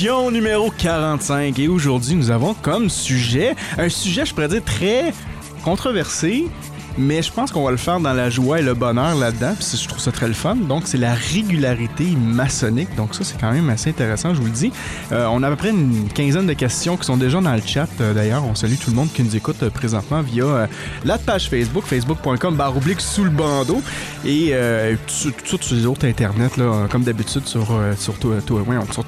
[0.00, 1.58] Émission numéro 45.
[1.58, 5.12] Et aujourd'hui, nous avons comme sujet, un sujet, je pourrais dire, très
[5.62, 6.46] controversé,
[7.00, 9.66] mais je pense qu'on va le faire dans la joie et le bonheur là-dedans, puis
[9.76, 10.56] je trouve ça très le fun.
[10.56, 12.94] Donc, c'est la régularité maçonnique.
[12.96, 14.72] Donc, ça, c'est quand même assez intéressant, je vous le dis.
[15.12, 17.62] Euh, on a à peu près une quinzaine de questions qui sont déjà dans le
[17.64, 17.88] chat.
[18.00, 20.68] euh, D'ailleurs, on salue tout le monde qui nous écoute euh, présentement via
[21.04, 23.82] la page Facebook, facebook.com, barre oblique sous le bandeau.
[24.24, 24.54] Et
[25.06, 25.32] sur
[25.74, 27.66] les autres internets, là, comme d'habitude, sur,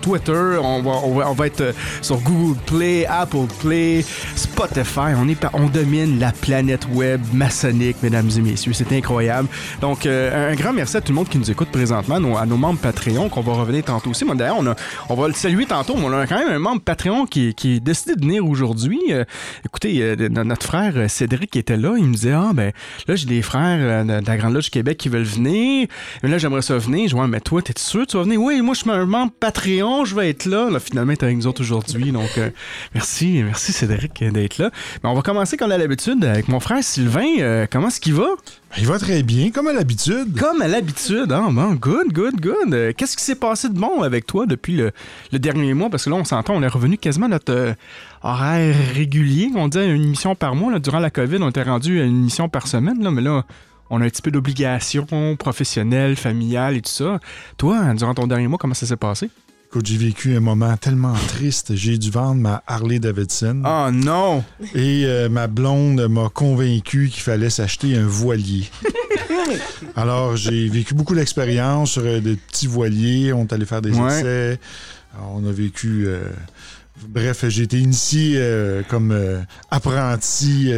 [0.00, 0.91] Twitter, on va,
[1.28, 5.12] on va, être sur Google Play, Apple Play, Spotify.
[5.17, 8.72] On, est, on domine la planète web maçonnique, mesdames et messieurs.
[8.72, 9.48] C'est incroyable.
[9.80, 12.56] Donc, euh, un grand merci à tout le monde qui nous écoute présentement, à nos
[12.56, 14.24] membres Patreon, qu'on va revenir tantôt aussi.
[14.24, 14.77] Moi, D'ailleurs, on, a-
[15.08, 17.77] on va le saluer tantôt, mais on a quand même un membre Patreon qui, qui
[17.77, 19.00] est décidé de venir aujourd'hui.
[19.11, 19.24] Euh,
[19.64, 22.72] écoutez, euh, no- notre frère Cédric était là, il me disait, ah ben,
[23.06, 25.86] là, j'ai des frères de la Grande Loge Québec qui veulent venir.
[26.22, 27.08] Mais là, j'aimerais ça venir.
[27.08, 28.41] Je vois, mais toi, t'es sûr tu vas venir?
[28.41, 30.70] Oui, moi, je suis un membre Patreon, je vais être là.
[30.70, 32.12] Là, finalement, t'es avec nous autres aujourd'hui.
[32.12, 32.30] Donc,
[32.94, 34.70] merci, merci Cédric d'être là.
[35.02, 37.67] Mais on va commencer comme à l'habitude avec mon frère Sylvain.
[37.73, 38.27] Comment est-ce qu'il va?
[38.78, 40.39] Il va très bien, comme à l'habitude.
[40.39, 41.48] Comme à l'habitude, hein?
[41.51, 42.73] Bon, good, good, good.
[42.73, 44.92] Euh, Qu'est-ce qui s'est passé de bon avec toi depuis le,
[45.33, 45.91] le dernier mois?
[45.91, 47.75] Parce que là, on s'entend, on est revenu quasiment à notre euh,
[48.23, 49.51] horaire régulier.
[49.56, 50.70] On disait une émission par mois.
[50.73, 50.79] là.
[50.79, 53.02] Durant la COVID, on était rendu à une émission par semaine.
[53.02, 53.45] Là, mais là,
[53.91, 57.20] on a un petit peu d'obligations professionnelles, familiales et tout ça.
[57.57, 59.30] Toi, hein, durant ton dernier mois, comment ça s'est passé?
[59.72, 61.74] Écoute, j'ai vécu un moment tellement triste.
[61.74, 63.62] J'ai dû vendre ma Harley Davidson.
[63.64, 64.44] Oh non!
[64.74, 68.68] Et euh, ma blonde m'a convaincu qu'il fallait s'acheter un voilier.
[69.96, 73.33] Alors, j'ai vécu beaucoup d'expériences sur euh, des petits voiliers.
[73.33, 74.18] On est allé faire des Ouais.
[74.20, 74.60] essais.
[75.16, 76.04] Alors, on a vécu.
[76.06, 76.20] euh,
[77.08, 79.16] Bref, j'ai été initié euh, comme
[79.70, 80.70] apprenti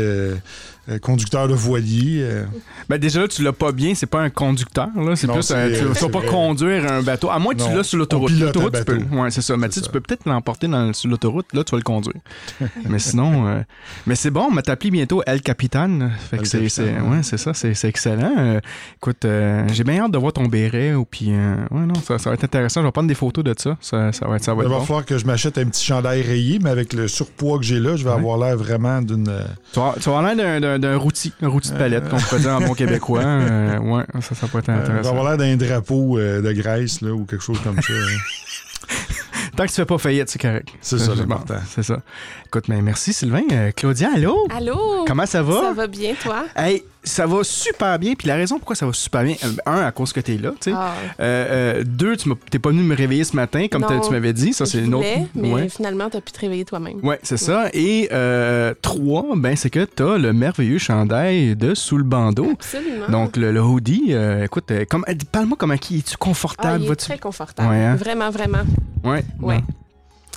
[0.89, 2.21] euh, conducteur de voilier.
[2.23, 2.45] euh.
[2.89, 5.17] Ben déjà là, tu l'as pas bien, c'est pas un conducteur, là.
[5.17, 6.29] C'est Non, plus c'est- un- tu, tu vas pas vrai.
[6.29, 7.31] conduire un bateau.
[7.31, 8.31] À moins que tu l'as sur l'autoroute.
[8.33, 9.17] L'autoroute, un tu peux.
[9.17, 9.57] Ouais, c'est ça.
[9.57, 12.21] Mais tu peux peut-être l'emporter dans- sur l'autoroute, là, tu vas le conduire.
[12.89, 13.63] mais sinon, euh,
[14.07, 16.11] mais c'est bon, on m'a bientôt El Capitan.
[16.31, 17.23] Fait que El c'est, Capitan, c'est- ouais.
[17.23, 18.35] c'est ça, c'est, c'est excellent.
[18.39, 18.61] Euh,
[18.97, 22.31] écoute, euh, j'ai bien hâte de voir ton béret, ou puis, ouais, non, ça, ça
[22.31, 22.81] va être intéressant.
[22.83, 23.77] Je vais prendre des photos de ça.
[23.81, 24.85] Ça, ça va être, ça va Il être va bon.
[24.85, 27.97] falloir que je m'achète un petit chandail rayé, mais avec le surpoids que j'ai là,
[27.97, 28.17] je vais Ouais.
[28.17, 29.25] avoir l'air vraiment d'une.
[29.73, 32.17] Tu vas, tu vas avoir l'air d'un, d'un, d'un routi, un routi de palette, qu'on
[32.17, 33.23] pourrait dire en bon québécois.
[33.25, 35.11] Euh, ouais, ça, ça peut être euh, je vais intéressant.
[35.11, 37.93] avoir l'air d'un drapeau euh, de Grèce là, ou quelque chose comme ça.
[37.93, 38.97] hein.
[39.57, 40.69] Tant que tu fais pas faillite, c'est correct.
[40.81, 41.59] C'est ça, l'important.
[41.69, 42.01] C'est ça.
[42.55, 43.43] Écoute, mais merci Sylvain.
[43.51, 44.47] Euh, Claudia, allô?
[44.57, 45.05] Allô?
[45.09, 45.61] Comment ça va?
[45.61, 46.45] Ça va bien, toi?
[46.55, 48.15] Hey, ça va super bien.
[48.15, 50.51] Puis la raison pourquoi ça va super bien, euh, un, à cause que t'es là,
[50.61, 50.73] tu sais.
[50.73, 54.13] Ah, Euh, euh, deux, tu t'es pas venu me réveiller ce matin, comme Non, tu
[54.13, 54.53] m'avais dit.
[54.53, 55.05] Ça, c'est une autre.
[55.35, 55.69] mais Ouais.
[55.69, 57.01] finalement, t'as pu te réveiller toi-même.
[57.05, 57.71] Ouais, c'est ça.
[57.73, 62.51] Et euh, trois, ben, c'est que t'as le merveilleux chandail de Sous le bandeau.
[62.53, 63.09] Absolument.
[63.09, 66.83] Donc, le, le hoodie, écoute, comme, parle-moi comment qui es-tu ah, confortable?
[66.83, 67.69] il est vas-tu- très confortable.
[67.69, 67.97] Ouais, hein?
[67.97, 68.63] Vraiment, vraiment.
[69.03, 69.25] Ouais.
[69.43, 69.59] Ouais.
[69.59, 69.63] bon.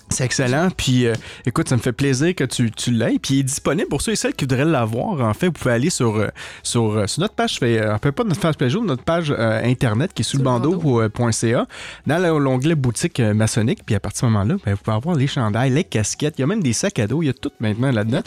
[0.10, 0.70] C'est excellent.
[0.76, 1.14] Puis, euh,
[1.46, 3.20] écoute, ça me fait plaisir que tu, tu l'aies.
[3.22, 5.20] Puis, il est disponible pour ceux et celles qui voudraient l'avoir.
[5.22, 6.28] En fait, vous pouvez aller sur, euh,
[6.64, 9.62] sur, euh, sur notre page, fait, euh, peu pas notre page Facebook, notre page euh,
[9.66, 11.68] internet qui est sous le bandeau.ca.
[12.06, 13.80] Dans le- l'onglet boutique euh, maçonnique.
[13.86, 16.36] Puis, à partir de ce moment-là, ben, vous pouvez avoir les chandails, les casquettes.
[16.38, 17.22] Il y a même des sacs à dos.
[17.22, 18.22] Il y a tout maintenant là-dedans.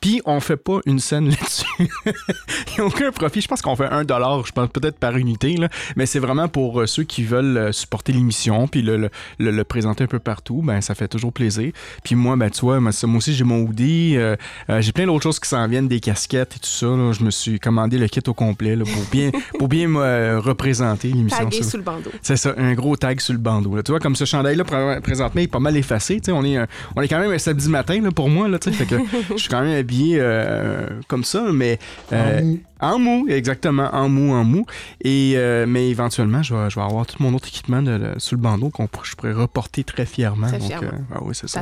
[0.00, 1.64] Puis, on fait pas une scène là-dessus.
[1.78, 3.40] Il n'y a aucun profit.
[3.40, 5.56] Je pense qu'on fait un dollar, je pense peut-être par unité.
[5.56, 5.68] Là.
[5.94, 10.02] Mais c'est vraiment pour ceux qui veulent supporter l'émission puis le, le, le- le présenter
[10.04, 10.60] un peu partout.
[10.64, 11.70] Ben, ça fait toujours plaisir.
[12.02, 14.14] Puis moi, ben, tu vois, moi, ça- moi aussi, j'ai mon hoodie.
[14.16, 14.36] euh,
[14.70, 16.86] euh, j'ai plein d'autres choses qui s'en viennent, des casquettes et tout ça.
[16.86, 17.12] là.
[17.12, 20.40] Je me suis commandé le kit au complet là, pour bien, pour bien me euh,
[20.40, 21.44] représenter l'émission.
[21.44, 22.10] Tagué sous le bandeau.
[22.22, 23.76] C'est ça, un gros tag sur le bandeau.
[23.76, 23.82] là.
[23.82, 26.16] Tu vois, comme ce chandail-là, pr- présentement, il est pas mal effacé.
[26.20, 26.56] Tu sais, on, est,
[26.96, 28.48] on est quand même un samedi matin là, pour moi.
[28.48, 28.96] Là, tu sais, fait que
[29.30, 31.78] je suis quand même habillé euh, comme ça, mais...
[32.12, 33.10] euh, En mou.
[33.10, 34.66] en mou, exactement, en mou, en mou.
[35.02, 38.18] Et, euh, mais éventuellement, je vais, je vais avoir tout mon autre équipement de, de-
[38.18, 40.46] sur le bandeau qu'on je pourrais reporter très fièrement.
[40.48, 41.60] Très Donc, euh, ah oui, c'est ça.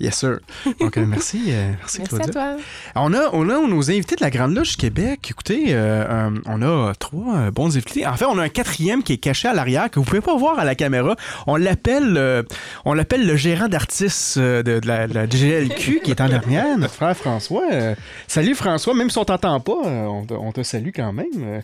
[0.00, 0.38] Yes, sir.
[0.80, 2.26] Donc, euh, merci, euh, merci, Merci Claudia.
[2.28, 2.62] à toi.
[2.96, 5.26] On a, on a nos invités de la Grande Loge du Québec.
[5.30, 8.06] Écoutez, euh, euh, on a trois bons invités.
[8.06, 10.36] En fait, on a un quatrième qui est caché à l'arrière que vous pouvez pas
[10.36, 11.14] voir à la caméra.
[11.46, 12.42] On l'appelle, euh,
[12.84, 16.78] on l'appelle le gérant d'artistes de, de la, de la GLQ qui est en arrière,
[16.78, 17.64] notre frère François.
[17.72, 17.94] Euh,
[18.26, 21.62] salut François, même si on t'entend pas, on, te, on te salue quand même.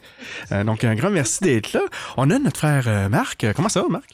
[0.65, 1.81] Donc un grand merci d'être là.
[2.17, 3.47] On a notre frère euh, Marc.
[3.55, 4.05] Comment ça va, Marc?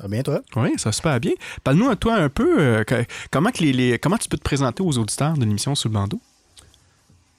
[0.00, 0.42] Ah bien, toi?
[0.56, 1.32] Oui, ça va super bien.
[1.62, 4.42] Parle-nous à toi un peu, euh, que- comment, que les, les- comment tu peux te
[4.42, 6.20] présenter aux auditeurs de l'émission Sous le bandeau?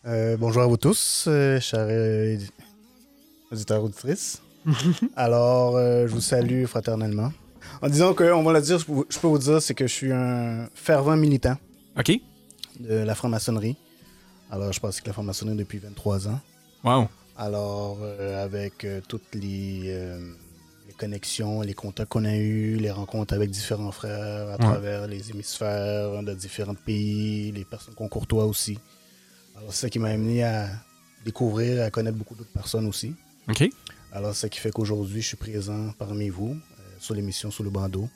[0.05, 1.87] Euh, bonjour à vous tous, euh, chers
[3.51, 4.41] auditeurs auditrices.
[5.15, 7.31] Alors, je vous salue fraternellement.
[7.81, 10.11] En disant que, on va le dire, je peux vous dire, c'est que je suis
[10.11, 11.57] un fervent militant
[11.99, 12.11] OK?
[12.79, 13.75] de la franc-maçonnerie.
[14.51, 16.39] Alors, je pratique la franc-maçonnerie depuis 23 ans.
[16.83, 17.07] Wow.
[17.37, 17.97] Alors,
[18.41, 19.93] avec toutes les
[20.95, 26.23] connexions, les contacts qu'on a eus, les rencontres avec différents frères à travers les hémisphères
[26.23, 28.79] de différents pays, les personnes qu'on courtoie aussi.
[29.55, 30.67] Alors, c'est ça qui m'a amené à
[31.23, 33.15] découvrir et à connaître beaucoup d'autres personnes aussi.
[33.49, 33.69] OK?
[34.11, 37.63] Alors, c'est ça qui fait qu'aujourd'hui, je suis présent parmi vous euh, sur l'émission Sous
[37.63, 38.09] le bandeau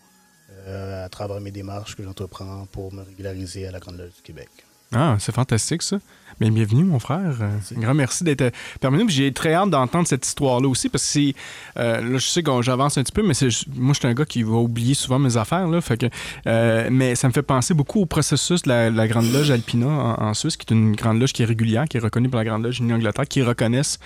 [0.68, 4.22] euh, à travers mes démarches que j'entreprends pour me régulariser à la Grande Loge du
[4.22, 4.50] Québec.
[4.94, 6.00] Ah, c'est fantastique ça.
[6.40, 7.38] Bien, bienvenue, mon frère.
[7.42, 7.76] Euh, Merci.
[7.76, 8.50] Un grand merci d'être euh,
[8.80, 9.10] parmi nous.
[9.10, 11.34] J'ai très hâte d'entendre cette histoire-là aussi parce que c'est.
[11.78, 13.34] euh, là, je sais que j'avance un petit peu, mais
[13.76, 15.68] moi, je suis un gars qui va oublier souvent mes affaires.
[15.68, 16.06] Là, fait que,
[16.48, 19.88] euh, mais ça me fait penser beaucoup au processus de la, la Grande Loge Alpina
[19.88, 22.40] en, en Suisse, qui est une grande loge qui est régulière, qui est reconnue par
[22.40, 24.00] la Grande Loge Unie-Angleterre, qui reconnaissent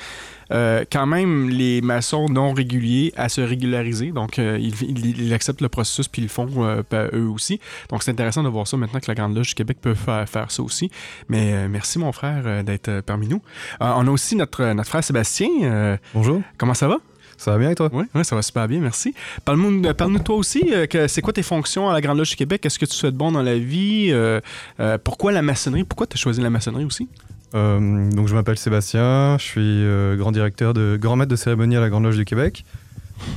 [0.54, 4.12] euh, quand même les maçons non réguliers à se régulariser.
[4.12, 6.84] Donc, euh, ils, ils- ils acceptent le processus puis ils le font euh,
[7.14, 7.60] eux aussi.
[7.90, 10.28] Donc, c'est intéressant de voir ça maintenant que la Grande Loge du Québec peut faire,
[10.30, 10.92] faire ça aussi.
[11.30, 13.42] Mais merci, mon frère, d'être parmi nous.
[13.80, 15.98] On a aussi notre, notre frère Sébastien.
[16.14, 16.98] Bonjour, comment ça va?
[17.36, 17.90] ça va bien et toi?
[17.92, 19.14] Oui, ouais, ça va super bien, merci.
[19.44, 20.64] Parle-nous de toi aussi.
[20.72, 22.66] euh, que c'est quoi tes fonctions à la Grande Loge du Québec?
[22.66, 24.10] Est-ce que tu de bon dans la vie?
[24.12, 24.40] Euh,
[24.80, 25.84] euh, pourquoi la maçonnerie?
[25.84, 27.10] Pourquoi tu as choisi la maçonnerie aussi?
[27.56, 31.76] Euh, Donc je m'appelle Sébastien, je suis euh, grand directeur de grand maître de cérémonie
[31.76, 32.66] à la Grande Loge du Québec.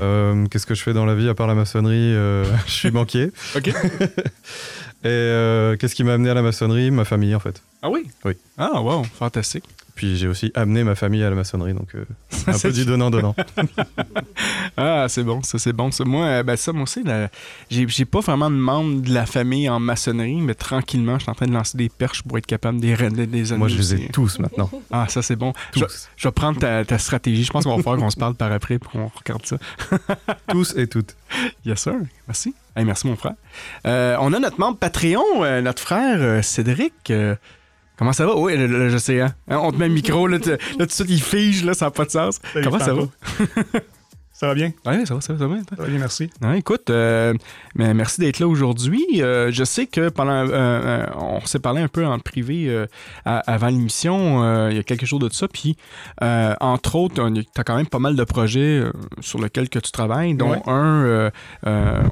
[0.02, 2.12] Euh, Qu'est-ce que je fais dans la vie à part la maçonnerie
[2.66, 3.30] Je suis banquier.
[3.56, 3.68] OK.
[5.04, 6.90] Et qu'est-ce qui m'a amené à la maçonnerie?
[6.90, 7.62] Ma famille en fait.
[7.82, 8.06] Ah oui?
[8.24, 8.32] Oui.
[8.58, 9.64] Ah, wow, fantastique.
[9.96, 12.04] Puis j'ai aussi amené ma famille à la maçonnerie, donc euh,
[12.46, 13.34] un peu du donnant-donnant.
[14.78, 15.90] Ah, c'est bon, ça c'est bon.
[15.90, 16.04] Ça.
[16.04, 17.02] Moi, euh, ben ça, moi aussi,
[17.70, 21.34] j'ai pas vraiment de membre de la famille en maçonnerie, mais tranquillement, je suis en
[21.34, 23.94] train de lancer des perches pour être capable de les des, des Moi je les
[23.94, 24.70] ai tous maintenant.
[24.90, 25.54] Ah, ça c'est bon.
[25.75, 26.08] Je, Tous.
[26.16, 27.44] je vais prendre ta, ta stratégie.
[27.44, 29.56] Je pense qu'on va faire qu'on se parle par après pour qu'on regarde ça.
[30.49, 31.16] tous et toutes.
[31.64, 31.94] Yes, sir.
[32.28, 32.54] Merci.
[32.76, 33.34] Hey, merci, mon frère.
[33.87, 37.10] Euh, on a notre membre Patreon, euh, notre frère Cédric.
[37.98, 38.37] Comment ça va?
[38.37, 39.34] Oui, là, là, je sais, hein?
[39.48, 41.87] On te met le micro, là, tu- là, tout de suite, il fige, là, ça
[41.87, 42.40] n'a pas de sens.
[42.52, 43.02] Salut, comment ça va?
[44.38, 44.71] Ça va bien?
[44.85, 45.56] Ouais, ça va, ça va, ça va.
[45.61, 46.29] Ça va bien, merci.
[46.43, 47.33] Ouais, écoute, euh,
[47.75, 49.03] mais merci d'être là aujourd'hui.
[49.23, 52.85] Euh, je sais que pendant, euh, on s'est parlé un peu en privé
[53.25, 55.79] à- avant l'émission, il y a quelques jours de ça, puis
[56.21, 58.83] entre autres, tu as quand même pas mal de projets
[59.21, 60.62] sur lesquels que tu travailles, dont Ouais.
[60.67, 61.31] un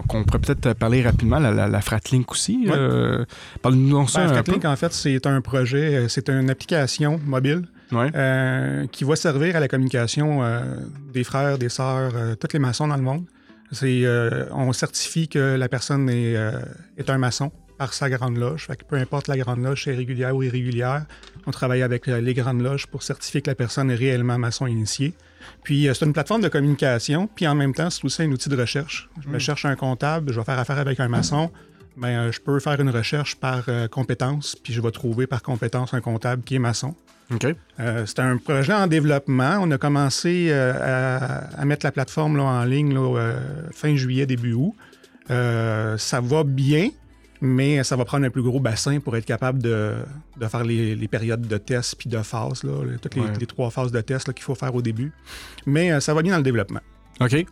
[0.09, 2.67] qu'on pourrait peut-être parler rapidement, la, la, la Fratlink aussi.
[2.67, 3.26] Ouais.
[3.61, 4.35] Parle-nous ça Ben, peu.
[4.35, 8.10] Fratlink, en fait, c'est un projet, c'est une application mobile Ouais.
[8.14, 10.62] euh, qui va servir à la communication euh,
[11.12, 13.25] des frères, des sœurs, euh, tous les maçons dans le monde.
[13.72, 14.04] C'est,
[14.52, 16.36] on certifie que la personne est,
[16.96, 18.66] est un maçon par sa grande loge.
[18.66, 21.06] Fait que peu importe la grande loge, c'est régulière ou irrégulière,
[21.46, 25.14] on travaille avec les grandes loges pour certifier que la personne est réellement maçon initié.
[25.64, 28.56] Puis c'est une plateforme de communication, puis en même temps, c'est aussi un outil de
[28.56, 29.08] recherche.
[29.20, 31.50] Je me cherche un comptable, je vais faire affaire avec un maçon.
[31.97, 35.94] Ben, je peux faire une recherche par euh, compétence, puis je vais trouver par compétence
[35.94, 36.94] un comptable qui est maçon.
[37.81, 39.59] Euh, c'est un projet en développement.
[39.61, 40.73] On a commencé euh,
[41.19, 43.40] à, à mettre la plateforme là, en ligne là, euh,
[43.73, 44.75] fin juillet, début août.
[45.28, 46.90] Ça va bien,
[47.40, 49.95] mais ça va prendre un plus gros bassin pour être capable de,
[50.38, 53.28] de faire les, les périodes de test puis de phases, là, toutes les, Ouais.
[53.40, 55.12] les trois phases de test là, qu'il faut faire au début.
[55.66, 56.81] Mais ça va bien dans le développement.
[57.21, 57.47] OK.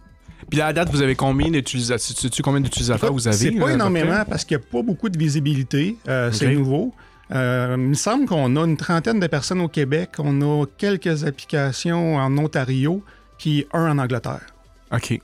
[0.51, 2.17] Puis à la date, vous avez combien d'utilisateurs?
[2.43, 3.37] Combien d'utilisateurs vous avez?
[3.37, 5.97] C'est pas énormément parce qu'il n'y a pas beaucoup de visibilité.
[6.33, 6.93] C'est nouveau.
[7.33, 10.11] Euh, il me semble qu'on a une trentaine de personnes au Québec.
[10.19, 13.03] On a quelques applications en Ontario,
[13.39, 14.47] puis un en Angleterre.
[14.93, 15.21] OK.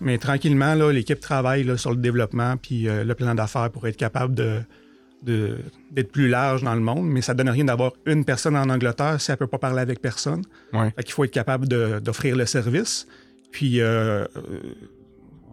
[0.00, 3.96] Mais tranquillement, l'équipe travaille là, sur le développement puis euh, le plan d'affaires pour être
[3.96, 4.62] capable de,
[5.90, 7.06] d'être plus large dans le monde.
[7.06, 10.00] Mais ça donne rien d'avoir une personne en Angleterre si elle peut pas parler avec
[10.00, 10.42] personne.
[10.72, 10.92] Ouais.
[10.96, 13.06] Fait qu'il faut être capable d'offrir le service.
[13.50, 14.24] Puis euh,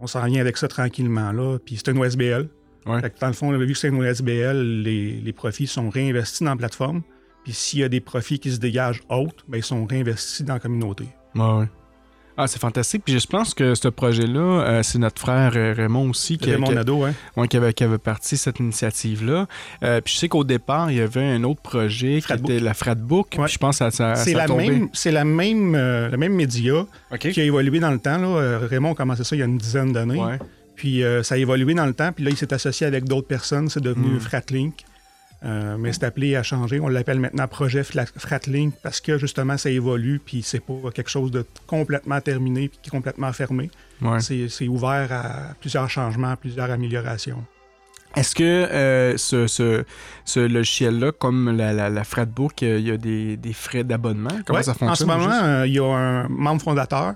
[0.00, 1.32] on s'en vient avec ça tranquillement.
[1.32, 1.58] Là.
[1.64, 2.48] Puis c'est une OSBL.
[2.86, 3.00] Ouais.
[3.00, 6.44] Fait que dans le fond, vu que c'est une OSBL, les, les profits sont réinvestis
[6.44, 7.02] dans la plateforme.
[7.44, 10.54] Puis s'il y a des profits qui se dégagent autres, ben, ils sont réinvestis dans
[10.54, 11.04] la communauté.
[11.34, 11.66] Ouais, ouais.
[12.36, 13.02] Ah, c'est fantastique.
[13.04, 16.68] Puis je pense que ce projet-là, euh, c'est notre frère euh, Raymond aussi qui, Raymond
[16.68, 17.12] qui- Nadeau, hein.
[17.36, 19.46] ouais, qui avait, qui avait parti cette initiative-là.
[19.82, 22.72] Euh, puis je sais qu'au départ, il y avait un autre projet qui était la
[22.72, 23.36] Fratbook.
[23.38, 23.48] Ouais.
[23.48, 24.66] Je pense que ça, ça, C'est la tombé.
[24.70, 26.86] même, c'est la même, euh, le même média
[27.20, 28.16] qui a évolué dans le temps.
[28.16, 28.58] Là.
[28.60, 30.18] Raymond a commencé ça il y a une dizaine d'années.
[30.18, 30.38] Ouais.
[30.76, 32.12] Puis euh, ça a évolué dans le temps.
[32.12, 33.68] Puis là, il s'est associé avec d'autres personnes.
[33.68, 34.20] C'est devenu Mm.
[34.20, 34.84] Fratlink.
[35.44, 36.78] Euh, mais c'est appelé à changer.
[36.78, 40.20] On l'appelle maintenant Projet Fratlink parce que justement, ça évolue.
[40.24, 43.68] Puis c'est pas quelque chose de complètement terminé puis qui est complètement fermé.
[44.00, 44.20] Ouais.
[44.20, 47.44] C'est, ouvert à plusieurs changements, plusieurs améliorations.
[48.14, 49.84] Est-ce que euh, ce, ce,
[50.24, 54.28] ce logiciel-là, comme la, la, la Fratbook, il y a des, des frais d'abonnement?
[54.46, 55.10] Comment Ouais, ça fonctionne?
[55.10, 57.14] En ce moment, euh, il y a un membre fondateur.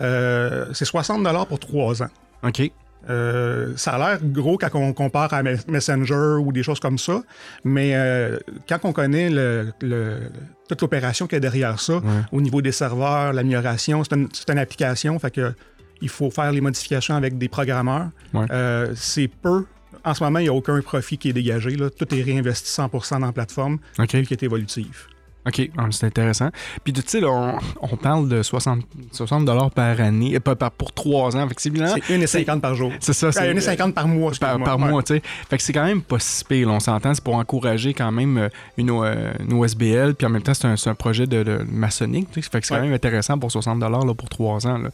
[0.00, 2.10] Euh, c'est 60 pour trois ans.
[2.42, 2.70] OK.
[3.10, 6.98] Euh, ça a l'air gros quand on compare à Mes- Messenger ou des choses comme
[6.98, 7.22] ça,
[7.64, 10.30] mais euh, quand on connaît le- le-
[10.68, 12.00] toute l'opération qu'il y a derrière ça,
[12.32, 14.14] au niveau des serveurs, l'amélioration, c'est
[14.50, 15.52] une, application, fait que
[16.00, 18.08] il faut faire les modifications avec des programmeurs.
[18.32, 18.46] Ouais.
[18.50, 19.64] Euh, c'est peu.
[20.04, 21.70] En ce moment, il n'y a aucun profit qui est dégagé.
[21.76, 21.88] là.
[21.88, 24.12] Tout est réinvesti 100% dans la plateforme, OK.
[24.14, 25.08] vu qu'il est évolutif.
[25.46, 26.48] OK, ah, c'est intéressant.
[26.82, 28.80] Puis, tu sais, on, on parle de 60,
[29.12, 31.46] 60 par année, euh, pas par, pour trois ans.
[31.48, 31.94] Fait que c'est évident.
[32.06, 32.92] C'est 1,50 par jour.
[33.00, 34.32] C'est ça, c'est 1,50 par mois.
[34.40, 34.88] par, par Ouais.
[34.88, 35.22] mois, tu sais.
[35.48, 37.14] Fait que c'est quand même pas si pire, on s'entend.
[37.14, 40.88] C'est pour encourager quand même euh, une, euh, une OSBL, puis en même temps, c'est
[40.88, 42.28] un, projet de, de maçonnique.
[42.32, 44.78] Fait que c'est quand même intéressant pour 60 là, pour trois ans.
[44.78, 44.88] là.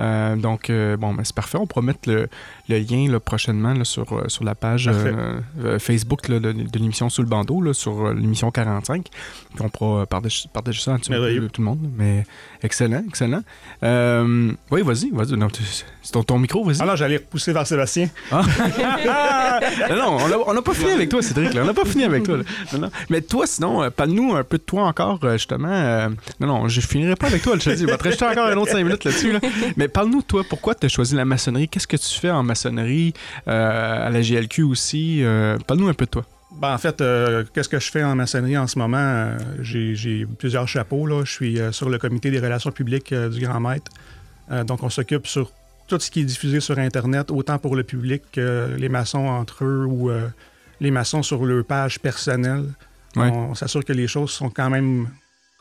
[0.00, 1.58] Euh, donc, euh, bon, ben, c'est parfait.
[1.58, 2.28] On pourra mettre le,
[2.72, 6.52] le lien là, prochainement là, sur, euh, sur la page euh, euh, Facebook là, de,
[6.52, 9.04] de l'émission Sous le bandeau, sur l'émission 45.
[9.54, 11.48] Puis on pourra partager, partager ça tu Merveilleux.
[11.48, 11.90] tout le monde.
[11.96, 12.24] Mais
[12.62, 13.42] excellent, excellent.
[13.82, 15.36] Euh, oui, vas-y, vas-y.
[16.02, 16.80] C'est ton, ton micro, vas-y.
[16.82, 18.08] Alors, j'allais repousser vers Sébastien.
[18.30, 18.42] Ah!
[19.90, 21.50] non, on n'a pas fini avec toi, Cédric.
[21.56, 22.38] On n'a pas fini avec toi.
[22.38, 22.44] là.
[22.72, 22.90] Non, non.
[23.10, 26.08] Mais toi, sinon, parle-nous un peu de toi encore, justement.
[26.40, 27.82] non, non, je finirai pas avec toi, je te dis.
[27.82, 29.32] Je vais te encore un autre 5 minutes là-dessus.
[29.32, 29.40] là.
[29.76, 30.42] Mais parle-nous de toi.
[30.48, 31.68] Pourquoi tu as choisi la maçonnerie?
[31.68, 32.61] Qu'est-ce que tu fais en maçonnerie?
[32.66, 35.22] Euh, à la GLQ aussi?
[35.22, 36.24] euh, parle-nous un peu de toi.
[36.58, 38.98] Ben, en fait, euh, qu'est-ce que je fais en maçonnerie en ce moment?
[38.98, 41.06] Euh, j'ai, plusieurs chapeaux.
[41.06, 41.24] Là.
[41.24, 43.90] Je suis euh, sur le comité des relations publiques du Grand Maître.
[44.66, 45.50] Donc, on s'occupe sur
[45.88, 49.64] tout ce qui est diffusé sur Internet, autant pour le public que les maçons entre
[49.64, 50.10] eux ou
[50.78, 52.66] les maçons sur leur page personnelle.
[53.16, 53.30] Ouais.
[53.30, 55.08] On, s'assure que les choses sont quand même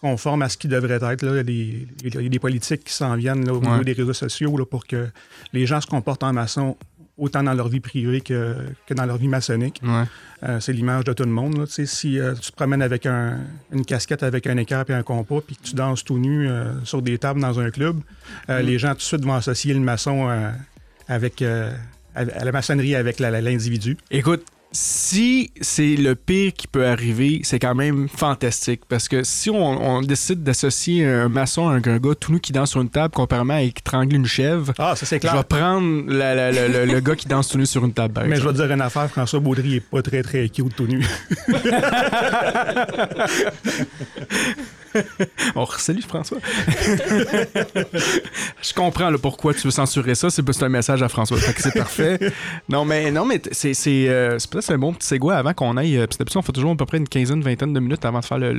[0.01, 1.21] conformes à ce qui devrait être.
[1.21, 1.41] Là.
[1.47, 4.65] Il, y a des, politiques qui s'en viennent là, au niveau des réseaux sociaux là,
[4.65, 5.07] pour que
[5.53, 6.75] les gens se comportent en maçon
[7.17, 8.55] autant dans leur vie privée que,
[8.87, 9.79] que dans leur vie maçonnique.
[9.83, 10.03] Ouais.
[10.43, 11.57] Euh, c'est l'image de tout le monde.
[11.57, 11.65] là.
[11.67, 13.39] Si euh, tu te promènes avec un-
[13.71, 16.73] une casquette avec un équerre et un compas, puis que tu danses tout nu euh,
[16.83, 17.99] sur des tables dans un club,
[18.49, 20.29] euh, les gens tout de suite vont associer le maçon
[21.07, 21.75] avec, à
[22.45, 23.97] la maçonnerie avec l'individu.
[24.09, 28.81] Écoute, si c'est le pire qui peut arriver, c'est quand même fantastique.
[28.87, 32.51] Parce que si on, on décide d'associer un maçon à un gars tout nu qui
[32.53, 36.35] danse sur une table, comparément à étrangler une chèvre, Ah, ça je vais prendre la-
[36.35, 38.23] la- la- le, le gars qui danse tout nu sur une table.
[38.27, 40.87] Mais je vais te dire une affaire, François Baudry est pas très très cute tout
[40.87, 41.05] nu.
[45.55, 46.37] On salue François.
[48.61, 50.29] je comprends le pourquoi tu veux censurer ça.
[50.29, 51.37] C'est un message à François.
[51.39, 52.19] C'est parfait.
[52.69, 55.97] Non, mais, non, mais euh, c'est peut-être un bon petit segue avant qu'on aille.
[55.97, 58.25] euh, d'habitude, on fait toujours à peu près une quinzaine, vingtaine de minutes avant de
[58.25, 58.53] faire le,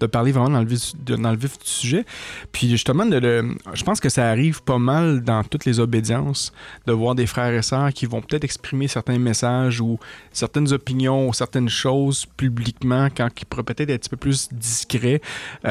[0.00, 2.04] de parler vraiment dans le vif, de- du sujet.
[2.52, 6.52] Puis justement, de le- je pense que ça arrive pas mal dans toutes les obédiences
[6.86, 9.98] de voir des frères et sœurs qui vont peut-être exprimer certains messages ou
[10.32, 14.48] certaines opinions ou certaines choses publiquement quand ils pourraient peut-être être un petit peu plus
[14.52, 15.20] discrets.
[15.64, 15.67] Euh,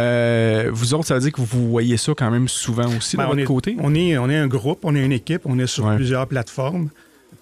[0.71, 3.27] vous autres, ça veut dire que vous voyez ça quand même souvent aussi Ben, de
[3.27, 3.77] on votre est, côté?
[3.79, 5.95] On est, on est un groupe, on est une équipe, on est sur Ouais.
[5.95, 6.89] plusieurs plateformes.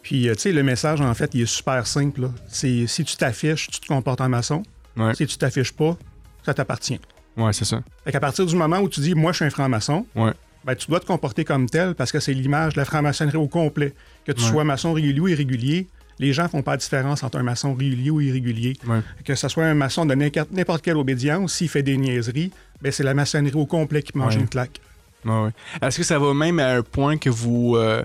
[0.01, 2.21] Puis, euh, tu sais, le message, en fait, il est super simple.
[2.21, 2.29] là.
[2.47, 4.63] C'est si tu t'affiches, tu te comportes en maçon.
[4.97, 5.13] Ouais.
[5.15, 5.97] Si tu t'affiches pas,
[6.45, 6.99] ça t'appartient.
[7.37, 7.81] Ouais, c'est ça.
[8.03, 10.31] Fait qu'à partir du moment où tu dis, moi, je suis un franc-maçon, Ouais.
[10.63, 13.47] ben, tu dois te comporter comme tel parce que c'est l'image de la franc-maçonnerie au
[13.47, 13.93] complet.
[14.25, 15.87] Que tu sois maçon régulier ou irrégulier,
[16.19, 18.73] les gens font pas la différence entre un maçon régulier ou irrégulier.
[18.87, 19.01] Ouais.
[19.23, 23.03] Que ce soit un maçon de n'importe quelle obédience, s'il fait des niaiseries, ben, c'est
[23.03, 24.41] la maçonnerie au complet qui mange Ouais.
[24.41, 24.79] une claque.
[25.25, 25.49] Ouais.
[25.81, 27.75] Est-ce que ça va même à un point que vous.
[27.75, 28.03] euh,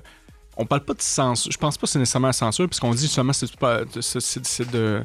[0.57, 1.51] on parle pas de censure.
[1.53, 5.03] Je pense pas que c'est nécessairement la censure, puisqu'on dit c'est c'est de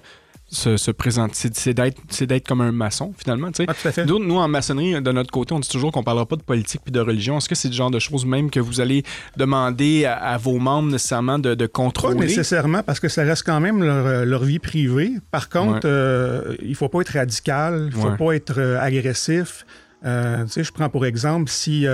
[0.55, 3.50] se, se présenter, c'est- d'être c'est d'être comme un maçon finalement.
[3.67, 4.05] Ah, tout à fait.
[4.05, 6.81] Nous, nous, en maçonnerie, de notre côté, on dit toujours qu'on parlera pas de politique
[6.83, 7.38] puis de religion.
[7.38, 9.03] Est-ce que c'est le genre de choses même que vous allez
[9.38, 12.19] demander à, à vos membres nécessairement de, de Pas contrôler?
[12.19, 15.12] nécessairement, parce que ça reste quand même leur, euh, leur vie privée.
[15.31, 15.81] Par contre, Ouais.
[15.85, 18.17] euh, il faut pas être radical, il faut Ouais.
[18.17, 19.65] pas être euh, agressif.
[20.05, 21.85] Euh, je prends pour exemple, si,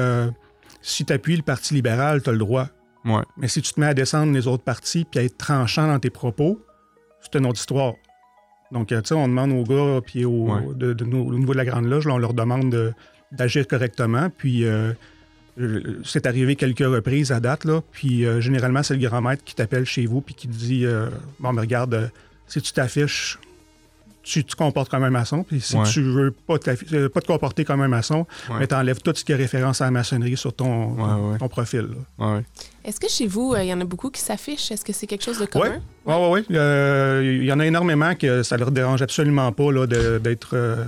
[0.81, 2.67] si tu appuies le Parti libéral, tu as le droit.
[3.05, 3.21] Ouais.
[3.37, 5.97] Mais si tu te mets à descendre les autres partis puis à être tranchant dans
[5.99, 6.59] tes propos,
[7.21, 7.93] c'est une autre histoire.
[8.71, 10.61] Donc, euh, tu sais, on demande aux gars, puis au, Ouais.
[10.75, 12.93] de, au niveau de la Grande Loge, là, on leur demande de-
[13.31, 14.29] d'agir correctement.
[14.37, 14.93] Puis, euh,
[16.05, 17.81] C'est arrivé quelques reprises à date, là.
[17.91, 20.85] Puis euh, généralement, c'est le grand maître qui t'appelle chez vous puis qui te dit
[21.39, 22.07] Bon, mais regarde, euh,
[22.47, 23.37] si tu t'affiches,
[24.23, 25.43] tu te comportes comme un maçon.
[25.43, 25.83] Puis si Ouais.
[25.89, 26.55] tu veux pas,
[26.93, 28.55] euh, pas te comporter comme un maçon, Ouais.
[28.59, 31.37] mais t'enlèves tout ce qui est référence à la maçonnerie sur ton, Ouais, ouais.
[31.39, 31.87] ton profil.
[32.85, 34.71] Est-ce que chez vous, euh, il y en a beaucoup qui s'affichent?
[34.71, 35.81] Est-ce que c'est quelque chose de Oui, commun?
[36.05, 37.37] oui, oui.
[37.39, 40.85] Il y en a énormément que ça leur dérange absolument pas là, de- d'être euh,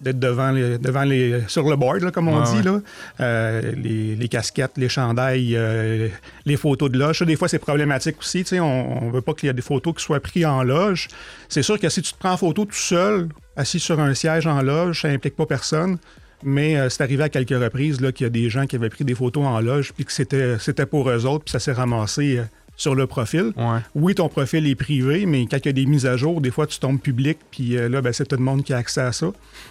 [0.00, 2.56] d'être devant les, devant les sur le board, là, comme on dit.
[2.56, 2.62] ouais.
[2.62, 2.80] Là.
[3.20, 6.08] Euh, les, les casquettes, les chandails, euh,
[6.44, 7.18] les photos de loge.
[7.18, 8.44] Ça, des fois, c'est problématique aussi.
[8.60, 11.08] On ne veut pas qu'il y ait des photos qui soient prises en loge.
[11.48, 14.46] C'est sûr que si tu te prends en photo tout seul, assis sur un siège
[14.46, 15.98] en loge, ça n'implique pas personne.
[16.42, 19.04] Mais euh, c'est arrivé à quelques reprises qu'il y a des gens qui avaient pris
[19.04, 22.40] des photos en loge puis que c'était c'était pour eux autres, puis ça s'est ramassé
[22.76, 23.52] sur le profil.
[23.56, 23.78] Ouais.
[23.94, 26.50] Oui, ton profil est privé, mais quand il y a des mises à jour, des
[26.50, 29.00] fois, tu tombes public, puis euh, là, ben, c'est tout le monde qui a accès
[29.00, 29.28] à ça.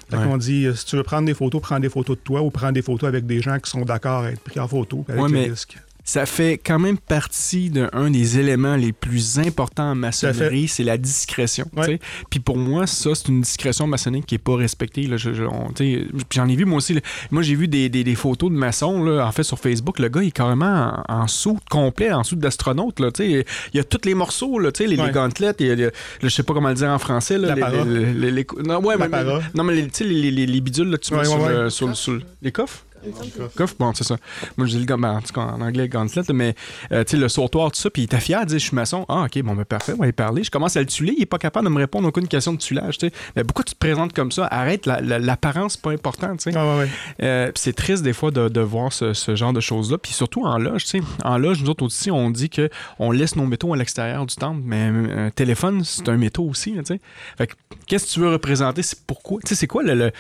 [0.09, 0.23] Fait Ouais.
[0.23, 2.49] qu'on dit, euh, si tu veux prendre des photos, prends des photos de toi ou
[2.49, 5.21] prends des photos avec des gens qui sont d'accord à être pris en photo, avec
[5.21, 5.77] Ouais, le mais- risque.
[6.05, 10.97] Ça fait quand même partie d'un des éléments les plus importants en maçonnerie, c'est la
[10.97, 11.65] discrétion.
[11.77, 11.97] Ouais.
[12.29, 15.07] Puis pour moi, ça, c'est une discrétion maçonnique qui est pas respectée.
[15.09, 15.43] Je- je-
[16.33, 16.93] J'en ai vu moi aussi.
[16.93, 17.01] là.
[17.31, 19.97] Moi, j'ai vu des, des- des photos de maçons, là, en fait, sur Facebook.
[19.99, 22.99] Le gars, il est carrément en, en soute complet, en soute d'astronaute.
[23.19, 25.11] Il y a tous les morceaux, là, les, les Ouais.
[25.11, 25.91] gantelettes, et, le-
[26.21, 27.37] je sais pas comment le dire en français.
[27.37, 29.07] Là, La les- les- les- les- non, ouais, mais-
[29.55, 32.21] non, les, les, les- les bidules là, que tu mets sur, le- sur sur le-
[32.41, 32.83] les coffres.
[33.55, 34.17] Coffre, bon, c'est ça.
[34.57, 36.55] Moi, je dis le ben, en tout cas, en anglais, gauntlet, mais
[36.91, 38.75] euh, tu sais, le sautoir, tout ça, puis il était fier de dire, je suis
[38.75, 39.05] maçon.
[39.09, 40.43] Ah, ok, bon, ben parfait, on va y parler.
[40.43, 42.53] Je commence à le tuer, il est pas capable de me répondre à aucune question
[42.53, 43.13] de tuilage, tu sais.
[43.35, 44.45] Mais pourquoi tu te présentes comme ça?
[44.47, 46.57] Arrête, la- la- l'apparence, c'est pas important, tu sais.
[46.57, 46.89] Ah, ouais, ouais.
[47.23, 49.97] Euh, puis c'est triste des fois de, de voir ce, ce genre de choses-là.
[49.97, 51.01] Puis surtout en loge, tu sais.
[51.23, 52.69] En loge, nous autres aussi, on dit que
[52.99, 56.73] on laisse nos métaux à l'extérieur du temple, mais un téléphone, c'est un métaux aussi,
[56.73, 56.99] tu sais.
[57.37, 57.53] Fait que
[57.87, 58.83] qu'est-ce que tu veux représenter?
[58.83, 59.39] C'est pourquoi?
[59.41, 60.11] Tu sais, c'est quoi le, le,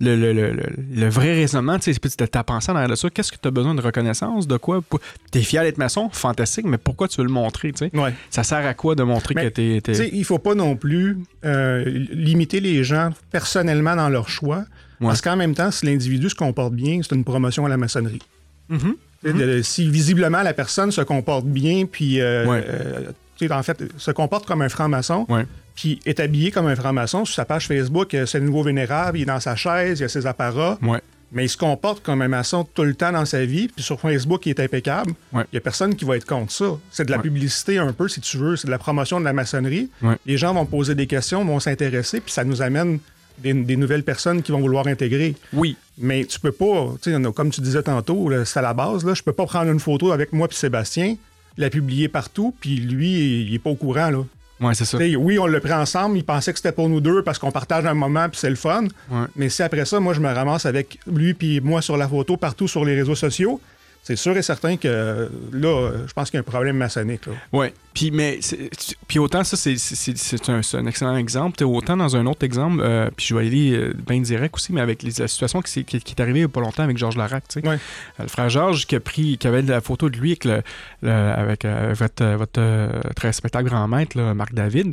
[0.00, 1.78] le, le, le- le- le vrai raisonnement?
[1.78, 3.10] Tu sais, puis tu as pensé derrière ça.
[3.10, 4.46] Qu'est-ce que tu as besoin de reconnaissance?
[4.48, 4.82] De quoi?
[5.30, 6.08] Tu es fier d'être maçon?
[6.12, 7.96] Fantastique, mais pourquoi tu veux le montrer, tu sais?
[7.96, 8.14] Ouais.
[8.30, 11.18] Ça sert à quoi de montrer Mais, que Tu sais, il faut pas non plus
[11.44, 14.64] euh, limiter les gens personnellement dans leur choix,
[15.00, 15.08] Ouais.
[15.08, 18.22] parce qu'en même temps, si l'individu se comporte bien, c'est une promotion à la maçonnerie.
[18.68, 18.94] Mhm.
[19.24, 22.64] De- Si visiblement la personne se comporte bien, puis euh, Ouais.
[22.68, 23.00] euh,
[23.36, 25.44] tu sais, en fait, se comporte comme un franc-maçon, Ouais.
[25.74, 29.22] Puis est habillé comme un franc-maçon sur sa page Facebook, c'est le nouveau vénérable, il
[29.22, 31.00] est dans sa chaise, il a ses apparats, Ouais.
[31.32, 33.98] mais il se comporte comme un maçon tout le temps dans sa vie, puis sur
[34.00, 35.12] Facebook, il est impeccable.
[35.32, 35.44] Ouais.
[35.52, 36.66] Il n'y a personne qui va être contre ça.
[36.90, 37.22] C'est de la Ouais.
[37.22, 39.88] publicité un peu, si tu veux, c'est de la promotion de la maçonnerie.
[40.26, 42.98] Les gens vont poser des questions, vont s'intéresser, puis ça nous amène
[43.38, 45.34] des, des nouvelles personnes qui vont vouloir intégrer.
[45.54, 45.76] Oui.
[45.96, 46.92] Mais tu peux pas,
[47.34, 50.12] comme tu disais tantôt, c'est à la base, là, je peux pas prendre une photo
[50.12, 51.16] avec moi puis Sébastien,
[51.56, 54.24] la publier partout, puis lui, il est pas au courant, là.
[54.62, 54.96] Ouais, c'est ça.
[54.96, 57.84] Oui, on le pris ensemble, il pensait que c'était pour nous deux parce qu'on partage
[57.84, 58.84] un moment puis c'est le fun.
[59.10, 59.26] Ouais.
[59.36, 62.36] Mais si après ça, moi, je me ramasse avec lui puis moi sur la photo
[62.36, 63.60] partout sur les réseaux sociaux,
[64.02, 67.26] c'est sûr et certain que là, je pense qu'il y a un problème maçonnique.
[67.26, 67.68] Là.
[67.94, 68.08] Ouais.
[68.08, 68.70] Puis, mais, c'est-
[69.06, 71.62] puis autant ça, c'est, c'est- c'est- c'est un, c'est un excellent exemple.
[71.64, 74.80] Autant dans un autre exemple, euh, puis je vais aller euh, bien direct aussi, mais
[74.80, 76.82] avec les- la situation qui, s'est- qui- qui est arrivée il y a pas longtemps
[76.82, 77.44] avec Georges Larac.
[77.56, 77.62] Ouais.
[77.68, 77.76] Euh,
[78.20, 80.62] Le frère Georges qui a pris, qui avait la photo de lui avec, le,
[81.02, 84.92] le- avec euh, votre, euh, votre très respectable grand maître, là, Marc David.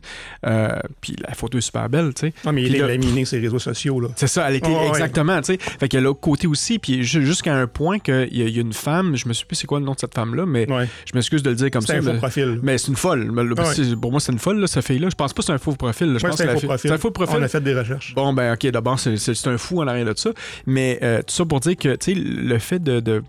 [1.02, 2.32] Puis la photo est super belle, tu.
[2.46, 4.00] Non, mais il a laminé ses réseaux sociaux.
[4.00, 4.10] Là.
[4.16, 4.90] C'est ça, elle était Ouais, ouais.
[4.90, 5.58] exactement, tu sais.
[5.58, 8.58] Fait qu'il y a l'autre côté aussi, puis ju- jusqu'à un point qu'il y, y
[8.58, 10.70] a une femme, je me suis plus c'est quoi le nom de cette femme-là, mais
[10.72, 10.88] Ouais.
[11.06, 11.98] je m'excuse de le dire comme C'est ça.
[12.00, 12.60] un faux mais- profil.
[12.64, 13.32] mais c'est une folle.
[13.58, 13.96] Ah ouais.
[13.96, 15.10] Pour moi, c'est une folle, là, cette fille-là.
[15.10, 16.08] Je pense pas que c'est un faux profil.
[16.08, 16.90] Je Ouais, pense c'est un faux profil.
[16.90, 17.36] C'est un faux profil.
[17.40, 18.14] On a fait des recherches.
[18.16, 20.32] Bon, ben, ok, d'abord, c'est- c'est c'est un fou en arrière de ça.
[20.66, 23.24] Mais euh, tout ça pour dire que, tu sais, le fait de.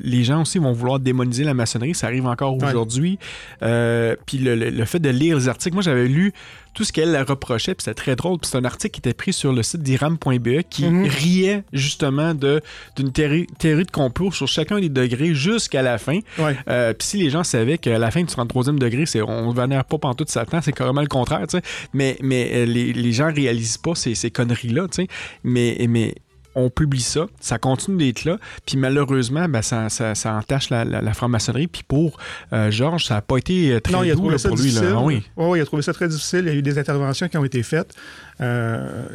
[0.00, 2.68] Les gens aussi vont vouloir démoniser la maçonnerie, ça arrive encore Ouais.
[2.68, 3.18] aujourd'hui.
[3.62, 6.32] Euh, puis le, le- le fait de lire les articles, moi j'avais lu
[6.74, 8.38] tout ce qu'elle reprochait, puis c'était très drôle.
[8.38, 11.04] Puis c'est un article qui était pris sur le site d'iram.be qui Mhm.
[11.06, 16.20] riait justement d'une théorie, théorie de complot sur chacun des degrés jusqu'à la fin.
[16.38, 16.56] Ouais.
[16.68, 19.84] Euh, Puis si les gens savaient qu'à la fin du 33e degré, on ne vénère
[19.84, 21.62] pas pendant tout Satan, c'est carrément le contraire, tu sais.
[21.92, 25.08] Mais, mais euh, les, les gens réalisent pas ces, ces conneries-là, tu sais.
[25.42, 26.14] Mais, mais
[26.58, 30.84] on publie ça, ça continue d'être là, puis malheureusement, ben, ça, ça, ça entache la,
[30.84, 31.68] la, la franc-maçonnerie.
[31.68, 32.18] Puis pour
[32.52, 34.48] euh, Georges, ça n'a pas été euh, très Non, il a doux trouvé là, ça
[34.48, 34.64] pour lui.
[34.64, 34.88] difficile.
[34.88, 34.94] Là.
[34.98, 35.22] Ah oui.
[35.36, 36.40] Ouais, il a trouvé ça très difficile.
[36.40, 37.94] Il y a eu des interventions qui ont été faites.
[38.40, 39.06] Euh,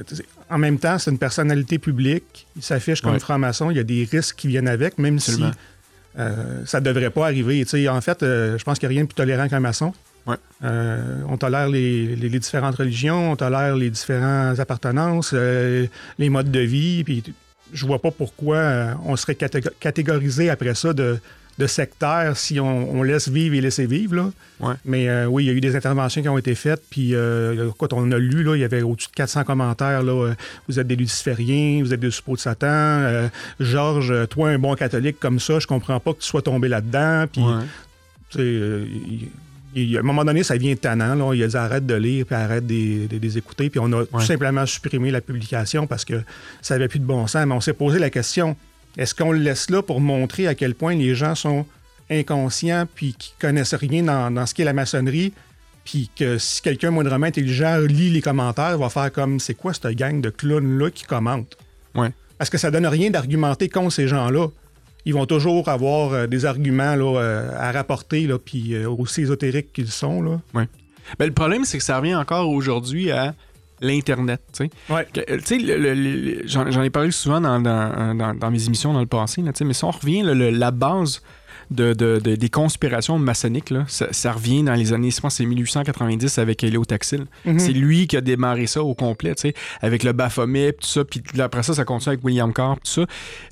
[0.50, 2.48] en même temps, c'est une personnalité publique.
[2.56, 3.20] Il s'affiche comme Ouais.
[3.20, 3.72] franc-maçon.
[3.72, 5.52] Il y a des risques qui viennent avec, même Absolument.
[5.52, 7.66] si euh, ça ne devrait pas arriver.
[7.90, 9.94] En fait, je pense qu'il n'y a rien de plus tolérant qu'un maçon.
[10.26, 10.36] Ouais.
[10.64, 15.86] Euh, on tolère les, les- les différentes religions, on tolère les différentes appartenances, euh,
[16.18, 17.04] les modes de vie.
[17.04, 17.24] Puis
[17.74, 21.18] je vois pas pourquoi euh, on serait catégo- catégorisé après ça de,
[21.58, 24.16] de sectaire si on, on laisse vivre et laisser vivre.
[24.16, 24.32] Là.
[24.62, 24.76] Ouais.
[24.86, 26.82] Mais euh, oui, il y a eu des interventions qui ont été faites.
[26.90, 30.04] Puis, euh, quand on a lu, là, il y avait au-dessus de 400 commentaires.
[30.04, 30.34] Là, euh,
[30.70, 33.28] vous êtes des lucifériens, vous êtes des suppôts de Satan.
[33.60, 37.26] Georges, toi, un bon catholique comme ça, je comprends pas que tu sois tombé là-dedans.
[37.32, 37.66] Puis, Ouais.
[39.76, 41.16] Il- à un moment donné, ça devient tannant.
[41.16, 41.34] Là.
[41.36, 43.70] Il a dit arrête de lire, puis arrête de de- de les écouter.
[43.70, 46.22] Puis on a tout simplement supprimé la publication parce que
[46.62, 47.46] ça n'avait plus de bon sens.
[47.46, 48.56] Mais on s'est posé la question
[48.98, 51.66] est-ce qu'on le laisse là pour montrer à quel point les gens sont
[52.12, 55.34] inconscients puis qui connaissent rien dans, dans ce qu'est la maçonnerie?
[55.86, 59.88] Puis que si quelqu'un moindrement intelligent lit les commentaires, va faire comme c'est quoi cette
[59.96, 61.58] gang de clowns-là qui commentent?
[61.96, 62.10] Ouais.
[62.38, 64.48] Parce que ça donne rien d'argumenter contre ces gens-là.
[65.06, 69.22] Ils vont toujours avoir euh, des arguments là, euh, à rapporter, là, puis euh, aussi
[69.22, 70.22] ésotériques qu'ils sont.
[70.22, 70.40] Là.
[71.20, 73.34] Ben, le problème, c'est que ça revient encore aujourd'hui à
[73.82, 74.42] l'Internet.
[74.90, 75.06] Ouais.
[75.16, 79.06] Le- le- le- j'en ai parlé souvent dans, dans- dans- dans mes émissions dans le
[79.06, 81.22] passé, là, mais si on revient, là, le- la base
[81.72, 85.36] de, de- de- des conspirations maçonniques, là, ça, ça revient dans les années, je pense
[85.36, 87.26] c'est 1890 avec Helio Taxil.
[87.46, 87.60] Mhm.
[87.60, 91.04] C'est lui qui a démarré ça au complet, tu sais, avec le Baphomet, tout ça,
[91.06, 93.06] puis après ça, ça continue avec William Carr, tout ça.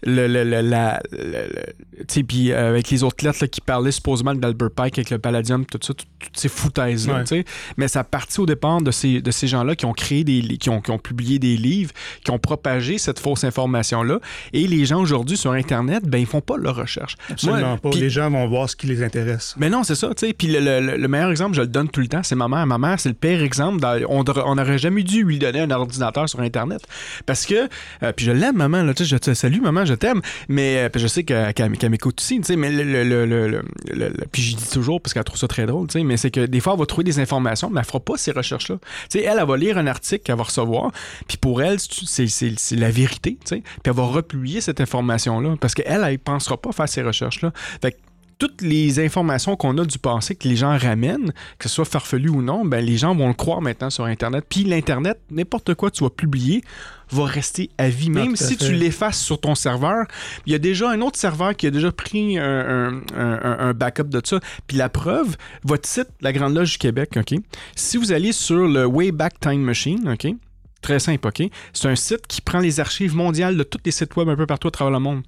[0.04, 3.92] Le, le- le- la, tu sais, puis euh, avec les autres lettres là, qui parlaient
[3.92, 7.24] supposément d'Albert Pike avec le Palladium, tout ça, tout- toutes ces foutaises-là, Ouais.
[7.24, 7.46] tu sais.
[7.78, 10.70] Mais ça partit au départ de ces, de ces gens-là qui ont créé des qui
[10.70, 11.92] ont, qui ont publié des livres,
[12.24, 14.20] qui ont propagé cette fausse information-là.
[14.54, 17.16] Et les gens aujourd'hui sur Internet, ben, ils font pas leur recherche.
[17.30, 17.90] Absolument Moi, pas.
[18.02, 19.54] Les gens vont voir ce qui les intéresse.
[19.58, 20.34] mais non, c'est ça, tu sais.
[20.34, 22.66] Puis le, le- le meilleur exemple, je le donne tout le temps, c'est ma mère.
[22.66, 23.80] Ma mère, c'est le pire exemple.
[23.80, 24.24] dans- on
[24.56, 26.82] n'aurait jamais dû lui donner un ordinateur sur Internet.
[27.26, 27.70] Parce que,
[28.04, 30.22] euh, puis je l'aime, maman, là, tu sais, je te salue, maman, je t'aime.
[30.50, 32.56] Mais euh, je sais qu'elle qu'elle- qu'elle m'écoute aussi, tu sais.
[32.56, 33.64] Mais le, le-
[34.32, 36.04] puis je dis toujours, parce qu'elle trouve ça très drôle, tu sais.
[36.04, 38.32] Mais c'est que des fois, elle va trouver des informations, mais elle fera pas ces
[38.32, 38.78] recherches-là.
[39.10, 40.92] Tu sais, elle, elle va lire un article qu'elle va recevoir.
[41.28, 43.62] Puis pour elle, c'est la vérité, tu sais.
[43.62, 45.56] Puis elle va republier cette information-là.
[45.60, 47.52] Parce qu'elle, elle ne pensera pas faire ces recherches-là.
[48.42, 52.28] Toutes les informations qu'on a du passé que les gens ramènent, que ce soit farfelu
[52.30, 54.46] ou non, ben les gens vont le croire maintenant sur Internet.
[54.50, 56.64] Puis l'Internet, n'importe quoi que tu vas publier,
[57.12, 58.10] va rester à vie.
[58.10, 58.66] Même si fait.
[58.66, 60.08] tu l'effaces sur ton serveur,
[60.48, 63.74] il y a déjà un autre serveur qui a déjà pris un, un- un- un
[63.76, 64.40] backup de ça.
[64.66, 67.36] Puis la preuve, votre site, la Grande Loge du Québec, OK?
[67.76, 70.34] Si vous allez sur le Wayback Time Machine, OK?
[70.82, 71.44] Très simple, OK?
[71.74, 74.48] C'est un site qui prend les archives mondiales de tous les sites web un peu
[74.48, 75.22] partout à travers le monde.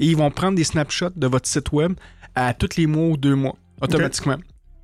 [0.00, 1.92] Et ils vont prendre des snapshots de votre site web
[2.36, 4.36] à tous les mois ou deux mois, automatiquement.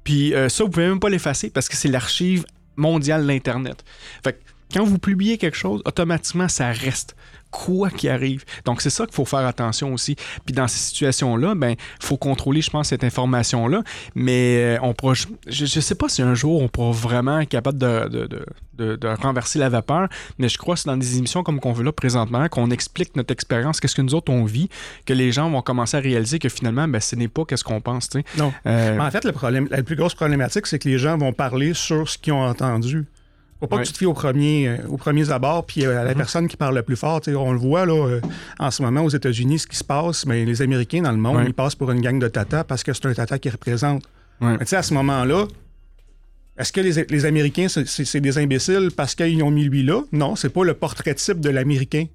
[0.02, 2.44] Puis euh, ça, vous pouvez même pas l'effacer parce que c'est l'archive
[2.76, 3.84] mondiale de l'Internet.
[4.24, 4.38] Fait que
[4.72, 7.14] quand vous publiez quelque chose, automatiquement, ça reste,
[7.50, 8.44] quoi qu'il arrive.
[8.64, 10.16] Donc, c'est ça qu'il faut faire attention aussi.
[10.46, 13.82] Puis dans ces situations-là, ben, il faut contrôler, je pense, cette information-là.
[14.14, 17.50] Mais euh, on pourra, je, je sais pas si un jour on pourra vraiment être
[17.50, 18.46] capable de, de, de,
[18.78, 20.08] de- de renverser la vapeur,
[20.38, 23.14] mais je crois que c'est dans des émissions comme qu'on veut là présentement, qu'on explique
[23.16, 24.70] notre expérience, qu'est-ce que nous autres on vit,
[25.04, 27.82] que les gens vont commencer à réaliser que finalement, ben, ce n'est pas qu'est-ce qu'on
[27.82, 28.08] pense.
[28.08, 28.24] tu sais.
[28.38, 28.50] Non.
[28.66, 31.74] Euh, En fait, le problème, la plus grosse problématique, c'est que les gens vont parler
[31.74, 33.04] sur ce qu'ils ont entendu.
[33.62, 33.82] Faut pas Ouais.
[33.82, 36.48] que tu te fies au premier, euh, aux premiers abords, puis euh, à la personne
[36.48, 37.20] qui parle le plus fort.
[37.28, 38.20] On le voit là, euh,
[38.58, 41.36] en ce moment aux États-Unis, ce qui se passe, mais les Américains dans le monde,
[41.36, 41.44] Ouais.
[41.46, 44.02] ils passent pour une gang de tata parce que c'est un tata qui représente.
[44.40, 44.54] Ouais.
[44.54, 45.46] Mais tu sais, à ce moment-là,
[46.58, 50.02] est-ce que les, les Américains, c'est des imbéciles parce qu'ils ont mis lui là?
[50.10, 52.06] Non, c'est pas le portrait type de l'Américain.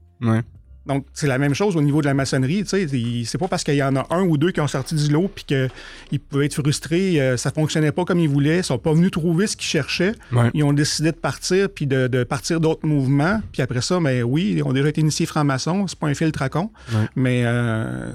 [0.87, 2.63] Donc, c'est la même chose au niveau de la maçonnerie.
[2.65, 5.29] C'est pas parce qu'il y en a un ou deux qui ont sorti du lot
[5.33, 8.93] puis qu'ils pouvaient être frustrés, euh, ça fonctionnait pas comme ils voulaient, ils sont pas
[8.93, 10.13] venus trouver ce qu'ils cherchaient.
[10.31, 10.49] Ouais.
[10.53, 13.41] Ils ont décidé de partir puis de, de partir d'autres mouvements.
[13.51, 16.41] Puis après ça, mais oui, ils ont déjà été initiés francs-maçons, c'est pas un filtre
[16.41, 16.71] à con.
[16.93, 17.07] Ouais.
[17.15, 18.09] Mais euh,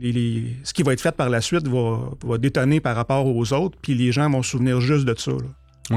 [0.00, 3.26] les- les- ce qui va être fait par la suite va, va détonner par rapport
[3.26, 5.32] aux autres, puis les gens vont se souvenir juste de ça.
[5.32, 5.96] là.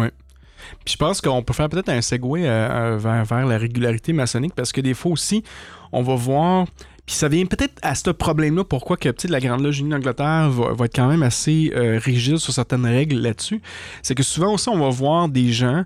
[0.85, 4.13] Puis je pense qu'on peut faire peut-être un segue euh, euh, vers, vers la régularité
[4.13, 5.43] maçonnique parce que des fois aussi,
[5.91, 6.67] on va voir.
[7.05, 10.73] Puis ça vient peut-être à ce problème-là pourquoi que la Grande Loge unie d'Angleterre va,
[10.73, 13.61] va être quand même assez euh, rigide sur certaines règles là-dessus.
[14.03, 15.85] C'est que souvent aussi, on va voir des gens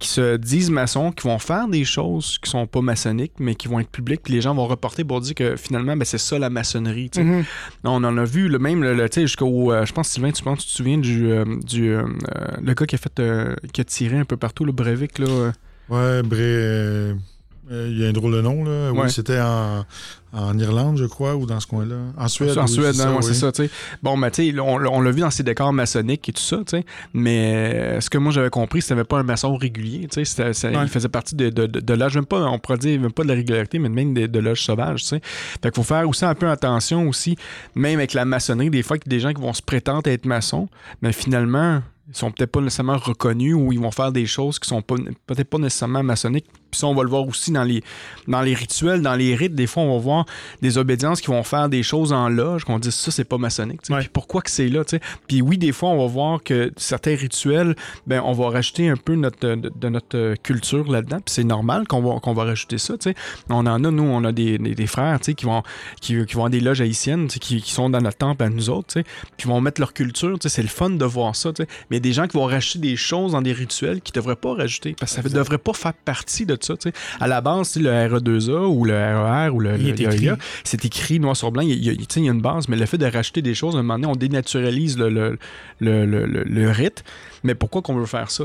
[0.00, 3.68] qui se disent maçons, qui vont faire des choses qui sont pas maçonniques, mais qui
[3.68, 6.38] vont être publiques, puis les gens vont reporter pour dire que finalement, ben, c'est ça
[6.38, 7.10] la maçonnerie.
[7.16, 7.44] Mhm.
[7.84, 9.70] On en a vu le même, le, le- tu sais, jusqu'au.
[9.72, 11.30] euh, je pense, Sylvain, tu, penses, tu te souviens du.
[11.30, 12.02] euh, du euh,
[12.60, 13.20] le gars qui a fait.
[13.20, 15.26] euh, qui a tiré un peu partout, le Breivik, là.
[15.28, 15.52] euh.
[15.90, 17.14] Ouais, Bré.
[17.70, 18.92] Euh, Il y a un drôle de nom, là.
[18.92, 19.02] Ouais.
[19.04, 19.84] Oui, c'était en,
[20.32, 21.96] en Irlande, je crois, ou dans ce coin-là.
[22.16, 22.56] En Suède.
[22.58, 23.24] en oui, Suède, c'est hein, ouais, oui.
[23.24, 23.70] c'est ça, tu sais.
[24.02, 26.58] Bon, mais tu sais, on, on l'a vu dans ses décors maçonniques et tout ça,
[26.58, 26.84] tu sais.
[27.14, 30.44] Mais euh, ce que moi j'avais compris, c'était pas un maçon régulier, tu sais.
[30.44, 30.52] Ouais.
[30.82, 33.22] Il faisait partie de, de, de, de l'âge, même pas, on pourrait dire, même pas
[33.22, 35.20] de la régularité, mais même de, de l'âge sauvage, tu sais.
[35.22, 37.36] Fait qu'il faut faire aussi un peu attention aussi,
[37.74, 40.08] même avec la maçonnerie, des fois, qu'il y a des gens qui vont se prétendre
[40.10, 40.68] être maçons,
[41.02, 44.68] mais finalement, ils sont peut-être pas nécessairement reconnus ou ils vont faire des choses qui
[44.68, 47.82] sont peut-être pas nécessairement maçonniques Puis ça, on va le voir aussi dans les,
[48.28, 49.54] dans les rituels, dans les rites.
[49.54, 50.26] Des fois, on va voir
[50.62, 53.80] des obédiences qui vont faire des choses en loge, qu'on dit ça, c'est pas maçonnique.
[53.90, 54.00] Ouais.
[54.00, 54.82] Puis pourquoi que c'est là?
[55.28, 57.74] Puis oui, des fois, on va voir que certains rituels,
[58.06, 61.18] ben, on va rajouter un peu notre, de, de notre culture là-dedans.
[61.18, 62.94] Puis c'est normal qu'on va, qu'on va rajouter ça.
[63.48, 65.62] On en a, nous, on a des, des, des frères qui vont,
[66.00, 68.70] qui, qui vont à des loges haïtiennes, qui, qui sont dans notre temple à nous
[68.70, 69.00] autres,
[69.36, 70.36] qui vont mettre leur culture.
[70.40, 71.52] C'est le fun de voir ça.
[71.52, 71.68] tu sais.
[71.90, 74.12] Mais il y a des gens qui vont rajouter des choses dans des rituels qu'ils
[74.16, 76.74] ne devraient pas rajouter parce que ça ne devrait pas faire partie de ça.
[77.20, 81.50] À la base, le RE2A ou le RER ou le, le c'est écrit noir sur
[81.52, 81.62] blanc.
[81.62, 83.76] Il y, a, il y a une base, mais le fait de rajouter des choses,
[83.76, 85.38] à un moment donné, on dénaturalise le, le,
[85.80, 87.04] le, le- le- le rite.
[87.42, 88.44] Mais pourquoi qu'on veut faire ça?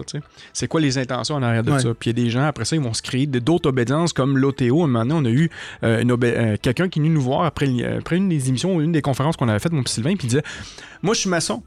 [0.53, 1.79] C'est quoi les intentions en arrière de Ouais.
[1.79, 1.89] ça?
[1.99, 4.37] Puis il y a des gens, après ça, ils vont se créer d'autres obédiences comme
[4.37, 4.81] l'OTO.
[4.81, 5.49] À un moment donné, on a eu
[5.83, 9.01] euh, euh, quelqu'un qui est venu nous voir après, après une des émissions, une des
[9.01, 10.43] conférences qu'on avait faites, mon petit Sylvain, puis il disait
[11.03, 11.61] Moi, je suis maçon.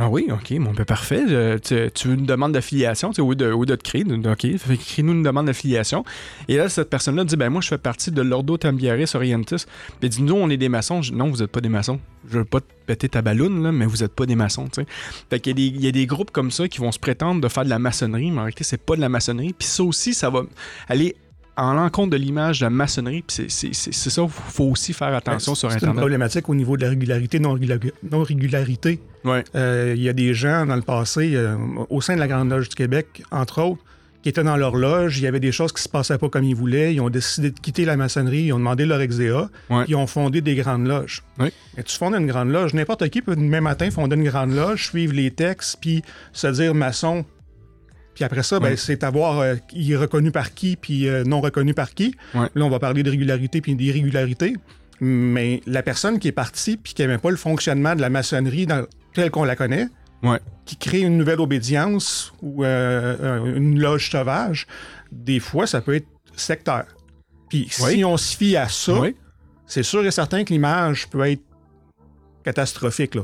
[0.00, 1.24] Ah oui, ok, bon, ben parfait.
[1.28, 4.78] Euh, tu, tu veux une demande d'affiliation, tu sais, lieu de, de te créer, ok,
[4.78, 6.04] crée-nous une demande d'affiliation.
[6.46, 9.66] Et là, cette personne-là dit, ben moi, je fais partie de l'Ordo Tambiaris Orientis.
[10.00, 11.02] Il dit, nous, on est des maçons.
[11.02, 11.98] Je dis, non, vous n'êtes pas des maçons.
[12.30, 14.86] Je veux pas te péter ta balloune, mais vous n'êtes pas des maçons, tu sais.
[15.30, 17.70] Fait qu'il y a des groupes comme ça qui vont se prétendre de faire de
[17.70, 19.52] la maçonnerie, mais en réalité, c'est pas de la maçonnerie.
[19.52, 20.42] Puis ça aussi, ça va
[20.88, 21.16] aller
[21.58, 23.24] en l'encontre de l'image de la maçonnerie.
[23.28, 25.98] C'est- ça, il faut aussi faire attention sur C'est une Internet.
[26.00, 27.40] problématique au niveau de la régularité,
[28.12, 29.00] non-régularité.
[29.24, 29.44] Ouais.
[29.54, 31.56] Euh, Il y a des gens dans le passé, euh,
[31.90, 33.82] au sein de la Grande Loge du Québec, entre autres,
[34.22, 36.42] qui étaient dans leur loge, il y avait des choses qui se passaient pas comme
[36.44, 39.84] ils voulaient, ils ont décidé de quitter la maçonnerie, ils ont demandé leur exéa, Ouais.
[39.86, 41.22] ils ont fondé des grandes loges.
[41.38, 41.50] Oui.
[41.76, 44.86] Mais tu fondes une grande loge, n'importe qui peut demain matin fonder une grande loge,
[44.88, 47.24] suivre les textes, puis se dire maçon.
[48.18, 48.76] Puis après ça, ben, Ouais.
[48.76, 52.16] c'est à voir euh, il est reconnu par qui, puis euh, non reconnu par qui.
[52.34, 52.48] Ouais.
[52.52, 54.56] Là, on va parler de régularité puis d'irrégularité.
[55.00, 58.66] Mais la personne qui est partie puis qui n'aimait pas le fonctionnement de la maçonnerie
[58.66, 59.86] dans, telle qu'on la connaît,
[60.24, 60.40] Ouais.
[60.64, 64.66] qui crée une nouvelle obédience ou euh, euh, une loge sauvage,
[65.12, 66.86] des fois, ça peut être sectaire.
[67.48, 68.94] Puis si on se fie à ça,
[69.64, 71.42] c'est sûr et certain que l'image peut être
[72.44, 73.14] catastrophique.
[73.14, 73.22] Là.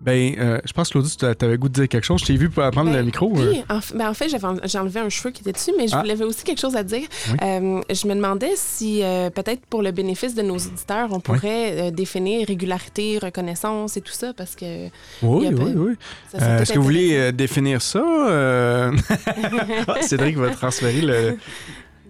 [0.00, 2.20] Ben, euh, je pense, Claudie, tu avais goût de dire quelque chose.
[2.20, 3.32] Je t'ai vu prendre Ben, le micro.
[3.36, 3.50] euh.
[3.50, 5.72] Oui, en, f- ben, en fait, j'avais en- j'ai enlevé un cheveu qui était dessus,
[5.76, 6.00] mais je Ah.
[6.02, 7.06] voulais aussi quelque chose à dire.
[7.30, 7.36] Oui.
[7.42, 11.88] Euh, je me demandais si, euh, peut-être pour le bénéfice de nos auditeurs, on pourrait
[11.88, 14.86] euh, définir régularité, reconnaissance et tout ça, parce que
[15.22, 15.92] Oui, oui, oui.
[16.40, 17.98] Euh, Est-ce que vous voulez euh, définir ça?
[18.00, 18.92] euh?
[19.88, 21.36] Ah, Cédric va transférer le.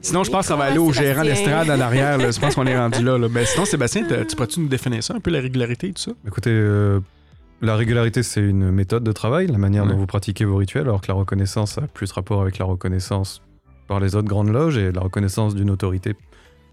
[0.03, 2.19] Sinon, je pense que ça va aller au gérant d'estrade en arrière.
[2.19, 2.31] là.
[2.31, 3.17] Je pense qu'on est rendu là.
[3.19, 3.29] là.
[3.29, 6.13] Ben, sinon, Sébastien, tu pourrais-tu nous définir ça, un peu la régularité et tout ça?
[6.27, 7.01] Écoutez, euh,
[7.63, 9.91] la régularité, c'est une méthode de travail, la manière Ouais.
[9.91, 13.43] dont vous pratiquez vos rituels, alors que la reconnaissance a plus rapport avec la reconnaissance
[13.89, 16.15] par les autres grandes loges et la reconnaissance d'une autorité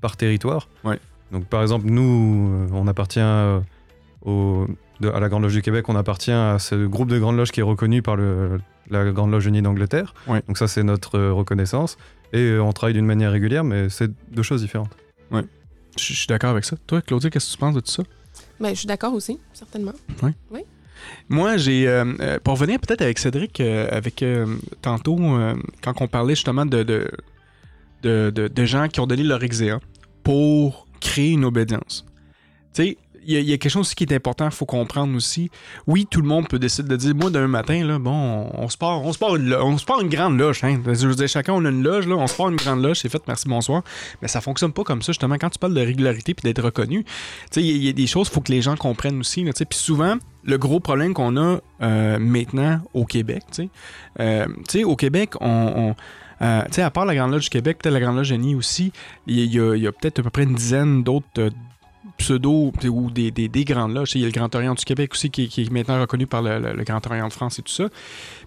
[0.01, 0.67] par territoire.
[0.83, 0.99] Ouais.
[1.31, 3.59] Donc, par exemple, nous, euh, on appartient euh,
[4.25, 4.67] au-
[4.99, 7.51] de- à la Grande Loge du Québec, on appartient à ce groupe de grandes loges
[7.51, 10.13] qui est reconnu par le- la Grande Loge Unie d'Angleterre.
[10.27, 10.41] Ouais.
[10.47, 11.97] Donc, ça, c'est notre euh, reconnaissance.
[12.33, 14.95] Et on travaille d'une manière régulière, mais c'est deux choses différentes.
[15.31, 15.41] Je
[15.97, 16.75] je suis d'accord avec ça.
[16.87, 18.01] Toi, Claudia, qu'est-ce que tu penses de tout ça?
[18.59, 19.93] Ben, je suis d'accord aussi, certainement.
[21.29, 21.87] Moi, j'ai.
[21.87, 24.23] euh, euh, pour revenir peut-être avec Cédric, euh, avec
[24.81, 25.17] tantôt,
[25.81, 26.83] quand on parlait justement de,
[28.03, 29.79] de, de, gens qui ont donné leur exéa
[30.23, 32.05] pour créer une obédience.
[32.73, 35.49] Tu sais, y, y a quelque chose qui est important, il faut comprendre aussi.
[35.87, 38.77] Oui, tout le monde peut décider de dire, moi, d'un matin, là, bon, on, se
[38.77, 40.63] part, on se part une, on se part une grande loge.
[40.63, 40.81] Hein.
[40.85, 42.99] Je veux dire, chacun, on a une loge, là, on se part une grande loge,
[42.99, 43.83] c'est fait, merci, bonsoir.
[44.21, 45.35] Mais ça fonctionne pas comme ça, justement.
[45.35, 47.05] Quand tu parles de régularité puis d'être reconnu,
[47.55, 49.43] il y, a- des choses, faut que les gens comprennent aussi.
[49.43, 53.69] Puis souvent, le gros problème qu'on a euh, maintenant au Québec, tu sais,
[54.19, 54.45] euh,
[54.85, 55.95] au Québec, on.
[56.41, 58.55] euh, tu sais, à part la Grande Loge du Québec, peut-être la Grande Loge Génie
[58.55, 58.91] aussi,
[59.27, 61.49] il y a, a peut-être à peu près une dizaine d'autres euh,
[62.17, 64.15] pseudo ou des, des, des grandes loges.
[64.15, 66.27] Il y a le Grand Orient du Québec aussi qui, est- qui est maintenant reconnu
[66.27, 67.85] par le, Grand Orient de France et tout ça.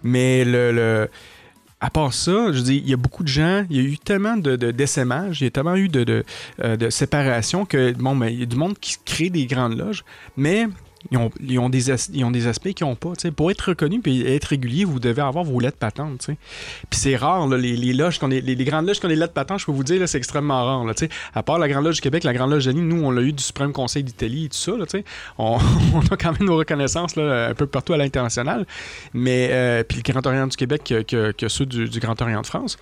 [0.02, 1.09] Mais le, le-
[1.81, 3.98] à part ça, je dis, il y a beaucoup de gens, il y a eu
[3.98, 4.70] tellement de, de
[5.40, 6.24] il y a tellement eu de, de,
[6.64, 10.02] euh, séparation que, bon, ben, il y a du monde qui crée des grandes loges,
[10.38, 10.68] mais
[11.11, 13.12] ils ont, des, aspects qu'ils n'ont pas.
[13.35, 16.19] Pour être reconnu et être régulier, vous devez avoir vos lettres patentes.
[16.19, 16.38] tu sais.
[16.90, 19.73] Puis c'est rare, les, loges, les, grandes loges qui ont des lettres patentes, je peux
[19.73, 20.87] vous dire, c'est extrêmement rare.
[21.35, 23.33] À part la Grande Loge du Québec, la Grande Loge de nous, on l'a eu
[23.33, 24.73] du Suprême Conseil d'Italie et tout ça.
[25.38, 28.66] On, a quand même nos reconnaissances un peu partout à l'international.
[29.12, 32.79] Mais euh, puis le Grand Orient du Québec que, ceux du Grand Orient de France.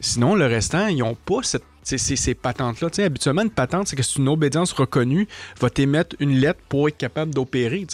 [0.00, 2.88] Sinon, le restant, ils n'ont pas cette, ces, ces- patentes-là.
[3.04, 5.28] Habituellement, une patente, c'est que c'est une obédience reconnue,
[5.60, 7.86] va t'émettre une lettre pour être capable d'opérer.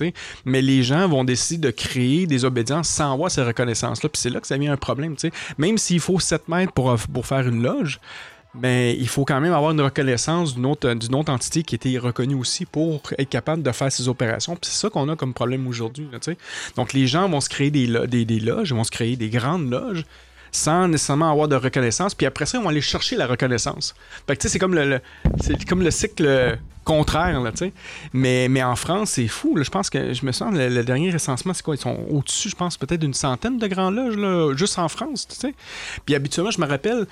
[0.45, 4.09] Mais les gens vont décider de créer des obédiences sans avoir ces reconnaissances-là.
[4.09, 5.17] Puis c'est là que ça vient un problème.
[5.59, 8.01] Même s'il faut 7 mètres pour, faire une loge,
[8.55, 12.67] mais il faut quand même avoir une reconnaissance d'une autre, entité qui était reconnue aussi
[12.67, 14.57] pour être capable de faire ces opérations.
[14.57, 16.09] Puis c'est ça qu'on a comme problème aujourd'hui.
[16.77, 19.71] Donc les gens vont se créer des, des, des loges, vont se créer des grandes
[19.71, 20.05] loges
[20.53, 22.15] sans nécessairement avoir de reconnaissance.
[22.15, 23.95] Puis après ça, ils vont aller chercher la reconnaissance.
[24.27, 25.01] Fait que tu sais, c'est comme le, le-
[25.41, 27.73] c'est comme le cycle contraire, là, tu sais.
[28.13, 29.57] Mais, mais en France, c'est fou.
[29.57, 29.63] là.
[29.63, 31.75] Je pense que, je me sens, le, le dernier recensement, c'est quoi?
[31.75, 35.27] Ils sont au-dessus, je pense, peut-être d'une centaine de grands loges, là, juste en France,
[35.29, 35.55] tu sais.
[36.05, 37.07] Puis habituellement, je me rappelle,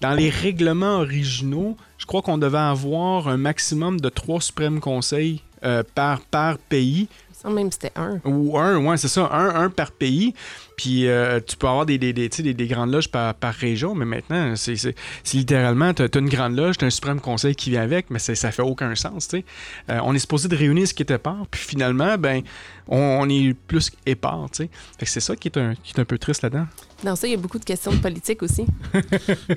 [0.00, 5.40] dans les règlements originaux, je crois qu'on devait avoir un maximum de trois suprêmes conseils
[5.64, 7.08] euh, par, par pays.
[7.32, 8.20] Ça, même c'était un.
[8.24, 10.34] Ou un, ouais, c'est ça, un, un par pays.
[10.76, 13.34] Puis euh, tu peux avoir des, des, des, tu sais, des, des grandes loges par,
[13.34, 16.88] par région, mais maintenant, c'est c'est- c'est littéralement, tu as, une grande loge, tu as
[16.88, 19.28] un suprême conseil qui vient avec, mais c'est- ça fait aucun sens.
[19.28, 19.44] tu sais.
[19.90, 22.42] Euh, on est supposé de réunir ce qui est épars, puis finalement, ben,
[22.88, 24.46] on, on est plus épars.
[24.52, 24.70] tu sais.
[24.98, 26.66] Fait que c'est ça qui est, un, qui est un peu triste là-dedans.
[27.02, 28.64] Dans ça, il y a beaucoup de questions de politique aussi.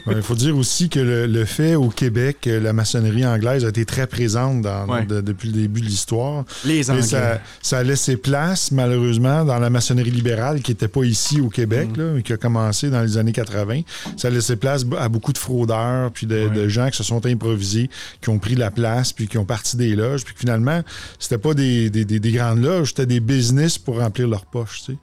[0.08, 3.69] Il faut dire aussi que le, le fait au Québec, euh, la maçonnerie anglaise a
[3.69, 5.06] été très présente dans- Ouais.
[5.06, 6.43] de- depuis le début de l'histoire.
[6.65, 7.03] Les Anglais.
[7.03, 11.49] ça, ça a laissé place, malheureusement, dans la maçonnerie libérale qui n'était pas ici au
[11.49, 12.01] Québec, Mm.
[12.15, 13.81] là, qui a commencé dans les années 80.
[14.17, 17.25] Ça a laissé place à beaucoup de fraudeurs, puis de, de gens qui se sont
[17.25, 17.89] improvisés,
[18.21, 20.81] qui ont pris la place, puis qui ont parti des loges, puis que finalement,
[21.19, 24.83] c'était pas des, des- des- des grandes loges, c'était des business pour remplir leurs poches.
[24.85, 24.97] tu sais.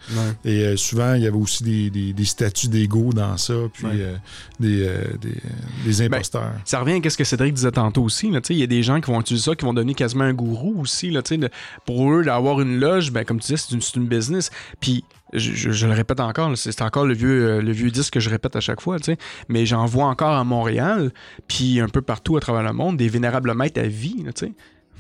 [0.45, 4.17] Et euh, souvent, il y avait aussi des, statuts d'ego dans ça, puis euh,
[4.61, 5.35] des, euh, des,
[5.85, 6.53] des imposteurs.
[6.65, 8.31] Ça revient à ce que Cédric disait tantôt aussi.
[8.51, 10.81] Il y a des gens qui vont utiliser ça, qui vont donner quasiment un gourou
[10.81, 11.11] aussi.
[11.11, 11.51] Là, de-
[11.87, 14.51] pour eux, d'avoir une loge, ben, comme tu disais, c'est une, c'est une business.
[14.81, 15.05] Puis,
[15.35, 18.57] je, le répète encore, c'est encore le vieux, euh, le vieux disque que je répète
[18.57, 18.99] à chaque fois.
[18.99, 19.19] tu sais,
[19.49, 21.13] Mais j'en vois encore à Montréal,
[21.49, 24.25] puis un peu partout à travers le monde, des vénérables maîtres à vie.
[24.35, 24.53] tu sais.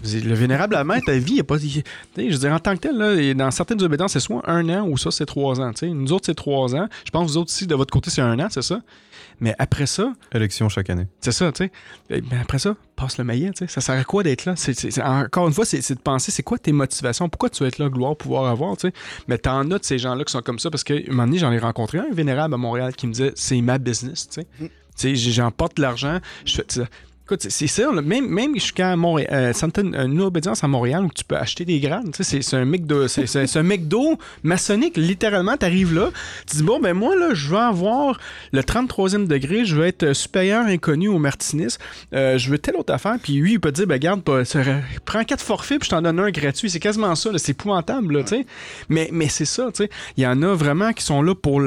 [0.03, 1.57] Le vénérable maître à vie, il a pas.
[1.57, 1.81] je
[2.17, 5.11] veux dire, en tant que tel, dans certaines obédiences, c'est soit un an ou ça,
[5.11, 5.71] c'est trois ans.
[5.83, 6.89] Nous autres, c'est trois ans.
[7.07, 8.81] Je pense que vous autres aussi, de votre côté, c'est un an, c'est ça?
[9.41, 11.07] Mais après ça, Élection chaque année.
[11.21, 12.23] c'est ça, tu sais.
[12.31, 13.73] Mais après ça, passe le maillet, tu sais.
[13.73, 14.55] Ça sert à quoi d'être là?
[15.05, 17.29] Encore une fois, c'est de penser, c'est quoi tes motivations?
[17.29, 18.95] Pourquoi tu veux être là, gloire, pouvoir avoir, tu sais?
[19.29, 21.39] Mais t'en as de ces gens-là qui sont comme ça parce qu'à un moment donné,
[21.39, 24.47] j'en ai rencontré un vénérable à Montréal qui me disait, c'est ma business, tu sais.
[24.59, 26.83] Tu sais, j'emporte de l'argent, je fais.
[27.27, 29.53] Écoute, c'est- ça, même, même jusqu'à Montréal, euh,
[30.05, 31.81] une obédience à Montréal où tu peux acheter des
[32.23, 35.57] sais, C'est un McDo, c'est un McDo maçonnique, littéralement.
[35.57, 36.11] Tu arrives là,
[36.47, 38.21] tu dis, bon, ben moi, là, je veux avoir
[38.53, 41.79] le 33e degré, je veux être euh, supérieur inconnu au Martinis,
[42.13, 44.21] euh, je veux telle autre affaire, puis lui, il peut te dire, ben garde,
[45.07, 46.69] prends quatre forfaits, puis je t'en donne un gratuit.
[46.69, 48.25] C'est quasiment ça, c'est épouvantable, là.
[48.91, 49.71] Mais, mais c'est ça.
[50.19, 51.61] Il y en a vraiment qui sont là pour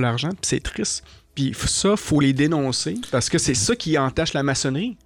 [0.00, 1.04] l'argent, puis c'est triste.
[1.36, 4.96] Puis ça, faut les dénoncer, parce que c'est ça qui entache la maçonnerie.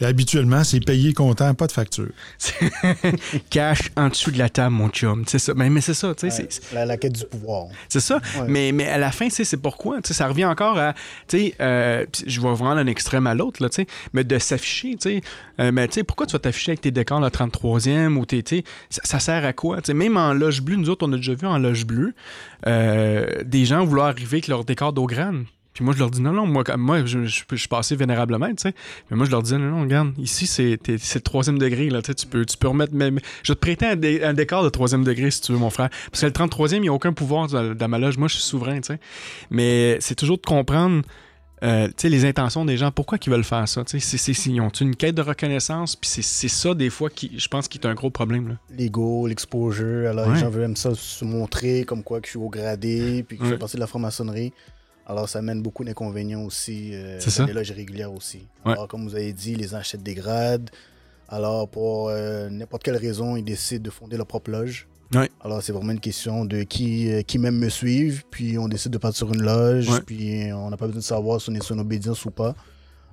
[0.00, 2.08] Et habituellement, c'est payé comptant, pas de facture.
[3.50, 5.24] Cash en dessous de la table, mon chum.
[5.26, 5.52] C'est ça.
[5.54, 6.42] Mais, mais c'est ça, tu sais.
[6.42, 7.66] Ouais, c'est- la, la quête du pouvoir.
[7.88, 8.16] C'est ça.
[8.38, 8.46] Ouais.
[8.48, 10.00] Mais, mais à la fin, c'est pourquoi?
[10.02, 10.94] Tu sais, ça revient encore à.
[11.28, 13.86] Tu sais, euh, je vais vraiment d'un extrême à l'autre, là, tu sais.
[14.12, 15.20] Mais de s'afficher, tu sais.
[15.60, 18.44] Euh, mais tu sais, pourquoi tu vas t'afficher avec tes décors le 33e ou tes.
[18.90, 19.80] Ça, ça sert à quoi?
[19.80, 22.14] Tu sais, même en loge bleue, nous autres, on a déjà vu en loge bleue
[22.66, 25.44] euh, des gens vouloir arriver avec leur décor d'eau grande.
[25.76, 28.48] Puis moi, je leur dis non, non, moi, moi je, je, je suis passé vénérablement,
[28.48, 28.74] tu sais.
[29.10, 32.06] Mais moi, je leur disais non, non, regarde, ici, c'est le troisième degré, là, tu
[32.08, 32.14] sais.
[32.14, 33.20] Tu peux, tu peux remettre même.
[33.42, 35.68] Je vais te prêter un, dé- un décor de troisième degré si tu veux, mon
[35.70, 35.90] frère.
[36.10, 38.16] Parce que le 33e, il n'y a aucun pouvoir dans, dans ma loge.
[38.16, 38.98] Moi, je suis souverain, tu sais.
[39.50, 41.02] Mais c'est toujours de comprendre.
[41.62, 43.82] euh, tu sais, les intentions des gens, pourquoi ils veulent faire ça?
[43.82, 46.90] tu sais, c'est- c'est- c'est- Ils ont une quête de reconnaissance, puis c'est- ça, des
[46.90, 48.48] fois, qui, je pense, qui est un gros problème.
[48.48, 48.54] Là.
[48.76, 50.10] L'ego, l'exposure.
[50.10, 50.34] Alors, Ouais.
[50.34, 53.38] les gens veulent même ça se montrer comme quoi que je suis au gradé, puis
[53.38, 54.52] que je fais partie de la franc-maçonnerie.
[55.06, 56.90] Alors, ça amène beaucoup d'inconvénients aussi.
[56.94, 57.44] euh, C'est ça.
[57.46, 58.46] les loges régulières aussi.
[58.64, 58.72] Ouais.
[58.72, 60.68] Alors, comme vous avez dit, les gens achètent des grades.
[61.28, 64.88] Alors, pour euh, n'importe quelle raison, ils décident de fonder leur propre loge.
[65.14, 65.30] Ouais.
[65.44, 68.90] Alors, c'est vraiment une question de qui, euh, qui même me suivent, puis on décide
[68.92, 70.00] de partir sur une loge, Ouais.
[70.04, 72.54] puis on n'a pas besoin de savoir si on est sur une obédience ou pas.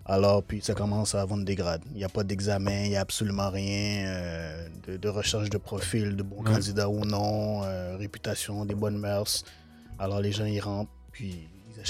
[0.06, 1.84] Alors, puis ça commence à vendre des grades.
[1.92, 5.58] Il n'y a pas d'examen, il n'y a absolument rien euh, de, de recherche de
[5.60, 6.52] profil, de bons Ouais.
[6.54, 9.44] candidats ou non, euh, réputation, des bonnes mœurs.
[10.00, 11.48] Alors, les gens, ils rentrent, puis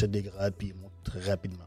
[0.08, 1.65] des grades, puis ils montent très rapidement.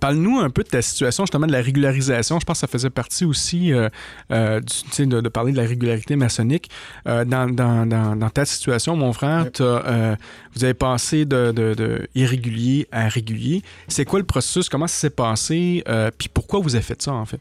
[0.00, 2.38] Parle-nous un peu de ta situation, justement, de la régularisation.
[2.38, 3.88] Je pense que ça faisait partie aussi euh,
[4.30, 6.70] euh, du- de, de parler de la régularité maçonnique.
[7.06, 10.14] Euh, dans, dans- dans- dans ta situation, mon frère, euh,
[10.54, 13.62] vous avez passé de, de- de irrégulier à régulier.
[13.88, 14.68] C'est quoi le processus?
[14.68, 15.82] Comment ça s'est passé?
[15.88, 17.40] Euh, Puis pourquoi vous avez fait ça, en fait?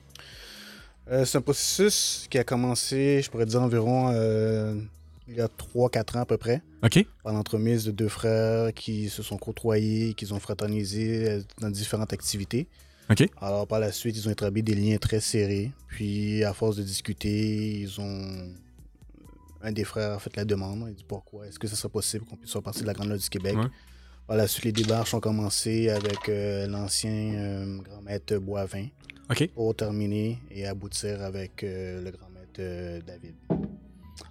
[1.12, 4.76] Euh, c'est un processus qui a commencé, je pourrais dire, environ euh,
[5.28, 6.62] il y a 3-4 ans à peu près.
[6.84, 7.06] OK?
[7.24, 12.14] par l'entremise de deux frères qui se sont côtoyés, qui ont fraternisé euh, dans différentes
[12.14, 12.68] activités.
[13.10, 13.30] OK.
[13.42, 15.72] Alors par la suite, ils ont établi des liens très serrés.
[15.88, 18.54] Puis à force de discuter, ils ont
[19.62, 20.86] un des frères a fait la demande.
[20.90, 21.48] Il dit pourquoi?
[21.48, 23.56] Est-ce que ce serait possible qu'on puisse faire partie de la Grande Loge du Québec?
[23.58, 23.68] Ouais.
[24.28, 28.88] Par la suite, les démarches ont commencé avec euh, l'ancien euh, grand maître Boivin
[29.30, 29.50] OK.
[29.54, 33.36] pour terminer et aboutir avec euh, le grand maître David.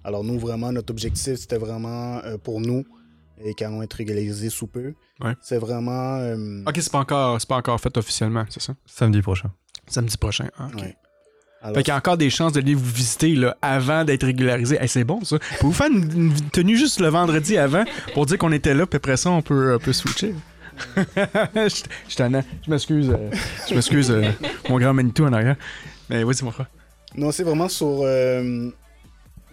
[0.03, 2.83] Alors nous, vraiment, notre objectif, c'était vraiment euh, pour nous
[3.43, 4.93] et qui allons être régularisés sous peu.
[5.21, 5.33] Ouais.
[5.41, 6.17] C'est vraiment.
[6.17, 8.73] euh, Ok, c'est pas encore, c'est pas encore fait officiellement, c'est ça?
[8.85, 9.51] Samedi prochain.
[9.87, 10.47] Samedi prochain.
[10.57, 10.81] Ah, ok.
[10.81, 10.95] ouais.
[11.61, 14.23] Alors, Fait qu'il y a encore des chances de venir vous visiter là, avant d'être
[14.25, 14.77] régularisé.
[14.79, 15.37] Hey, c'est bon ça.
[15.59, 17.83] Pouvez-vous faire une, une tenue juste le vendredi avant
[18.13, 20.35] pour dire qu'on était là, puis après ça, on peut, on peut switcher.
[20.95, 23.09] je je t'en ai- Je m'excuse.
[23.09, 23.31] euh,
[23.67, 24.29] je m'excuse, euh,
[24.69, 25.55] mon grand Manitou en arrière.
[26.09, 26.69] Mais oui, c'est mon frère.
[27.15, 28.01] Non, c'est vraiment sur.
[28.03, 28.69] euh,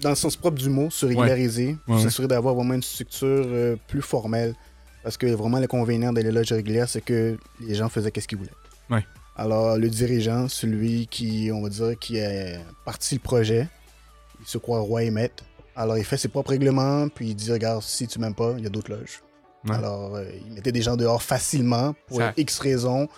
[0.00, 3.76] dans le sens propre du mot, se régulariser, Ouais, s'assurer d'avoir vraiment une structure euh,
[3.88, 4.54] plus formelle.
[5.02, 8.50] Parce que vraiment, l'inconvénient des loges régulières, c'est que les gens faisaient qu'est-ce qu'ils voulaient.
[8.90, 9.04] Ouais.
[9.36, 13.68] Alors, le dirigeant, celui qui, on va dire, qui a parti le projet,
[14.40, 15.44] il se croit roi et maître.
[15.76, 18.64] Alors, il fait ses propres règlements, puis il dit Regarde, si tu m'aimes pas, il
[18.64, 19.22] y a d'autres loges.
[19.68, 19.74] Ouais.
[19.74, 23.08] Alors, euh, il mettait des gens dehors facilement pour Ça- X raisons.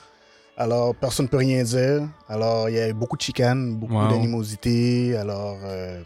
[0.56, 2.08] Alors, personne ne peut rien dire.
[2.28, 4.08] Alors, il y a eu beaucoup de chicanes, beaucoup Wow.
[4.08, 5.16] d'animosité.
[5.16, 6.00] Alors, euh,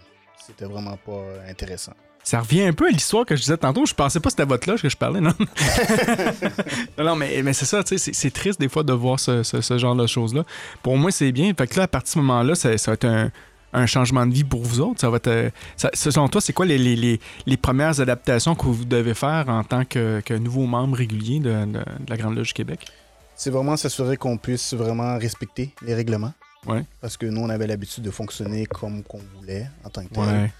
[0.46, 1.92] c'était vraiment pas euh, intéressant.
[2.22, 3.86] Ça revient un peu à l'histoire que je disais tantôt.
[3.86, 5.32] Je pensais pas que c'était à votre loge que je parlais, non?
[6.98, 9.42] non, non, mais, mais c'est ça, tu sais, c'est- triste des fois de voir ce,
[9.42, 10.44] ce- ce genre de choses-là.
[10.82, 11.52] Pour moi, c'est bien.
[11.56, 13.30] Fait que là, à partir de ce moment-là, ça, ça va être un,
[13.72, 15.00] un changement de vie pour vous autres.
[15.00, 18.54] Ça va être, euh, ça- selon toi, c'est quoi les, les- les- les premières adaptations
[18.54, 22.16] que vous devez faire en tant que, que nouveau membre régulier de, de- de la
[22.16, 22.86] Grande Loge du Québec?
[23.34, 26.34] C'est vraiment s'assurer qu'on puisse vraiment respecter les règlements.
[26.66, 26.84] Ouais.
[27.00, 30.50] Parce que nous, on avait l'habitude de fonctionner comme qu'on voulait en tant que tel.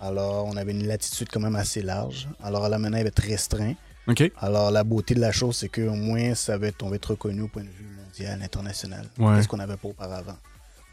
[0.00, 2.28] Alors, on avait une latitude quand même assez large.
[2.42, 3.74] Alors, là, maintenant, il va être restreint.
[4.38, 7.10] Alors, la beauté de la chose, c'est qu'au moins, ça va être, on va être
[7.10, 9.06] reconnu au point de vue mondial, international.
[9.18, 9.40] Ouais.
[9.42, 10.36] Ce qu'on n'avait pas auparavant.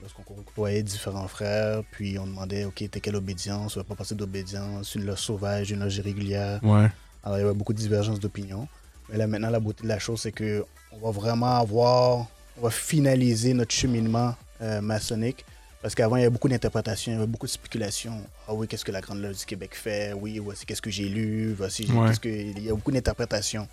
[0.02, 3.76] Lorsqu'on côtoyait différents frères, puis on demandait, OK, t'es quelle obédience?
[3.76, 6.60] On va pas passer d'obédience, une loge sauvage, une loge irrégulière.
[6.64, 6.88] Ouais.
[7.24, 8.68] Alors, il y avait beaucoup de divergences d'opinion.
[9.10, 12.62] Mais là, maintenant, la beauté de la chose, c'est que on va vraiment avoir, on
[12.62, 15.46] va finaliser notre cheminement euh, maçonnique.
[15.82, 18.22] Parce qu'avant, il y avait beaucoup d'interprétations, il y avait beaucoup de spéculations.
[18.48, 20.12] Ah oui, qu'est-ce que la Grande Loge du Québec fait?
[20.14, 21.54] Oui, voici qu'est-ce que j'ai lu.
[21.58, 22.08] Voici, Ouais.
[22.10, 22.28] qu'est-ce que...
[22.30, 23.68] Il y a beaucoup d'interprétations.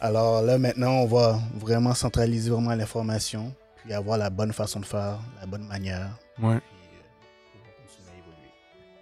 [0.00, 4.84] Alors là, maintenant, on va vraiment centraliser vraiment l'information, puis avoir la bonne façon de
[4.84, 6.10] faire, la bonne manière.
[6.42, 6.56] Ouais.
[6.56, 6.60] Euh.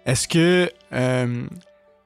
[0.05, 1.45] Est-ce que euh,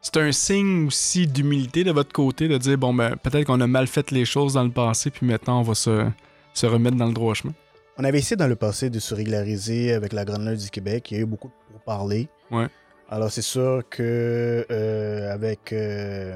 [0.02, 3.68] c'est un signe aussi d'humilité de votre côté de dire, bon, ben, peut-être qu'on a
[3.68, 6.08] mal fait les choses dans le passé, puis maintenant, on va se,
[6.54, 7.54] se remettre dans le droit chemin?
[7.98, 11.10] On avait essayé dans le passé de se régulariser avec la Grande Loge du Québec.
[11.12, 12.30] Il y a eu beaucoup pour parler.
[12.52, 12.68] Ouais.
[13.10, 15.74] Alors, c'est sûr que euh, avec.
[15.74, 16.36] euh,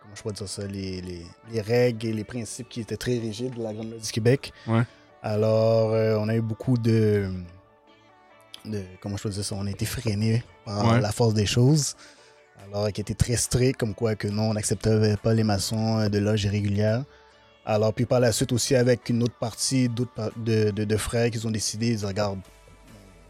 [0.00, 3.18] comment je pourrais dire ça les, les- les règles et les principes qui étaient très
[3.18, 4.52] rigides de la Grande Loge du Québec.
[4.66, 4.82] Ouais.
[5.22, 7.28] Alors, euh, on a eu beaucoup de.
[8.64, 11.00] de comment je peux dire ça On a été freiné par Ouais.
[11.00, 11.96] la force des choses.
[12.72, 16.18] Alors, qui était très strict, comme quoi que non, on n'acceptait pas les maçons de
[16.18, 17.04] loge irrégulière.
[17.66, 20.96] Alors, puis par la suite aussi avec une autre partie d'autres par- de, de, de
[20.96, 22.38] frères qui ont décidé de dire, regarde,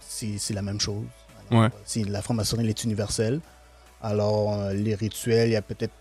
[0.01, 1.05] c'est c'est la même chose.
[1.51, 1.69] Alors, Ouais.
[1.85, 3.41] si la franc-maçonnerie elle est universelle.
[4.03, 5.95] Alors, euh, les rituels, il y a peut-être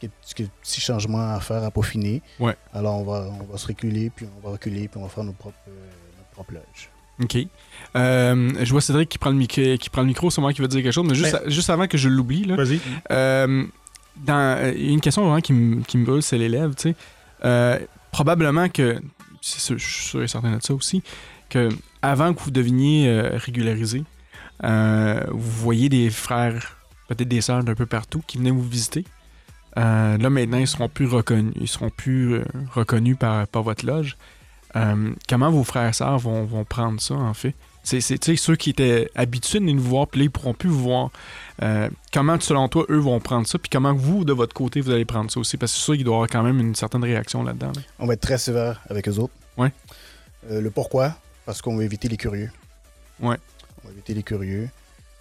[0.00, 2.22] quelques petits changements à faire, à peaufiner.
[2.40, 2.56] Ouais.
[2.72, 5.24] Alors, on va, on va se reculer, puis on va reculer, puis on va faire
[5.24, 5.72] nos propres, euh,
[6.18, 6.90] notre propre loge.
[7.22, 7.36] OK.
[7.96, 10.68] Euh, je vois Cédric qui prend le, micro, qui prend le micro, sûrement qui veut
[10.68, 12.80] dire quelque chose, mais juste, Ben- juste avant que je l'oublie, là, Vas-y.
[13.10, 13.64] euh,
[14.16, 16.90] dans, il y a une question vraiment qui me qui me brûle, c'est l'élève, tu
[16.90, 16.96] sais.
[17.44, 17.78] Euh,
[18.10, 19.00] probablement que,
[19.42, 21.02] je suis sûr et certain de ça aussi,
[21.50, 21.68] que
[22.02, 24.04] avant que vous deveniez euh, régularisé,
[24.62, 26.76] euh, vous voyez des frères,
[27.08, 29.04] peut-être des sœurs d'un peu partout qui venaient vous visiter.
[29.76, 32.40] Euh, là, maintenant, ils seront plus reconnus, ils seront plus
[32.72, 34.16] reconnus par, votre loge.
[35.28, 37.54] Comment vos frères et sœurs vont, prendre ça, en fait?
[37.82, 41.10] C'est, ceux qui étaient habitués de nous voir, puis là, ils pourront plus vous voir.
[41.62, 44.90] Euh, comment, selon toi, eux vont prendre ça, puis comment vous, de votre côté, vous
[44.90, 45.56] allez prendre ça aussi?
[45.56, 47.72] Parce que c'est sûr qu'il doit y avoir quand même une certaine réaction là-dedans.
[47.74, 47.82] là.
[47.98, 49.34] On va être très sévère avec eux autres.
[49.56, 49.72] Ouais.
[50.50, 51.14] Euh, le pourquoi?
[51.46, 52.50] Parce qu'on veut éviter les curieux.
[53.20, 53.36] Ouais.
[53.82, 54.68] On va éviter les curieux.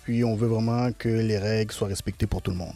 [0.03, 2.73] Puis on veut vraiment que les règles soient respectées pour tout le monde.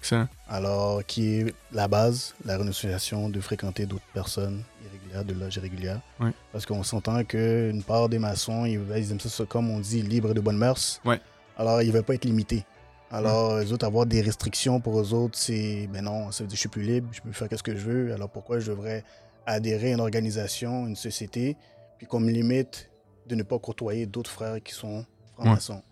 [0.00, 0.28] Excellent.
[0.48, 6.00] Alors, qui est la base, la renonciation de fréquenter d'autres personnes irrégulières, de loges irrégulières.
[6.18, 6.30] Ouais.
[6.52, 10.00] Parce qu'on s'entend qu'une part des maçons, ils, ils aiment ça, ça, comme on dit,
[10.00, 11.00] libre de bonnes mœurs.
[11.04, 11.20] Ouais.
[11.58, 12.64] Alors, ils ne veulent pas être limités.
[13.10, 16.54] Alors, les autres, avoir des restrictions pour eux autres, c'est, ben non, ça veut dire
[16.54, 18.14] que je suis plus libre, je peux faire ce que je veux.
[18.14, 19.02] Alors, pourquoi je devrais
[19.46, 21.56] adhérer à une organisation, une société,
[21.98, 22.88] puis qu'on me limite
[23.26, 25.04] de ne pas côtoyer d'autres frères qui sont
[25.34, 25.82] francs-maçons?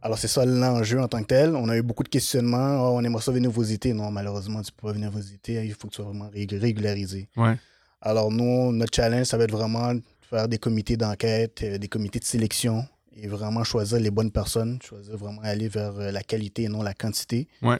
[0.00, 1.54] Alors, c'est ça l'enjeu en tant que tel.
[1.56, 2.80] On a eu beaucoup de questionnements.
[2.80, 3.92] Oh, on aimerait ça venir vous visiter.
[3.92, 5.66] Non, malheureusement, tu peux pas venir vous visiter.
[5.66, 7.28] Il faut que tu sois vraiment rég- régularisé.
[7.36, 7.56] Ouais.
[8.00, 11.88] Alors, nous, notre challenge, ça va être vraiment de faire des comités d'enquête, euh, des
[11.88, 12.86] comités de sélection
[13.20, 16.82] et vraiment choisir les bonnes personnes, choisir vraiment aller vers euh, la qualité et non
[16.82, 17.48] la quantité.
[17.62, 17.78] Ouais.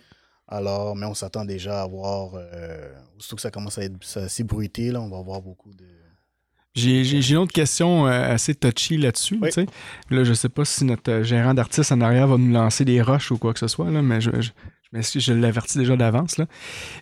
[0.49, 4.91] Alors, mais on s'attend déjà à voir, euh, aussitôt que ça commence à être s'ébruiter,
[4.91, 5.85] là, on va avoir beaucoup de.
[6.75, 9.39] J'ai, une autre question euh, assez touchy là-dessus.
[9.41, 9.49] Oui.
[9.49, 9.67] tu sais.
[10.11, 13.31] Là, je sais pas si notre gérant d'artiste en arrière va nous lancer des roches
[13.33, 14.51] ou quoi que ce soit, là, mais je, je-
[14.91, 16.47] Que je l'avertis déjà d'avance, là?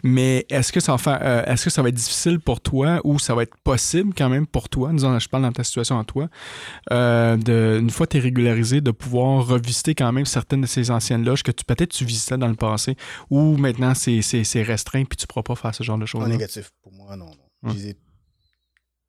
[0.03, 3.01] Mais est-ce que, ça va faire, euh, est-ce que ça va être difficile pour toi
[3.05, 5.97] ou ça va être possible quand même pour toi, disons, je parle dans ta situation
[5.99, 6.28] à toi,
[6.91, 10.66] euh, de, une fois que tu es régularisé, de pouvoir revisiter quand même certaines de
[10.66, 12.97] ces anciennes loges que tu peut-être tu visitais dans le passé
[13.30, 16.24] ou maintenant c'est, c'est, c'est restreint puis tu pourras pas faire ce genre de choses.
[16.24, 17.26] En négatif, pour moi, non.
[17.62, 17.70] non.
[17.70, 17.97] Je les ai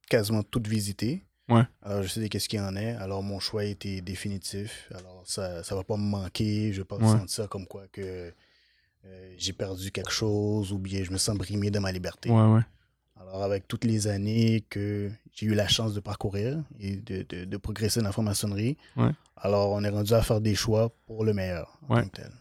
[0.10, 1.24] quasiment toutes visitées.
[1.50, 1.64] Ouais.
[1.82, 2.92] Alors, je sais qu'est-ce qu'il y en est.
[2.96, 4.90] Alors, mon choix était définitif.
[4.94, 6.74] Alors, ça ça va pas me manquer.
[6.74, 7.08] Je vais pas Ouais.
[7.08, 8.34] sentir ça comme quoi que
[9.06, 12.30] euh, j'ai perdu quelque chose ou bien je me sens brimé de ma liberté.
[12.30, 12.62] Ouais, ouais.
[13.20, 17.46] Alors, avec toutes les années que j'ai eu la chance de parcourir et de, de-
[17.46, 19.12] de progresser dans la franc-maçonnerie, Ouais.
[19.36, 21.78] alors on est rendu à faire des choix pour le meilleur.
[21.90, 22.02] en Ouais.
[22.04, 22.32] tant que tel.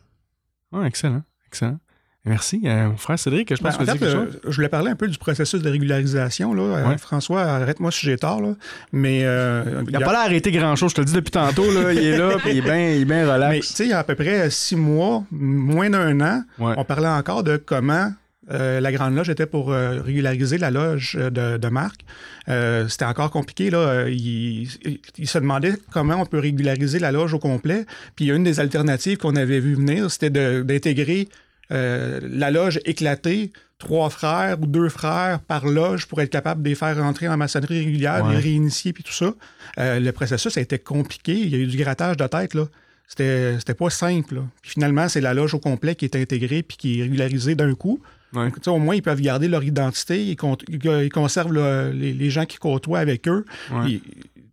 [0.73, 1.23] Ouais, excellent.
[1.47, 1.79] Excellent.
[2.27, 2.61] Merci.
[2.65, 4.91] Euh, mon frère Cédric, je pense Ben, que en tu fait, euh, je voulais parler
[4.91, 6.53] un peu du processus de régularisation.
[6.55, 6.63] Là.
[6.63, 6.99] Euh, Ouais.
[6.99, 8.41] François, arrête-moi si j'ai tort.
[8.43, 8.55] Là.
[8.93, 11.71] Mais, euh, Il n'a pas l'air arrêté grand-chose, je te le dis depuis tantôt.
[11.73, 13.69] Là, il est là, puis il est bien il est bien Mais relax.
[13.69, 16.75] tu sais, il y a à peu près six mois, moins d'un an, Ouais.
[16.77, 18.13] on parlait encore de comment
[18.53, 22.03] euh, la Grande Loge était pour euh, régulariser la loge de, de Marc.
[22.49, 23.71] Euh, C'était encore compliqué.
[23.71, 24.05] Là.
[24.09, 27.87] Il, se demandait comment on peut régulariser la loge au complet.
[28.15, 30.31] Puis une des alternatives qu'on avait vu venir, c'était
[30.63, 31.29] d'intégrer
[31.73, 36.69] euh, la loge éclatée, trois frères ou deux frères par loge pour être capable de
[36.69, 38.35] les faire rentrer en maçonnerie régulière, Ouais.
[38.35, 39.35] les réinitier, puis tout ça.
[39.79, 41.35] Euh, le processus a été compliqué.
[41.35, 42.55] Il y a eu du grattage de tête.
[42.55, 42.67] là.
[43.09, 44.37] C'était c'était pas simple.
[44.37, 44.41] là.
[44.63, 47.75] Puis finalement, c'est la loge au complet qui est intégrée puis qui est régularisée d'un
[47.75, 48.01] coup.
[48.33, 48.49] Ouais.
[48.67, 52.45] Au moins, ils peuvent garder leur identité, ils, con- ils conservent le- les, les gens
[52.45, 53.45] qui côtoient avec eux.
[53.73, 54.01] Ouais.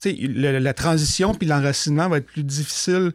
[0.06, 3.14] Le- la transition puis l'enracinement va être plus difficile.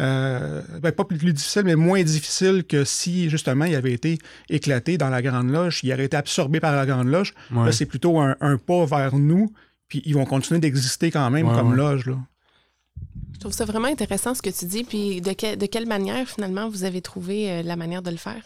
[0.00, 4.18] Euh, ben, pas plus, plus difficile, mais moins difficile que si, justement, il avait été
[4.48, 7.34] éclaté dans la Grande Loge, il aurait été absorbé par la Grande Loge.
[7.50, 7.66] Ouais.
[7.66, 9.52] Là, c'est plutôt un, un pas vers nous,
[9.88, 11.76] puis ils vont continuer d'exister quand même Ouais, comme ouais.
[11.76, 12.06] loge.
[12.06, 12.16] Là.
[13.34, 14.84] Je trouve ça vraiment intéressant ce que tu dis.
[14.84, 18.16] Puis de, que- de quelle manière, finalement, vous avez trouvé euh, la manière de le
[18.16, 18.42] faire?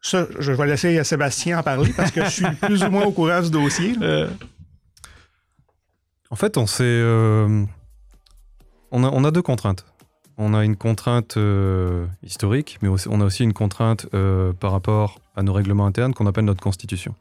[0.00, 3.12] Ça, je vais laisser Sébastien en parler parce que je suis plus ou moins au
[3.12, 3.94] courant du dossier.
[3.96, 4.28] là.
[6.30, 6.84] En fait, on s'est.
[6.84, 7.64] euh,
[8.90, 9.84] on, a, on a deux contraintes.
[10.40, 15.20] On a une contrainte euh, historique, mais on a aussi une contrainte euh, par rapport
[15.34, 17.16] à nos règlements internes qu'on appelle notre constitution.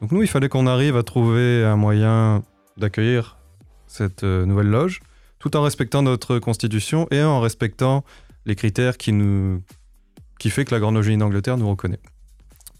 [0.00, 2.42] Donc nous, il fallait qu'on arrive à trouver un moyen
[2.76, 3.38] d'accueillir
[3.86, 5.00] cette euh, nouvelle loge,
[5.38, 8.04] tout en respectant notre constitution et en respectant
[8.44, 9.62] les critères qui nous
[10.40, 12.00] qui fait que la Grande Loge d'Angleterre nous reconnaît.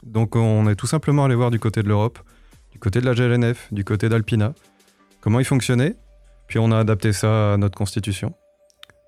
[0.03, 2.19] Donc on est tout simplement allé voir du côté de l'Europe,
[2.73, 4.53] du côté de la GLNF, du côté d'Alpina,
[5.21, 5.95] comment ils fonctionnaient,
[6.49, 8.35] puis on a adapté ça à notre constitution.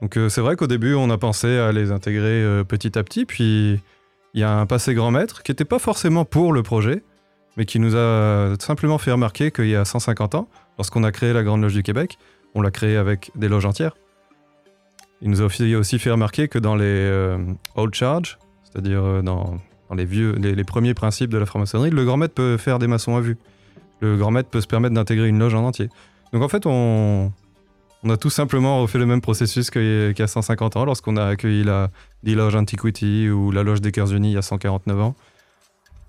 [0.00, 3.02] Donc euh, c'est vrai qu'au début, on a pensé à les intégrer euh, petit à
[3.02, 3.80] petit, puis
[4.34, 7.02] il y a un passé grand maître qui n'était pas forcément pour le projet,
[7.56, 11.32] mais qui nous a simplement fait remarquer qu'il y a 150 ans, lorsqu'on a créé
[11.32, 12.18] la Grande Loge du Québec,
[12.54, 13.96] on l'a créée avec des loges entières.
[15.20, 17.38] Il nous a aussi, fait remarquer que dans les euh,
[17.74, 22.04] old charge, c'est-à-dire dans, dans les, vieux, les, les premiers principes de la franc-maçonnerie, le
[22.04, 23.36] grand maître peut faire des maçons à vue.
[24.00, 25.88] Le grand maître peut se permettre d'intégrer une loge en entier.
[26.32, 27.32] Donc en fait, on,
[28.04, 30.76] on a tout simplement refait le même processus qu'il y a- qu'il y a 150
[30.76, 31.90] ans, lorsqu'on a accueilli la
[32.24, 35.14] The Loge Antiquity ou la Loge des Cœurs Unis il y a 149 ans.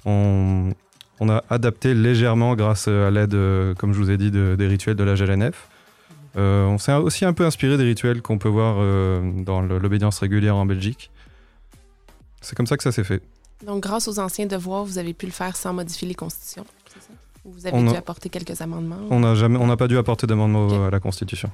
[0.06, 0.72] On,
[1.20, 4.68] on a adapté légèrement grâce à l'aide, euh, comme je vous ai dit, de- des
[4.68, 5.68] rituels de la GLNF.
[6.38, 10.20] Euh, on s'est aussi un peu inspiré des rituels qu'on peut voir euh, dans l'obédience
[10.20, 11.10] régulière en Belgique.
[12.42, 13.22] C'est comme ça que ça s'est fait.
[13.66, 17.02] Donc, grâce aux anciens devoirs, vous avez pu le faire sans modifier les constitutions, c'est
[17.02, 17.10] ça?
[17.44, 19.00] Ou vous avez On dû a- apporter quelques amendements?
[19.10, 21.50] On n'a jamais, pas dû apporter d'amendement à la Constitution.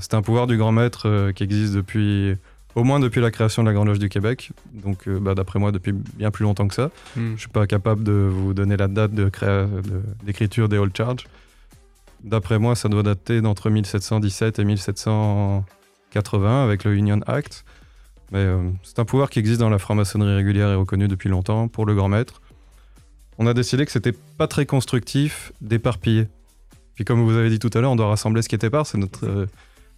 [0.00, 2.34] C'est un pouvoir du grand maître euh, qui existe depuis,
[2.74, 4.50] au moins depuis la création de la Grande Loge du Québec.
[4.72, 6.90] Donc, euh, bah, d'après moi, depuis bien plus longtemps que ça.
[7.16, 7.34] Hmm.
[7.34, 10.96] Je suis pas capable de vous donner la date de créa- de- d'écriture des Old
[10.96, 11.24] Charge.
[12.22, 17.64] D'après moi, ça doit dater d'entre 1717 et 1780 avec le Union Act.
[18.32, 21.68] Mais euh, c'est un pouvoir qui existe dans la franc-maçonnerie régulière et reconnu depuis longtemps
[21.68, 22.42] pour le grand maître.
[23.38, 26.26] On a décidé que c'était pas très constructif d'éparpiller.
[26.98, 28.84] Puis comme vous avez dit tout à l'heure, on doit rassembler ce qui est épars.
[28.84, 29.46] C'est notre, euh,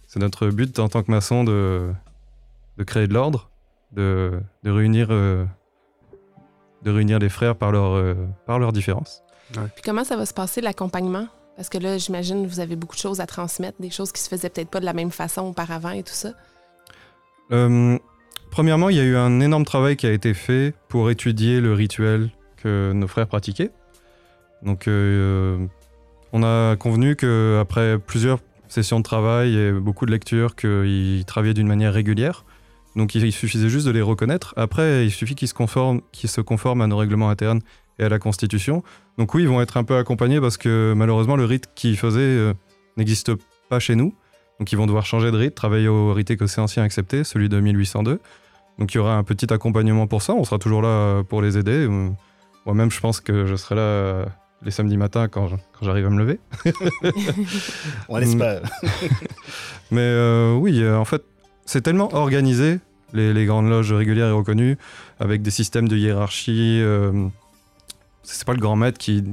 [0.05, 1.91] c'est notre but en tant que maçon de,
[2.77, 3.49] de créer de l'ordre,
[3.91, 5.43] de, de réunir euh,
[6.83, 8.13] de réunir les frères par leur, euh,
[8.45, 9.23] par leurs différences.
[9.51, 11.27] Puis comment ça va se passer, l'accompagnement?
[11.55, 14.29] Parce que là, j'imagine vous avez beaucoup de choses à transmettre, des choses qui se
[14.29, 16.33] faisaient peut-être pas de la même façon auparavant et tout ça.
[17.51, 17.97] Euh,
[18.51, 21.73] premièrement, il y a eu un énorme travail qui a été fait pour étudier le
[21.73, 23.71] rituel que nos frères pratiquaient.
[24.61, 25.65] Donc, euh,
[26.33, 31.67] on a convenu qu'après plusieurs sessions de travail et beaucoup de lectures, qu'ils travaillaient d'une
[31.67, 32.45] manière régulière.
[32.95, 34.53] Donc, il suffisait juste de les reconnaître.
[34.57, 37.61] Après, il suffit qu'ils se conforment, qu'ils se à nos règlements internes
[37.99, 38.83] et à la Constitution.
[39.17, 42.19] Donc, oui, ils vont être un peu accompagnés parce que malheureusement, le rite qu'ils faisaient
[42.19, 42.53] euh,
[42.97, 43.31] n'existe
[43.69, 44.13] pas chez nous.
[44.61, 47.59] Donc ils vont devoir changer de rite, travailler au rite écossais ancien accepté, celui de
[47.59, 48.19] 1802.
[48.77, 50.33] Donc il y aura un petit accompagnement pour ça.
[50.33, 51.87] On sera toujours là euh, pour les aider.
[51.87, 52.09] Euh,
[52.67, 54.25] Moi-même, je pense que je serai là
[54.63, 55.49] les samedis matins quand
[55.81, 56.39] j'arrive à me lever.
[58.09, 58.61] On l'espère.
[59.91, 61.23] Mais euh, oui, euh, en fait,
[61.65, 62.79] c'est tellement organisé,
[63.13, 64.77] les, les grandes loges régulières et reconnues,
[65.19, 66.79] avec des systèmes de hiérarchie.
[66.81, 67.27] euh,
[68.23, 69.23] c'est pas le grand maître qui,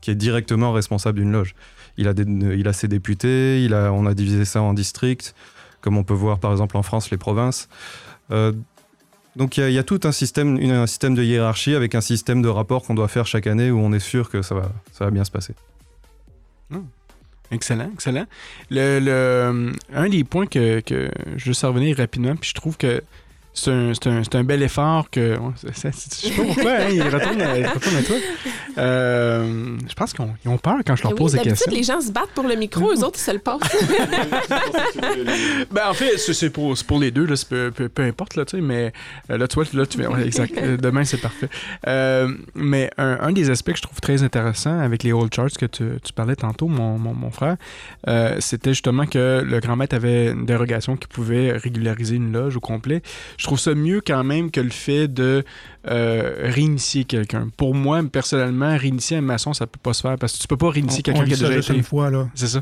[0.00, 1.54] qui est directement responsable d'une loge.
[1.96, 2.24] Il a, des-
[2.56, 5.34] il a ses députés, il a, on a divisé ça en districts,
[5.80, 7.68] comme on peut voir par exemple en France, les provinces.
[8.30, 8.52] Euh,
[9.36, 12.48] donc il y, a- tout un système, un système de hiérarchie avec un système de
[12.48, 15.30] rapport qu'on doit faire chaque année où on est sûr que ça va, bien se
[15.30, 15.54] passer.
[17.52, 18.26] Excellent, excellent.
[18.70, 20.82] Le, un des points que,
[21.36, 23.02] je veux revenir rapidement, puis je trouve que
[23.52, 25.36] c'est un, c'est un- c'est un bel effort que.
[25.64, 25.90] je sais
[26.30, 28.16] pas pourquoi, hein, il, retourne à, il retourne à toi.
[28.78, 31.56] Euh, je pense qu'ils ont, ils ont peur quand je leur Oui, pose des D'habitude,
[31.66, 31.72] questions.
[31.76, 33.60] les gens se battent pour le micro, eux autres, ils se le passent.
[35.70, 38.36] Ben, en fait, c'est pour, c'est pour les deux, là, c'est peu, peu, peu importe,
[38.36, 38.92] là, tu sais, mais
[39.30, 40.56] euh, là, tu vois, là, tu ouais, exact.
[40.58, 41.48] Euh, Demain, c'est parfait.
[41.86, 45.50] Euh, mais un, un des aspects que je trouve très intéressant avec les old charts
[45.58, 47.56] que tu, tu parlais tantôt, mon, mon, mon frère,
[48.08, 52.56] euh, c'était justement que le grand maître avait une dérogation qui pouvait régulariser une loge
[52.56, 53.02] au complet.
[53.40, 55.44] Je trouve ça mieux quand même que le fait de
[55.88, 57.48] euh, réinitier quelqu'un.
[57.56, 60.58] Pour moi, personnellement, réinitier un maçon, ça peut pas se faire parce que tu peux
[60.58, 61.74] pas réinitier quelqu'un qui a déjà été.
[61.74, 62.28] une fois, là.
[62.34, 62.60] C'est ça.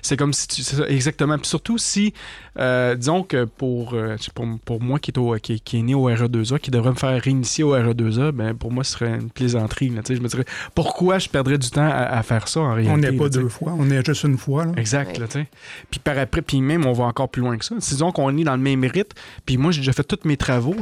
[0.00, 0.62] C'est comme si tu.
[0.62, 1.36] ça, exactement.
[1.36, 2.14] Puis surtout si,
[2.58, 5.94] euh, disons que pour, euh, pour, pour moi qui est, au, qui, qui est né
[5.94, 9.30] au RE2A, qui devrait me faire réinitier au RE2A, ben pour moi, ce serait une
[9.30, 9.90] plaisanterie.
[9.90, 10.44] Là, je me dirais,
[10.74, 12.90] pourquoi je perdrais du temps à, à faire ça en réalité?
[12.90, 14.64] On n'est pas là, deux fois, on est juste une fois.
[14.64, 14.72] Là.
[14.76, 15.26] Exact, là.
[15.90, 17.74] Puis par après, puis même, on va encore plus loin que ça.
[17.76, 19.12] Disons qu'on est dans le même rite,
[19.44, 20.74] puis moi, j'ai déjà fait tous mes travaux.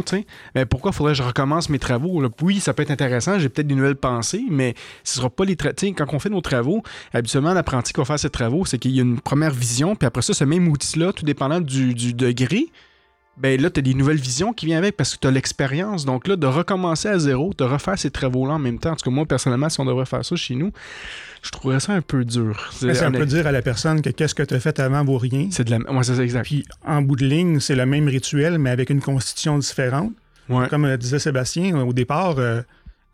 [0.54, 2.20] Mais pourquoi faudrait que je recommence mes travaux?
[2.20, 2.28] là?
[2.40, 4.74] Oui, ça peut être intéressant, j'ai peut-être des nouvelles pensées, mais
[5.04, 5.74] ce sera pas les travaux.
[5.76, 8.78] Tu sais, quand on fait nos travaux, habituellement, l'apprenti qui va faire ses travaux, c'est
[8.78, 11.94] qu'il y a une première vision, puis après ça, ce même outil-là, tout dépendant du,
[11.94, 12.68] du degré,
[13.38, 16.04] ben là, tu as des nouvelles visions qui viennent avec parce que tu as l'expérience.
[16.04, 18.92] Donc là, de recommencer à zéro, de refaire ces travaux-là en même temps.
[18.92, 20.70] En tout cas, moi, personnellement, si on devrait faire ça chez nous,
[21.42, 22.70] je trouverais ça un peu dur.
[22.72, 25.18] C'est un peu dire à la personne que qu'est-ce que tu as fait avant vaut
[25.18, 25.48] rien.
[25.50, 25.78] c'est de la.
[25.78, 26.44] Ouais, c'est exact.
[26.44, 30.12] Puis en bout de ligne, c'est le même rituel, mais avec une constitution différente.
[30.48, 30.68] Ouais.
[30.68, 32.62] Comme euh, disait Sébastien, au départ, euh,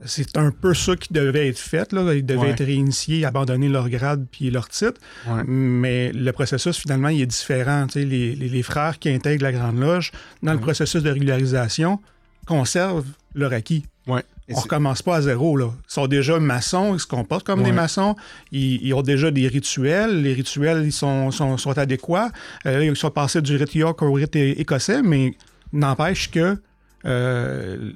[0.05, 1.93] c'est un peu ça qui devait être fait.
[1.93, 2.15] Là.
[2.15, 2.51] Ils devaient Ouais.
[2.51, 5.01] être réinitiés, abandonner leur grade puis leur titre.
[5.29, 5.43] Ouais.
[5.47, 7.87] Mais le processus, finalement, il est différent.
[7.95, 10.13] Les, les- les frères qui intègrent la Grande Loge,
[10.43, 12.01] dans le processus de régularisation,
[12.47, 13.05] conservent
[13.35, 13.85] leur acquis.
[14.07, 14.23] Ouais.
[14.51, 15.57] Et On recommence pas à zéro.
[15.59, 15.67] Là.
[15.89, 17.67] Ils sont déjà maçons, ils se comportent comme Ouais.
[17.67, 18.17] des maçons.
[18.53, 20.23] Ils, ils ont déjà des rituels.
[20.23, 22.31] Les rituels, ils sont, sont, sont adéquats.
[22.65, 25.35] Euh, ils sont passés du rite York au rite écossais, mais
[25.75, 26.57] n'empêche que
[27.05, 27.93] euh,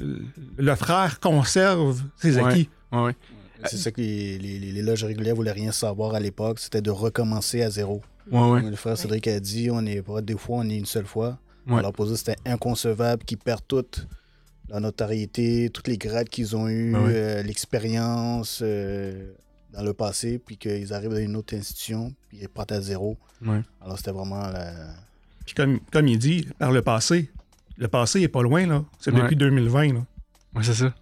[0.56, 2.42] le frère conserve ses Ouais.
[2.44, 2.68] acquis.
[2.92, 3.16] Ouais, ouais.
[3.64, 6.90] C'est ça que les, les- les loges régulières voulaient rien savoir à l'époque, c'était de
[6.90, 8.02] recommencer à zéro.
[8.30, 8.60] Ouais, ouais.
[8.60, 11.06] Comme le frère Cédric a dit, on n'est pas deux fois, on est une seule
[11.06, 11.38] fois.
[11.68, 11.78] Ouais.
[11.78, 14.06] Alors pour eux, c'était inconcevable qu'ils perdent toute
[14.68, 17.00] la notoriété, tous les grades qu'ils ont eus, ouais.
[17.06, 19.32] euh, l'expérience euh,
[19.72, 23.16] dans le passé, puis qu'ils arrivent dans une autre institution, puis ils partent à zéro.
[23.44, 23.60] Ouais.
[23.80, 24.72] Alors c'était vraiment la...
[25.44, 27.30] Puis comme, comme il dit, par le passé,
[27.82, 28.84] le passé est pas loin, là.
[29.00, 29.20] C'est Ouais.
[29.22, 30.00] depuis 2020, là.
[30.54, 30.92] Ouais, c'est ça.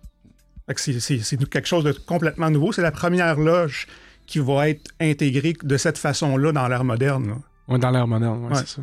[0.66, 2.72] Fait que c'est- c'est c'est quelque chose de complètement nouveau.
[2.72, 3.87] C'est la première loge
[4.26, 7.41] qui va être intégrée de cette façon-là dans l'ère moderne.
[7.68, 8.57] Ouais, dans l'ère moderne, ouais, Ouais.
[8.57, 8.83] c'est ça.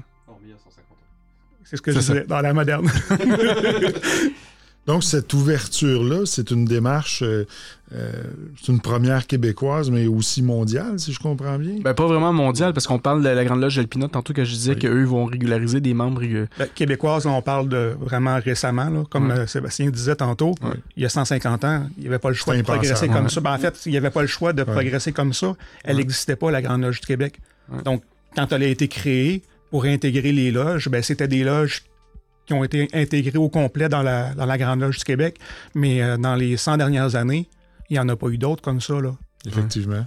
[1.63, 2.13] C'est ce que je ça.
[2.13, 2.87] disais, dans l'ère moderne.
[4.87, 7.45] Donc, cette ouverture-là, c'est une démarche, euh,
[7.93, 8.11] euh,
[8.61, 11.75] c'est une première québécoise, mais aussi mondiale, si je comprends bien?
[11.81, 14.51] Ben, pas vraiment mondial, parce qu'on parle de la Grande Loge Alpina, tantôt que je
[14.53, 14.79] disais Oui.
[14.79, 16.21] qu'eux vont régulariser des membres.
[16.23, 19.39] euh, La québécoise, là, on parle de vraiment récemment, là, comme Ouais.
[19.39, 20.75] euh, Sébastien disait tantôt, Ouais.
[20.95, 23.41] il y a 150 ans, il n'y avait pas le choix de progresser comme ça.
[23.41, 25.55] Ben, en fait, il n'y avait pas le choix de progresser comme ça.
[25.83, 26.01] Elle Ouais.
[26.01, 27.39] n'existait pas, la Grande Loge du Québec.
[27.69, 27.81] Ouais.
[27.83, 28.03] Donc,
[28.35, 31.83] quand elle a été créée pour intégrer les loges, ben, c'était des loges
[32.47, 35.37] qui ont été intégrées au complet dans la, dans la Grande Loge du Québec.
[35.75, 37.47] Mais euh, dans les 100 dernières années,
[37.89, 38.99] il n'y en a pas eu d'autres comme ça.
[38.99, 39.13] Là.
[39.45, 40.05] Effectivement.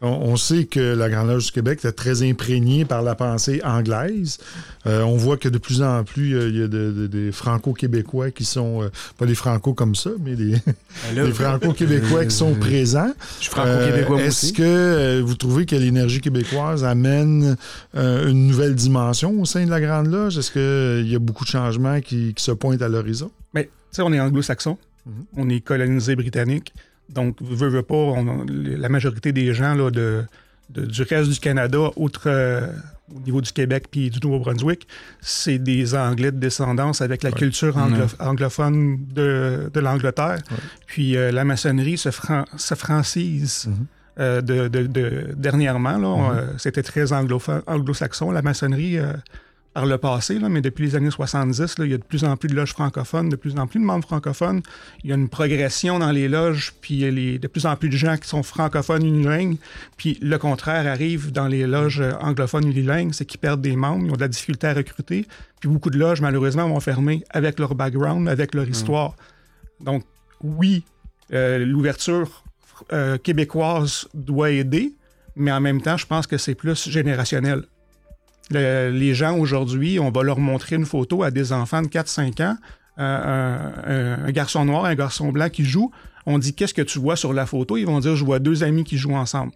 [0.00, 3.60] On, on sait que la Grande Loge du Québec est très imprégnée par la pensée
[3.64, 4.38] anglaise.
[4.86, 7.32] Euh, on voit que de plus en plus, euh, il y a de- de- des
[7.32, 10.54] franco-québécois qui sont, euh, pas des franco comme ça, mais des,
[11.14, 13.12] des franco-québécois qui sont présents.
[13.38, 17.56] Je suis franco-québécois Est-ce que vous trouvez que l'énergie québécoise amène
[17.96, 20.38] euh, une nouvelle dimension au sein de la Grande Loge?
[20.38, 23.30] Est-ce qu'il y a beaucoup de changements qui, qui se pointent à l'horizon?
[23.52, 25.12] Mais, tu sais, on est anglo-saxon, Mhm.
[25.38, 26.72] on est colonisé britannique,
[27.08, 30.24] donc, veut, veut pas, on- la majorité des gens là, de,
[30.70, 32.66] de- du reste du Canada, outre euh,
[33.14, 34.86] au niveau du Québec puis du Nouveau-Brunswick,
[35.20, 37.36] c'est des Anglais de descendance avec la Ouais.
[37.38, 40.38] culture anglo- anglophone de, de l'Angleterre.
[40.50, 40.56] Ouais.
[40.86, 43.66] Puis euh, la maçonnerie se, fran- se francise.
[43.68, 43.86] Mhm.
[44.20, 46.36] euh, de, de- de- dernièrement, Mhm.
[46.36, 48.98] euh, c'était très anglo-saxon, la maçonnerie,
[49.78, 52.24] par le passé, là, mais depuis les années 70, là, il y a de plus
[52.24, 54.60] en plus de loges francophones, de plus en plus de membres francophones.
[55.04, 57.64] Il y a une progression dans les loges, puis il y a les- de plus
[57.64, 59.56] en plus de gens qui sont francophones unilingues.
[59.96, 64.10] Puis le contraire arrive dans les loges anglophones unilingues, c'est qu'ils perdent des membres, ils
[64.10, 65.28] ont de la difficulté à recruter.
[65.60, 69.14] Puis beaucoup de loges, malheureusement, vont fermer avec leur background, avec leur histoire.
[69.78, 70.02] Donc,
[70.42, 70.82] oui,
[71.32, 72.42] euh, l'ouverture
[72.92, 74.92] euh, québécoise doit aider,
[75.36, 77.62] mais en même temps, je pense que c'est plus générationnel.
[78.50, 82.40] Le- les gens aujourd'hui, on va leur montrer une photo à des enfants de 4-5
[82.42, 82.56] ans,
[82.98, 85.90] euh, un, garçon noir, un garçon blanc qui jouent.
[86.26, 87.76] On dit Qu'est-ce que tu vois sur la photo?
[87.76, 89.52] Ils vont dire Je vois deux amis qui jouent ensemble.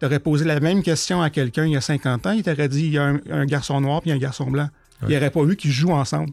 [0.00, 2.68] Tu aurais posé la même question à quelqu'un il y a 50 ans, il t'aurait
[2.68, 4.68] dit Il y a un, un garçon noir puis un garçon blanc.
[5.02, 6.30] Il n'aurait pas vu qu'ils jouent ensemble.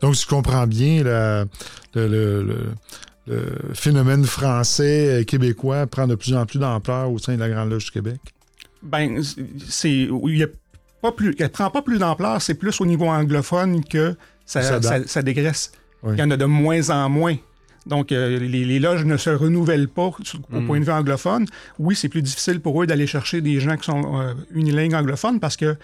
[0.00, 1.44] Donc, si je comprends bien, la-
[1.94, 2.72] le, le- le-
[3.26, 7.70] le phénomène français québécois prend de plus en plus d'ampleur au sein de la Grande
[7.70, 8.20] Loge du Québec?
[8.82, 9.22] Ben,
[9.68, 9.90] c'est.
[9.90, 10.48] Il y a
[11.02, 11.34] pas plus.
[11.38, 14.16] Elle prend pas plus d'ampleur, c'est plus au niveau anglophone que
[14.46, 15.08] ça, Ça ça, date.
[15.08, 15.72] ça dégraisse.
[16.02, 16.14] Oui.
[16.16, 17.36] Il y en a de moins en moins.
[17.86, 20.14] Donc, euh, les, les loges ne se renouvellent pas au
[20.60, 20.66] Mm.
[20.66, 21.46] point de vue anglophone.
[21.78, 25.40] Oui, c'est plus difficile pour eux d'aller chercher des gens qui sont euh, unilingues anglophones
[25.40, 25.76] parce que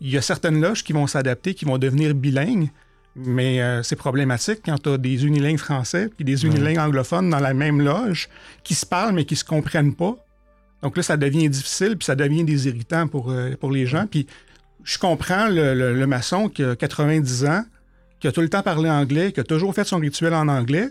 [0.00, 2.70] il y a certaines loges qui vont s'adapter, qui vont devenir bilingues,
[3.14, 7.40] mais euh, c'est problématique quand tu as des unilingues français puis des unilingues anglophones dans
[7.40, 8.30] la même loge
[8.64, 10.16] qui se parlent mais qui se comprennent pas.
[10.82, 14.06] Donc là, ça devient difficile puis ça devient des irritants pour, euh, pour les gens.
[14.06, 14.26] Puis
[14.84, 17.64] je comprends le, le- le maçon qui a 90 ans,
[18.18, 20.88] qui a tout le temps parlé anglais, qui a toujours fait son rituel en anglais,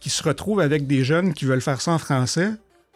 [0.00, 2.50] qui se retrouve avec des jeunes qui veulent faire ça en français.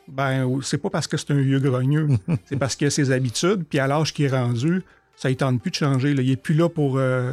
[0.08, 2.08] Ben, c'est pas parce que c'est un vieux grogneux,
[2.46, 4.82] c'est parce qu'il a ses habitudes, puis à l'âge qu'il est rendu,
[5.16, 6.14] ça ne tente plus de changer.
[6.14, 6.22] là.
[6.22, 7.32] Il est plus là pour, euh,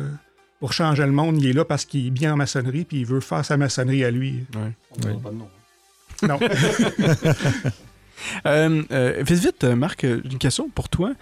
[0.60, 3.06] pour changer le monde, il est là parce qu'il est bien en maçonnerie, puis il
[3.06, 4.44] veut faire sa maçonnerie à lui.
[6.28, 6.40] Non.
[8.46, 11.14] Euh, euh, vite, vite, euh, Marc, une question pour toi.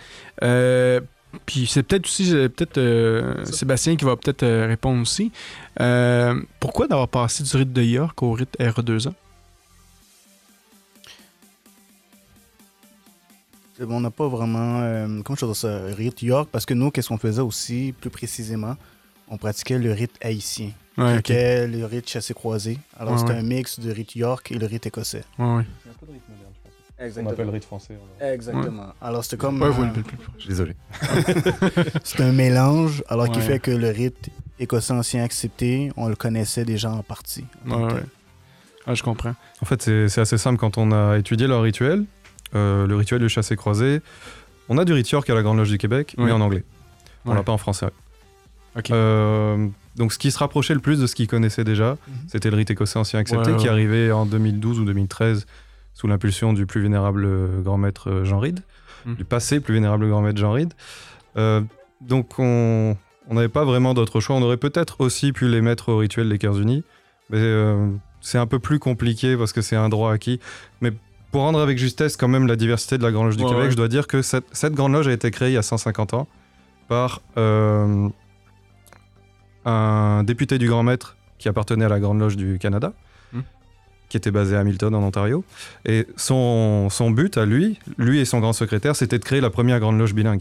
[0.43, 1.01] Euh,
[1.45, 5.31] puis c'est peut-être aussi peut-être euh, Sébastien qui va peut-être euh, répondre aussi.
[5.81, 9.11] Euh, pourquoi d'avoir passé du rite de York au rite RE2A?
[13.81, 16.91] Euh, On n'a pas vraiment, euh, comment je dis ça, rite York, parce que nous,
[16.91, 18.75] qu'est-ce qu'on faisait aussi, plus précisément,
[19.27, 21.29] on pratiquait le rite haïtien, Ouais, qui ok.
[21.31, 22.77] était le rite chassé-croisé.
[22.97, 23.39] Alors, Ouais, c'était ouais.
[23.39, 25.23] un mix de rite York et le rite écossais.
[25.37, 25.65] Ouais, ouais.
[26.99, 27.97] On appelle rite français.
[28.21, 28.93] Exactement.
[29.01, 29.61] Alors, c'était comme...
[29.61, 30.47] Ouais, vous euh, le plus proche.
[30.47, 30.75] Désolé.
[32.03, 34.29] c'est un mélange, alors qui fait que le rite
[34.59, 37.45] écossais ancien accepté, on le connaissait déjà en partie.
[37.69, 38.01] en Ouais.
[38.87, 39.35] Ah, je comprends.
[39.61, 42.05] En fait, c'est assez simple quand on a étudié leur rituel,
[42.53, 44.01] euh, le rituel du chassé-croisé.
[44.69, 46.63] On a du rite York à la Grande Loge du Québec, mais en anglais.
[47.25, 47.35] On Ouais.
[47.35, 47.87] l'a pas en français.
[48.77, 48.91] Ok.
[48.91, 52.57] Euh, donc, ce qui se rapprochait le plus de ce qu'ils connaissaient déjà, c'était le
[52.57, 55.45] rite écossais ancien accepté, Ouais, qui arrivait en 2012 ou 2013
[55.95, 58.59] sous l'impulsion du plus vénérable euh, grand maître euh, Jean Ride,
[59.05, 59.13] Mm.
[59.15, 60.73] du passé plus vénérable grand maître Jean Ride.
[61.37, 61.61] Euh,
[62.01, 62.95] donc, on
[63.29, 64.35] n'avait pas vraiment d'autre choix.
[64.35, 66.83] On aurait peut-être aussi pu les mettre au rituel des Cœurs Unis,
[67.29, 67.87] mais euh,
[68.21, 70.39] c'est un peu plus compliqué parce que c'est un droit acquis.
[70.81, 70.91] Mais
[71.31, 73.65] pour rendre avec justesse quand même la diversité de la Grande Loge du Ouais, Québec,
[73.65, 73.71] ouais.
[73.71, 76.13] je dois dire que cette, cette Grande Loge a été créée il y a 150
[76.15, 76.27] ans
[76.87, 78.09] par euh,
[79.65, 82.93] un député du Grand Maître qui appartenait à la Grande Loge du Canada.
[84.15, 85.43] Qui était basé à Hamilton en Ontario.
[85.85, 89.49] Et son, son but à lui, lui et son grand secrétaire, c'était de créer la
[89.49, 90.39] première Grande Loge bilingue.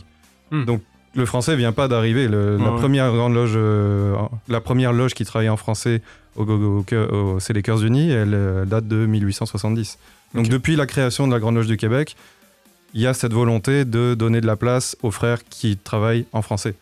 [0.53, 0.64] Hmm.
[0.64, 0.81] Donc
[1.16, 2.29] le français vient pas d'arriver.
[2.29, 2.59] La ouais.
[2.79, 4.14] première grande loge, euh,
[4.49, 6.03] la première loge qui travaillait en français,
[6.37, 8.11] au, au- au cœur- au- c'est les Cœurs Unis.
[8.12, 9.99] Elle euh, date de 1870.
[10.35, 12.14] Donc depuis la création de la Grande Loge du Québec,
[12.95, 16.43] il y a cette volonté de donner de la place aux frères qui travaillent en
[16.43, 16.75] français.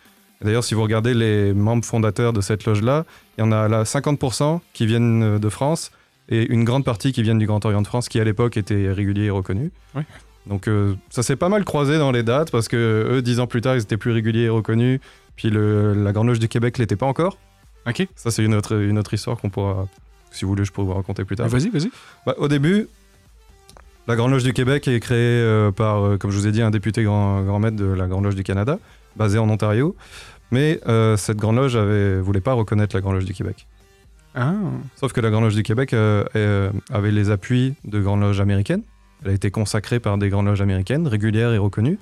[0.43, 3.05] D'ailleurs, si vous regardez les membres fondateurs de cette loge-là,
[3.38, 5.90] il y en a là 50% qui viennent euh, de France
[6.35, 8.91] et une grande partie qui viennent du Grand Orient de France, qui à l'époque était
[8.91, 9.70] régulier et reconnu.
[10.47, 12.76] Donc euh, ça s'est pas mal croisé dans les dates parce que
[13.11, 14.99] eux, dix ans plus tard, ils étaient plus réguliers et reconnus.
[15.37, 17.39] Puis le- la Grande Loge du Québec l'était pas encore.
[17.87, 18.07] Ok.
[18.16, 19.87] Ça, c'est une autre, une autre histoire qu'on pourra,
[20.30, 21.49] si vous voulez, je pourrais vous raconter plus tard.
[21.49, 21.91] Vas-y, vas-y.
[22.26, 22.89] Bah, au début,
[24.09, 26.61] la Grande Loge du Québec est créée euh, par, euh, comme je vous ai dit,
[26.62, 28.78] un député grand, grand maître de la Grande Loge du Canada,
[29.16, 29.95] basé en Ontario.
[30.51, 33.66] Mais euh, cette Grande Loge avait, voulait pas reconnaître la Grande Loge du Québec.
[34.35, 34.55] Ah.
[34.97, 38.41] Sauf que la Grande Loge du Québec euh, euh, avait les appuis de Grandes Loges
[38.41, 38.83] américaines.
[39.24, 41.99] Elle a été consacrée par des Grandes Loges américaines, régulières et reconnues.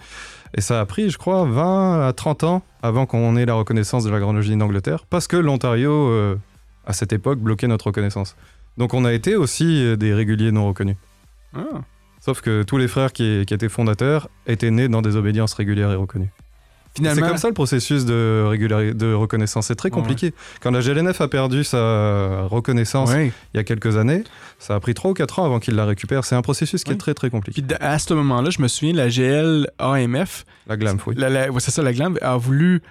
[0.57, 4.05] Et ça a pris, je crois, 20 à 30 ans avant qu'on ait la reconnaissance
[4.05, 6.37] de la Grande Loge d'Angleterre, parce que l'Ontario, euh,
[6.87, 8.37] à cette époque, bloquait notre reconnaissance.
[8.79, 10.97] Donc on a été aussi des réguliers non reconnus.
[11.55, 11.83] Ah.
[12.21, 15.91] Sauf que tous les frères qui, qui étaient fondateurs étaient nés dans des obédiences régulières
[15.91, 16.31] et reconnues.
[16.97, 19.67] C'est comme ça le processus de, régulari- de reconnaissance.
[19.69, 19.95] C'est très Ouais.
[19.95, 20.35] compliqué.
[20.61, 23.33] Quand la GLNF a perdu sa reconnaissance Ouais.
[23.55, 24.25] il y a quelques années,
[24.59, 26.25] ça a pris 3 ou 4 ans avant qu'il la récupère.
[26.25, 27.63] C'est un processus qui est très très compliqué.
[27.63, 31.15] Puis à ce moment-là, je me souviens, la GL AMF, La GLAMF, oui.
[31.59, 32.83] c'est ça, la GLAM, a voulu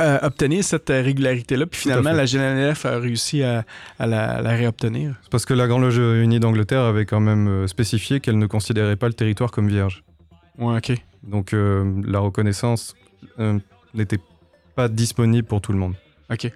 [0.00, 1.66] euh, obtenir cette euh, régularité-là.
[1.66, 3.64] Puis finalement, la GNLF a réussi à,
[4.00, 5.14] à la, la réobtenir.
[5.22, 8.46] C'est parce que la Grande Loge Unie d'Angleterre avait quand même euh, spécifié qu'elle ne
[8.46, 10.02] considérait pas le territoire comme vierge.
[10.58, 10.94] Ouais, ok.
[11.22, 12.94] Donc euh, la reconnaissance
[13.38, 13.58] euh,
[13.94, 14.18] n'était
[14.74, 15.94] pas disponible pour tout le monde.
[16.30, 16.50] OK.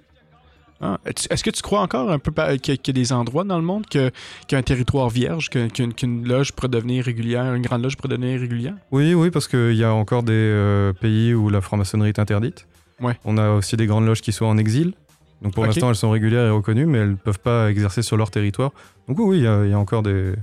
[0.81, 3.65] Ah, Est-ce que tu crois encore un peu qu'il y a- des endroits dans le
[3.65, 4.11] monde qu'il
[4.51, 8.15] y a un territoire vierge, qu'une qu'une loge pourrait devenir régulière, une grande loge pourrait
[8.15, 8.75] devenir régulière?
[8.91, 12.65] Oui, oui, parce qu'il y a encore des euh, pays où la franc-maçonnerie est interdite.
[13.01, 13.17] Ouais.
[13.25, 14.93] On a aussi des grandes loges qui sont en exil.
[15.41, 18.15] Donc pour l'instant, elles sont régulières et reconnues, mais elles ne peuvent pas exercer sur
[18.15, 18.71] leur territoire.
[19.09, 20.33] Donc oui, y, il y a encore des...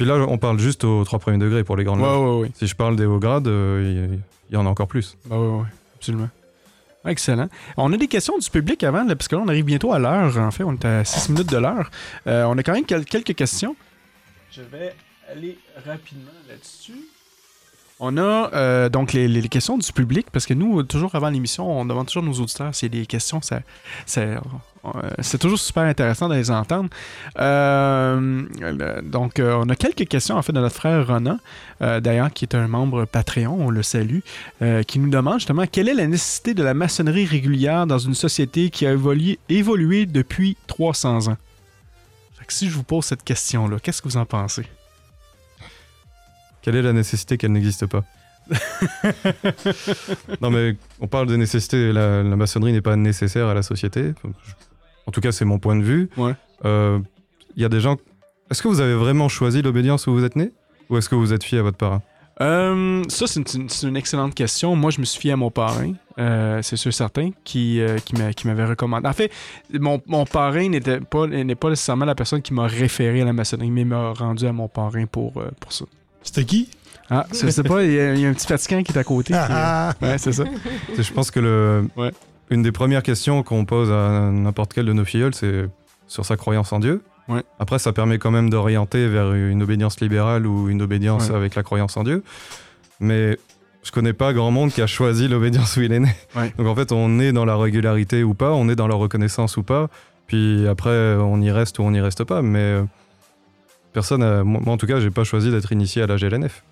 [0.00, 2.36] Puis là, on parle juste aux trois premiers degrés pour les grandes Ouais, loges.
[2.36, 2.50] ouais, ouais.
[2.54, 4.16] Si je parle des hauts grades, euh,
[4.48, 5.16] il y- en a encore plus.
[5.26, 6.30] Bah ouais, ouais, absolument.
[7.06, 7.48] Excellent.
[7.76, 9.98] On a des questions du public avant, là, parce que là, on arrive bientôt à
[9.98, 10.36] l'heure.
[10.38, 11.90] En fait, on est à 6 minutes de l'heure.
[12.26, 13.76] Euh, on a quand même quel- quelques questions.
[14.50, 14.94] Je vais
[15.30, 16.92] aller rapidement là-dessus.
[18.02, 21.84] On a euh, donc les, questions du public, parce que nous, toujours avant l'émission, on
[21.84, 23.40] demande toujours à nos auditeurs s'il y a des questions.
[24.16, 24.40] Euh,
[25.18, 26.88] c'est toujours super intéressant de les entendre.
[27.38, 28.42] Euh,
[29.02, 31.38] donc, on a quelques questions en fait de notre frère Ronan,
[31.80, 34.20] d'ailleurs, qui est un membre Patreon, on le salue,
[34.86, 38.70] qui nous demande justement quelle est la nécessité de la maçonnerie régulière dans une société
[38.70, 41.36] qui a évolué, évolué depuis 300 ans?
[42.38, 44.64] Fait que si je vous pose cette question-là, qu'est-ce que vous en pensez?
[46.62, 48.04] Quelle est la nécessité qu'elle n'existe pas
[50.40, 51.92] Non, mais on parle de nécessité.
[51.92, 54.12] La, la maçonnerie n'est pas nécessaire à la société.
[55.06, 56.08] En tout cas, c'est mon point de vue.
[56.16, 56.34] Ouais.
[56.64, 56.98] Euh,
[57.56, 57.96] Il y a des gens.
[58.50, 60.50] Est-ce que vous avez vraiment choisi l'obédience où vous êtes né?
[60.88, 62.02] Ou est-ce que vous êtes fié à votre parrain
[62.40, 63.54] Euh, ça, c'est
[63.84, 64.74] une, excellente question.
[64.74, 68.16] Moi, je me suis fié à mon parrain, euh, c'est sûr certain, qui, euh, qui
[68.16, 69.06] m'a- qui m'avait recommandé.
[69.06, 69.30] En fait,
[69.72, 73.32] mon, mon parrain n'était pas, n'est pas nécessairement la personne qui m'a référé à la
[73.32, 75.84] maçonnerie, mais m'a rendu à mon parrain pour, pour ça.
[76.22, 76.68] C'était qui?
[77.08, 78.98] Ah, je sais pas, il y, a il y a un petit fatigant qui est
[78.98, 79.32] à côté.
[79.32, 80.04] qui- Ah, ah.
[80.06, 80.44] Ouais, c'est ça.
[80.98, 82.12] Je pense que le, Ouais.
[82.50, 85.66] une des premières questions qu'on pose à n'importe quel de nos filleuls, c'est
[86.06, 87.02] sur sa croyance en Dieu.
[87.28, 87.42] Ouais.
[87.58, 91.36] Après, ça permet quand même d'orienter vers une obédience libérale ou une obédience Ouais.
[91.36, 92.22] avec la croyance en Dieu.
[93.00, 93.38] Mais
[93.82, 96.14] je connais pas grand monde qui a choisi l'obédience où il est né.
[96.36, 96.52] Ouais.
[96.58, 99.56] Donc en fait, on est dans la régularité ou pas, on est dans la reconnaissance
[99.56, 99.88] ou pas.
[100.28, 102.40] Puis après, on y reste ou on n'y reste pas.
[102.42, 102.82] Mais euh,
[103.92, 106.62] personne, a- moi en tout cas, j'ai pas choisi d'être initié à la GLNF.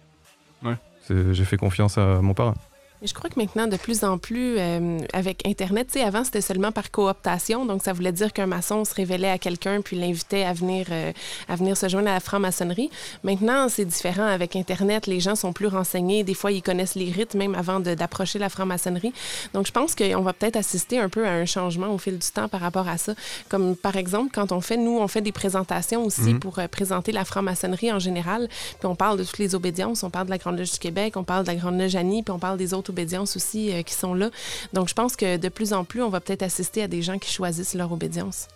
[0.65, 0.75] Ouais.
[1.11, 2.55] J'ai fait confiance à mon parrain.
[3.03, 6.41] Je crois que maintenant, de plus en plus, euh, avec Internet, tu sais, avant, c'était
[6.41, 7.65] seulement par cooptation.
[7.65, 11.13] Donc, ça voulait dire qu'un maçon se révélait à quelqu'un puis l'invitait à venir, euh,
[11.49, 12.91] à venir se joindre à la franc-maçonnerie.
[13.23, 15.07] Maintenant, c'est différent avec Internet.
[15.07, 16.25] Les gens sont plus renseignés.
[16.25, 19.13] Des fois, ils connaissent les rites même avant d'approcher la franc-maçonnerie.
[19.55, 22.29] Donc, je pense qu'on va peut-être assister un peu à un changement au fil du
[22.29, 23.15] temps par rapport à ça.
[23.49, 26.41] Comme par exemple, quand on fait, nous, on fait des présentations aussi Mhm.
[26.41, 28.49] pour euh, présenter la franc-maçonnerie en général.
[28.81, 30.03] Puis on parle de toutes les obédiences.
[30.03, 32.23] On parle de la Grande Loge du Québec, on parle de la Grande Loge Annie,
[32.23, 34.31] puis on parle des autres obédiences aussi euh, qui sont là.
[34.73, 37.19] Donc, je pense que de plus en plus, on va peut-être assister à des gens
[37.19, 38.49] qui choisissent leur obédience.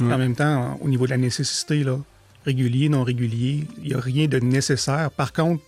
[0.00, 1.98] En même temps, au niveau de la nécessité, là,
[2.46, 5.10] régulier, non régulier, il n'y a rien de nécessaire.
[5.10, 5.62] Par contre,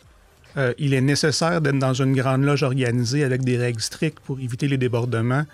[0.57, 4.41] euh, il est nécessaire d'être dans une grande loge organisée avec des règles strictes pour
[4.41, 5.45] éviter les débordements.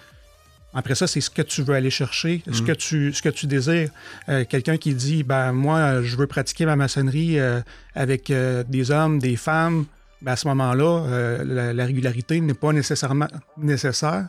[0.75, 2.67] Après ça, c'est ce que tu veux aller chercher, ce, Mhm.
[2.67, 3.91] que tu, ce que tu désires.
[4.29, 7.61] Euh, Quelqu'un qui dit, ben moi, je veux pratiquer ma maçonnerie euh,
[7.95, 9.87] avec euh, des hommes, des femmes,
[10.21, 14.27] ben, à ce moment-là, euh, la, la régularité n'est pas nécessairement nécessaire.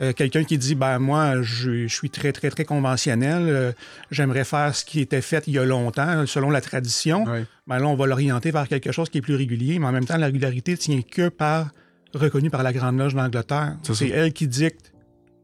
[0.00, 3.72] Euh, Quelqu'un qui dit, ben moi, je, je suis très, très, très conventionnel, euh,
[4.10, 7.24] j'aimerais faire ce qui était fait il y a longtemps, selon la tradition,
[7.66, 10.04] ben là, on va l'orienter vers quelque chose qui est plus régulier, mais en même
[10.04, 11.68] temps, la régularité tient que par,
[12.12, 13.76] reconnue par la Grande Loge d'Angleterre.
[13.82, 14.92] C'est elle qui dicte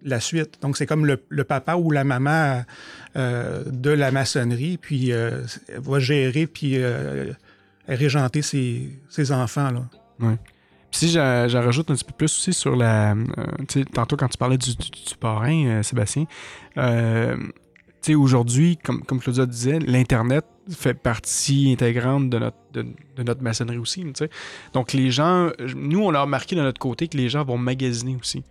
[0.02, 0.60] la suite.
[0.60, 2.64] Donc, c'est comme le, le papa ou la maman
[3.14, 5.46] de la maçonnerie, puis elle
[5.78, 6.78] va gérer, puis
[7.88, 9.70] régenter ses, ses enfants.
[9.70, 9.88] Là.
[10.90, 13.12] Puis si j'en rajoute un petit peu plus aussi sur la.
[13.12, 16.24] euh, tantôt quand tu parlais du, du- parrain, euh, Sébastien,
[16.78, 17.36] euh,
[18.14, 22.86] aujourd'hui, comme, comme Claudia disait, l'Internet fait partie intégrante de notre, de,
[23.22, 24.04] notre maçonnerie aussi.
[24.72, 28.16] Donc les gens, nous, on a remarqué de notre côté que les gens vont magasiner
[28.20, 28.44] aussi.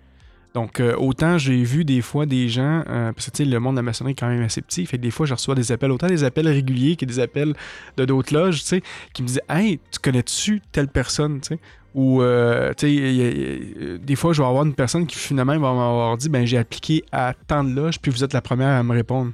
[0.55, 3.59] Donc, euh, autant j'ai vu des fois des gens, euh, parce que tu sais, le
[3.59, 5.53] monde de la maçonnerie est quand même assez petit, fait que des fois, je reçois
[5.53, 7.53] des appels, autant des appels réguliers que des appels
[7.97, 8.81] de d'autres loges, tu sais,
[9.13, 11.59] qui me disaient Hey, tu connais-tu telle personne, tu sais
[11.93, 16.15] Ou, euh, tu sais, des fois, je vais avoir une personne qui finalement va m'avoir
[16.15, 18.93] dit Ben, j'ai appliqué à tant de loges, puis vous êtes la première à me
[18.93, 19.33] répondre.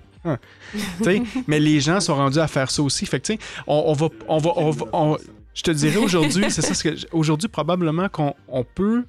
[1.03, 3.05] Sais, mais les gens sont rendus à faire ça aussi.
[3.05, 4.07] Fait que, tu sais, on, on va.
[4.28, 5.17] On va, on va- on-
[5.53, 6.95] je te dirais aujourd'hui, c'est ça ce que.
[7.11, 9.03] Aujourd'hui, probablement qu'on on peut.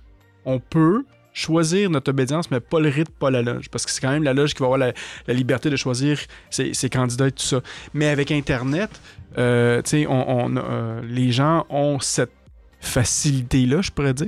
[0.44, 3.68] On peut choisir notre obédience, mais pas le rite, pas la loge.
[3.70, 4.93] Parce que c'est quand même la loge qui va avoir la,
[5.35, 6.18] liberté de choisir
[6.51, 7.61] ses, candidats et tout ça.
[7.95, 8.91] Mais avec Internet,
[9.39, 12.33] euh, euh, les gens ont cette
[12.80, 14.26] facilité-là, je pourrais dire.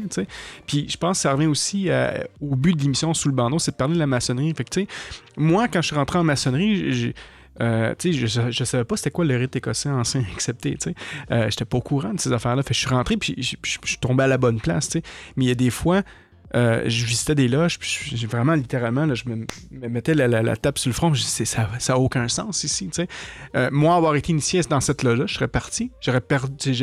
[0.67, 1.89] Puis je pense que ça revient aussi
[2.41, 4.55] au but de l'émission Sous le bandeau, c'est de parler de la maçonnerie.
[4.57, 4.87] Fait
[5.37, 7.13] moi, quand je suis rentré en maçonnerie,
[7.61, 10.95] euh, je, je savais pas c'était quoi le rite écossais ancien accepté, sais.
[11.31, 12.63] Euh, J'étais pas au courant de ces affaires-là.
[12.69, 14.91] Je suis rentré, puis je, je- je suis tombé à la bonne place.
[15.37, 16.03] Mais il y a des fois,
[16.55, 20.29] euh, je visitais des loges, puis j'ai vraiment littéralement, là, je me, me mettais la,
[20.29, 22.89] la, tape sur le front, je disais, ça n'a aucun sens ici.
[23.57, 26.75] Euh, moi, avoir été initié dans cette loge-là, je serais parti, j'aurais perdu,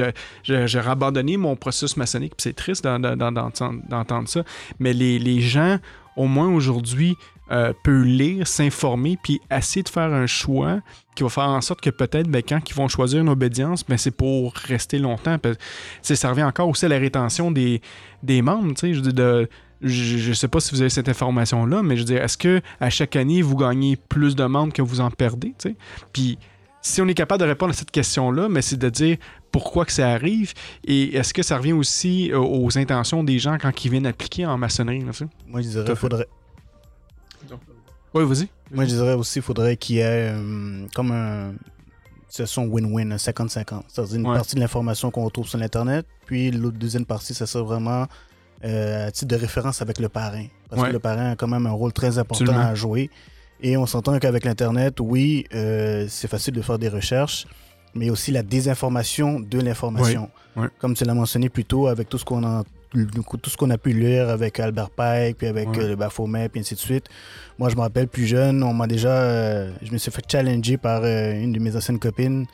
[0.44, 3.52] j'aurais abandonné mon processus maçonnique, puis c'est triste d'en- d'en- d'en-
[3.90, 4.44] d'entendre ça,
[4.80, 5.78] mais les gens,
[6.18, 7.16] au moins aujourd'hui,
[7.52, 10.80] euh, peuvent lire, s'informer, puis essayer de faire un choix
[11.16, 13.98] qui va faire en sorte que peut-être, ben, quand ils vont choisir une obédience, ben,
[13.98, 15.38] c'est pour rester longtemps.
[16.02, 17.82] Ça revient encore aussi à la rétention des,
[18.24, 18.74] des membres.
[18.74, 19.50] tu sais, Je veux dire, de-
[19.82, 22.62] je ne sais pas si vous avez cette information-là, mais je veux dire, est-ce que
[22.80, 25.54] à chaque année, vous gagnez plus de membres que vous en perdez?
[25.60, 25.76] tu sais?
[26.14, 26.38] Puis
[26.84, 29.18] si on est capable de répondre à cette question-là, mais c'est de dire
[29.52, 30.54] pourquoi que ça arrive
[30.86, 34.58] et est-ce que ça revient aussi aux intentions des gens quand ils viennent appliquer en
[34.58, 35.00] maçonnerie?
[35.02, 35.12] là?
[35.48, 36.30] Moi, je dirais à fait.
[37.48, 37.60] Faudrait.
[38.14, 38.50] Oui, vas-y.
[38.76, 41.58] Moi, je dirais aussi qu'il faudrait qu'il y ait euh, comme un, une
[42.28, 43.84] situation win-win, un 50-50.
[43.88, 44.36] C'est-à-dire une Ouais.
[44.36, 48.08] partie de l'information qu'on retrouve sur l'Internet, puis l'autre deuxième partie, ça serait vraiment
[48.64, 50.46] euh, à titre de référence avec le parrain.
[50.70, 50.90] Parce Ouais.
[50.90, 52.66] que le parrain a quand même un rôle très important Absolument.
[52.68, 53.10] à jouer.
[53.62, 57.46] Et on s'entend qu'avec l'Internet, oui, euh, c'est facile de faire des recherches,
[57.96, 60.30] mais aussi la désinformation de l'information.
[60.56, 60.64] Ouais.
[60.64, 60.70] Ouais.
[60.80, 63.78] Comme tu l'as mentionné plus tôt, avec tout ce qu'on a tout ce qu'on a
[63.78, 65.80] pu lire avec Albert Pike, puis avec Ouais.
[65.84, 67.06] euh, le Baphomet, puis ainsi de suite.
[67.58, 69.10] Moi, je me rappelle plus jeune, on m'a déjà.
[69.10, 72.46] euh, je me suis fait challenger par euh, une de mes anciennes copines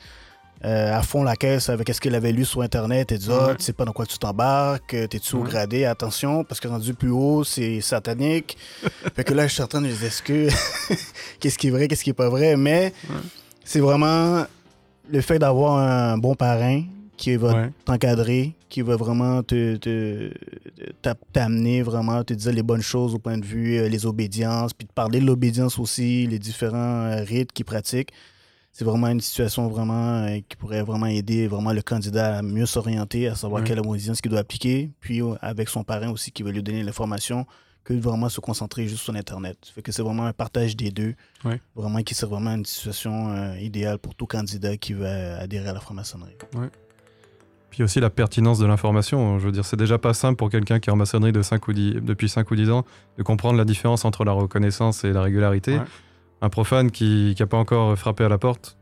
[0.64, 3.10] euh, à fond la caisse avec ce qu'elle avait lu sur Internet.
[3.12, 3.56] Elle dit Ah, Ouais.
[3.56, 5.48] tu sais pas dans quoi tu t'embarques, t'es-tu au Ouais.
[5.50, 8.56] gradé, attention, parce que rendu plus haut, c'est satanique.
[9.16, 10.48] fait que là, je suis en train de me dire Est-ce que.
[11.40, 12.56] qu'est-ce qui est vrai, qu'est-ce qui est pas vrai?
[12.56, 12.92] Mais
[13.64, 14.44] c'est vraiment
[15.10, 16.82] le fait d'avoir un bon parrain
[17.18, 17.70] qui va Ouais.
[17.84, 20.32] t'encadrer, qui va vraiment te, te-
[21.02, 24.72] t'a- t'amener vraiment, te dire les bonnes choses au point de vue, euh, les obédiences,
[24.72, 28.12] puis de parler de l'obédience aussi, les différents euh, rites qu'ils pratiquent.
[28.72, 32.66] C'est vraiment une situation vraiment euh, qui pourrait vraiment aider vraiment le candidat à mieux
[32.66, 33.66] s'orienter, à savoir Ouais.
[33.68, 36.82] quelle obédience qu'il doit appliquer, puis euh, avec son parrain aussi qui va lui donner
[36.84, 37.44] l'information,
[37.82, 39.56] que de vraiment se concentrer juste sur Internet.
[39.74, 41.14] Fait que c'est vraiment un partage des deux,
[41.44, 41.60] Ouais.
[41.74, 45.80] vraiment qui serait vraiment une situation idéale pour tout candidat qui va adhérer à la
[45.80, 46.36] franc-maçonnerie.
[47.70, 49.38] Puis aussi la pertinence de l'information.
[49.38, 51.68] Je veux dire, c'est déjà pas simple pour quelqu'un qui est en maçonnerie de 5
[51.68, 52.84] ou 10, depuis 5 ou 10 ans
[53.18, 55.74] de comprendre la différence entre la reconnaissance et la régularité.
[55.78, 55.84] Ouais.
[56.40, 58.76] Un profane qui n'a pas encore frappé à la porte,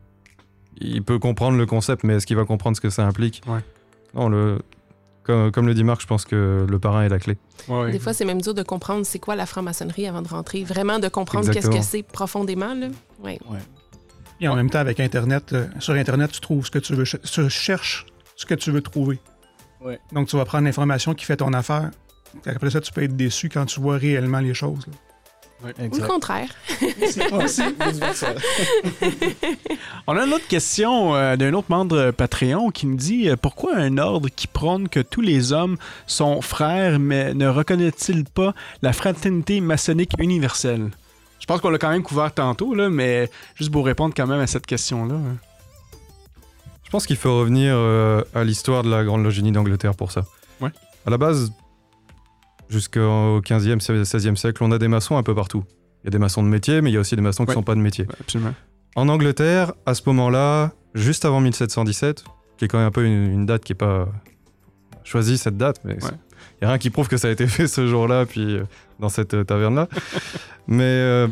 [0.79, 3.41] il peut comprendre le concept, mais est-ce qu'il va comprendre ce que ça implique?
[3.47, 3.59] Ouais.
[4.13, 4.59] Non, le,
[5.23, 7.37] comme, comme le dit Marc, je pense que le parrain est la clé.
[7.67, 7.91] Ouais.
[7.91, 10.63] Des fois, c'est même dur de comprendre c'est quoi la franc-maçonnerie avant de rentrer.
[10.63, 12.73] Vraiment de comprendre qu'est-ce que c'est profondément.
[12.73, 12.87] Là.
[13.23, 13.37] Ouais.
[14.39, 17.05] Et en même temps, avec Internet, euh, sur Internet, tu trouves ce que tu veux.
[17.05, 18.05] ch- Tu cherches
[18.37, 19.19] ce que tu veux trouver.
[19.81, 19.99] Ouais.
[20.13, 21.91] Donc, tu vas prendre l'information qui fait ton affaire.
[22.45, 24.87] Après ça, tu peux être déçu quand tu vois réellement les choses.
[24.87, 24.93] là.
[25.91, 26.49] Ou le contraire.
[30.05, 33.75] On a une autre question euh, d'un autre membre Patreon qui nous dit euh, pourquoi
[33.75, 38.93] un ordre qui prône que tous les hommes sont frères, mais ne reconnaît-il pas la
[38.93, 40.91] fraternité maçonnique universelle?
[41.39, 44.39] Je pense qu'on l'a quand même couvert tantôt, là, mais juste pour répondre quand même
[44.39, 45.15] à cette question-là.
[45.15, 45.37] hein.
[46.87, 50.13] Je pense qu'il faut revenir euh, à l'histoire de la Grande Loge Unie d'Angleterre pour
[50.13, 50.23] ça.
[50.61, 50.69] Ouais.
[51.05, 51.51] À la base,
[52.69, 55.65] jusqu'au 15e, 16e siècle, on a des maçons un peu partout.
[56.03, 57.49] Il y a des maçons de métier, mais il y a aussi des maçons qui
[57.49, 57.55] Ouais.
[57.55, 58.05] ne sont pas de métier.
[58.05, 58.53] Ouais, absolument.
[58.95, 62.23] En Angleterre, à ce moment-là, juste avant 1717,
[62.57, 64.07] qui est quand même un peu une, une date qui n'est pas
[65.03, 66.11] choisie, cette date, mais Ouais.
[66.53, 68.63] il n'y a rien qui prouve que ça a été fait ce jour-là, puis euh,
[68.99, 69.89] dans cette euh, taverne-là.
[70.67, 71.27] mais euh,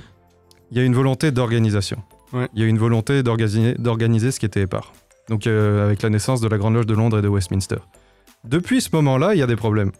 [0.72, 2.03] il y a une volonté d'organisation.
[2.34, 2.49] Ouais.
[2.53, 4.91] Il y a une volonté d'organiser d'organiser ce qui était épars.
[5.30, 7.78] Donc euh, avec la naissance de la Grande Loge de Londres et de Westminster.
[8.43, 9.91] Depuis ce moment-là, il y a des problèmes.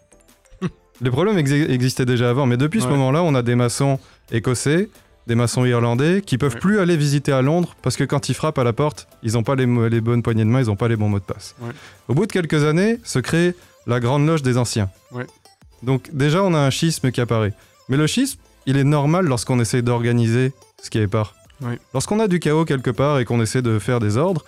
[1.00, 3.98] Les problèmes exi- existaient déjà avant, mais depuis ce moment-là, on a des maçons
[4.30, 4.88] écossais,
[5.26, 6.60] des maçons irlandais qui peuvent Ouais.
[6.60, 9.42] plus aller visiter à Londres parce que quand ils frappent à la porte, ils n'ont
[9.42, 11.56] pas les, bonnes poignées de main, ils n'ont pas les bons mots de passe.
[11.60, 11.72] Ouais.
[12.08, 13.54] Au bout de quelques années, se crée
[13.86, 14.88] la Grande Loge des Anciens.
[15.82, 17.52] Donc déjà, on a un schisme qui apparaît.
[17.88, 20.52] Mais le schisme, il est normal lorsqu'on essaie d'organiser
[20.82, 21.12] ce qui est.
[21.60, 21.78] Ouais.
[21.94, 24.44] Lorsqu'on a du chaos quelque part et qu'on essaie de faire des ordres,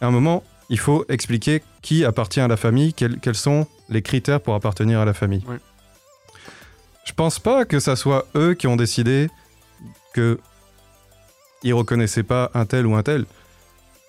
[0.00, 4.02] à un moment, il faut expliquer qui appartient à la famille, quels, quels sont les
[4.02, 5.44] critères pour appartenir à la famille.
[5.48, 5.58] Ouais.
[7.04, 9.28] Je pense pas que ça soit eux qui ont décidé
[10.12, 10.38] que
[11.62, 13.24] ils reconnaissaient pas un tel ou un tel.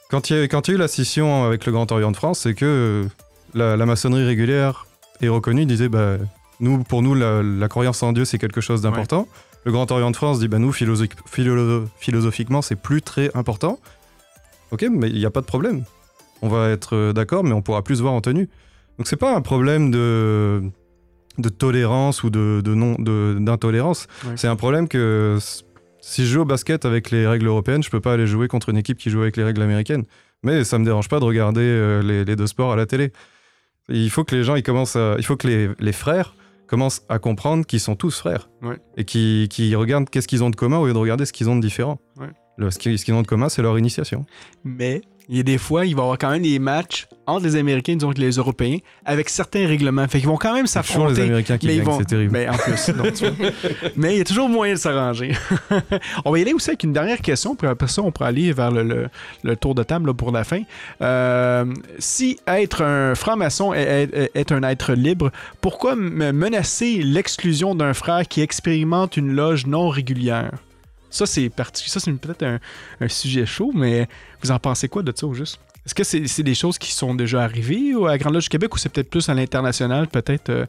[0.10, 2.12] Quand il y a, quand il y a eu la scission avec le Grand Orient
[2.12, 3.06] de France, c'est que euh,
[3.54, 4.88] la, la maçonnerie régulière
[5.22, 6.18] est reconnue, disait bah,
[6.60, 9.28] nous, pour nous, la, la croyance en Dieu, c'est quelque chose d'important.
[9.64, 13.80] Le Grand Orient de France dit bah, nous, philosophi- philo- philosophiquement, c'est plus très important.
[14.72, 15.84] Ok, mais il n'y a pas de problème.
[16.42, 18.50] On va être euh, d'accord, mais on pourra plus se voir en tenue.
[18.98, 20.62] Donc c'est pas un problème de,
[21.38, 24.08] de tolérance ou de, de non de- d'intolérance.
[24.26, 24.34] Ouais.
[24.36, 25.38] C'est un problème que
[26.02, 28.70] si je joue au basket avec les règles européennes, je peux pas aller jouer contre
[28.70, 30.04] une équipe qui joue avec les règles américaines.
[30.44, 33.12] Mais ça me dérange pas de regarder euh, les, les deux sports à la télé.
[33.90, 36.36] Il faut que les gens, ils commencent à, il faut que les, les frères
[36.68, 38.78] commencent à comprendre qu'ils sont tous frères Ouais.
[38.98, 41.50] et qui qui regardent qu'est-ce qu'ils ont de commun au lieu de regarder ce qu'ils
[41.50, 42.00] ont de différent.
[42.20, 42.28] Ouais.
[42.58, 44.26] Le- ce qu'ils ont de commun, c'est leur initiation.
[44.64, 47.44] Mais il y a des fois, il va y avoir quand même des matchs entre
[47.46, 50.08] les Américains, disons que les Européens, avec certains règlements.
[50.08, 51.22] Fait qu'ils vont quand même toujours les s'affronter.
[51.24, 52.32] Américains qui mais gagnent, vont- c'est terrible.
[52.32, 53.04] Mais en plus, non,
[53.98, 55.34] mais il y a toujours moyen de s'arranger.
[56.26, 58.54] on va y aller aussi avec une dernière question, puis après ça, on pourra aller
[58.54, 59.08] vers le, le-
[59.44, 60.62] le tour de table là, pour la fin.
[61.02, 61.66] Euh,
[62.00, 67.94] si être un franc-maçon est, est- est un être libre, pourquoi me- menacer l'exclusion d'un
[67.94, 70.52] frère qui expérimente une loge non régulière?
[71.10, 71.90] Ça, c'est parti.
[71.90, 72.60] Ça, c'est peut-être un,
[73.02, 74.08] un sujet chaud, mais
[74.44, 75.60] vous en pensez quoi de ça au juste?
[75.86, 78.76] Est-ce que c'est des choses qui sont déjà arrivées ou à Grande Loge du Québec
[78.76, 80.66] ou c'est peut-être plus à l'international, peut-être euh,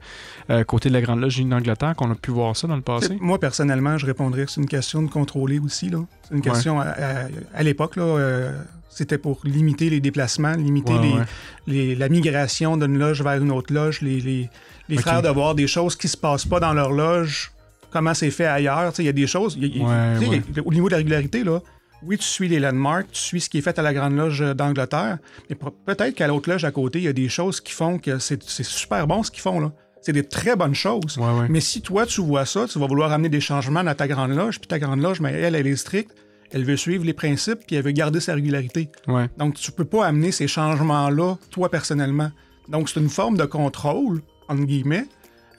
[0.51, 3.17] euh, côté de la Grande Loge d'Angleterre qu'on a pu voir ça dans le passé?
[3.21, 5.91] Moi, personnellement, je répondrais que c'est une question de contrôler aussi.
[6.29, 10.93] C'est une question, à, à- à l'époque, là, euh, c'était pour limiter les déplacements, limiter
[10.93, 11.25] Ouais, les, ouais.
[11.67, 14.49] les- la migration d'une loge vers une autre loge, les, les,
[14.89, 17.51] les de voir des choses qui se passent pas dans leur loge,
[17.91, 18.93] comment c'est fait ailleurs.
[18.99, 20.43] Il y a des choses, y y Ouais, ouais.
[20.57, 21.61] y au niveau de la régularité, là,
[22.05, 24.41] oui, tu suis les landmarks, tu suis ce qui est fait à la Grande Loge
[24.55, 25.19] d'Angleterre,
[25.51, 27.99] mais pe- peut-être qu'à l'autre loge à côté, il y a des choses qui font
[27.99, 29.59] que c'est super bon ce qu'ils font.
[29.59, 29.73] là.
[30.01, 31.19] C'est des très bonnes choses.
[31.19, 31.47] Ouais.
[31.49, 34.31] Mais si toi, tu vois ça, tu vas vouloir amener des changements dans ta grande
[34.31, 36.13] loge, puis ta grande loge, mais elle, elle est stricte,
[36.53, 38.91] elle veut suivre les principes, puis elle veut garder sa régularité.
[39.37, 42.31] Donc, tu peux pas amener ces changements-là, toi, personnellement.
[42.69, 45.07] Donc, c'est une forme de contrôle, entre guillemets.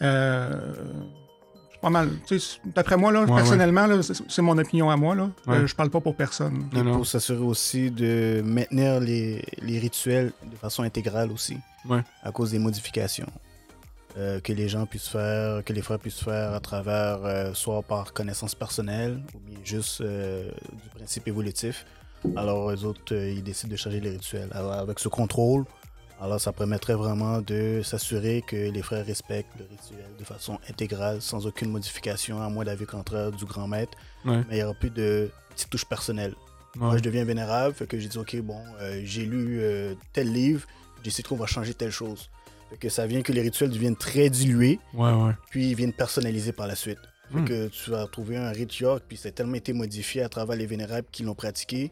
[0.01, 0.57] Euh,
[1.81, 2.09] pas mal.
[2.65, 5.15] D'après moi, là, Ouais, personnellement, c'est mon opinion à moi.
[5.15, 5.29] Là.
[5.47, 5.57] Ouais.
[5.57, 6.65] Euh, je parle pas pour personne.
[6.73, 6.95] Non.
[6.97, 11.57] Pour s'assurer aussi de maintenir les, les rituels de façon intégrale aussi.
[11.87, 12.01] Ouais.
[12.23, 13.27] À cause des modifications.
[14.17, 17.83] Euh, que les gens puissent faire, que les frères puissent faire à travers, euh, soit
[17.83, 21.85] par connaissance personnelle ou bien juste euh, du principe évolutif.
[22.35, 24.49] Alors, eux autres, euh, ils décident de changer les rituels.
[24.51, 25.63] Alors, avec ce contrôle,
[26.21, 31.21] alors ça permettrait vraiment de s'assurer que les frères respectent le rituel de façon intégrale,
[31.21, 33.97] sans aucune modification, à moins d'avis contraire du grand maître.
[34.25, 34.37] Ouais.
[34.49, 36.35] Mais il n'y aura plus de petites touches personnelles.
[36.75, 36.81] Ouais.
[36.81, 40.31] Moi, je deviens vénérable, fait que j'ai dit, OK, bon, euh, j'ai lu euh, tel
[40.31, 40.67] livre,
[41.03, 42.29] décide qu'on va changer telle chose.
[42.69, 45.31] Fait que ça vient que les rituels deviennent très dilués, Ouais, ouais.
[45.49, 46.99] puis ils viennent personnalisés par la suite.
[47.31, 47.45] Fait Hmm.
[47.45, 51.07] que tu vas trouver un York, puis c'est tellement été modifié à travers les vénérables
[51.11, 51.91] qui l'ont pratiqué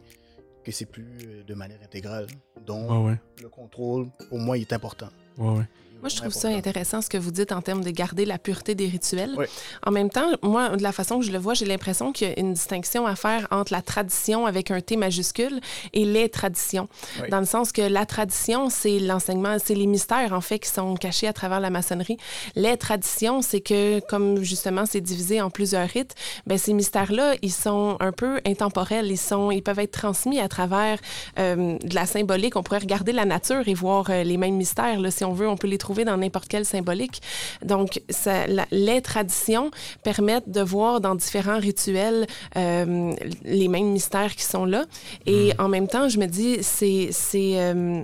[0.64, 2.26] que c'est plus euh, de manière intégrale.
[2.66, 3.20] Donc, Ouais, ouais.
[3.42, 5.08] le contrôle, pour moi, il est important.
[5.36, 5.64] Ouais, ouais.
[6.00, 8.76] Moi, je trouve ça intéressant ce que vous dites en termes de garder la pureté
[8.76, 9.32] des rituels.
[9.36, 9.46] Oui.
[9.84, 12.30] En même temps, moi, de la façon que je le vois, j'ai l'impression qu'il y
[12.30, 15.60] a une distinction à faire entre la tradition avec un T majuscule
[15.92, 16.88] et les traditions.
[17.20, 17.28] Oui.
[17.30, 20.94] Dans le sens que la tradition, c'est l'enseignement, c'est les mystères, en fait, qui sont
[20.94, 22.16] cachés à travers la maçonnerie.
[22.54, 26.14] Les traditions, c'est que, comme justement, c'est divisé en plusieurs rites,
[26.46, 29.10] ben, ces mystères-là, ils sont un peu intemporels.
[29.10, 31.00] Ils, sont, ils peuvent être transmis à travers
[31.40, 32.54] euh, de la symbolique.
[32.54, 35.00] On pourrait regarder la nature et voir euh, les mêmes mystères.
[35.00, 37.20] Là, si on veut, on peut les trouver dans n'importe quelle symbolique.
[37.64, 39.70] Donc, ça, la- les traditions
[40.02, 42.26] permettent de voir dans différents rituels
[42.56, 43.12] euh,
[43.44, 44.84] les mêmes mystères qui sont là.
[45.26, 47.08] Et en même temps, je me dis, c'est...
[47.12, 48.02] c'est euh,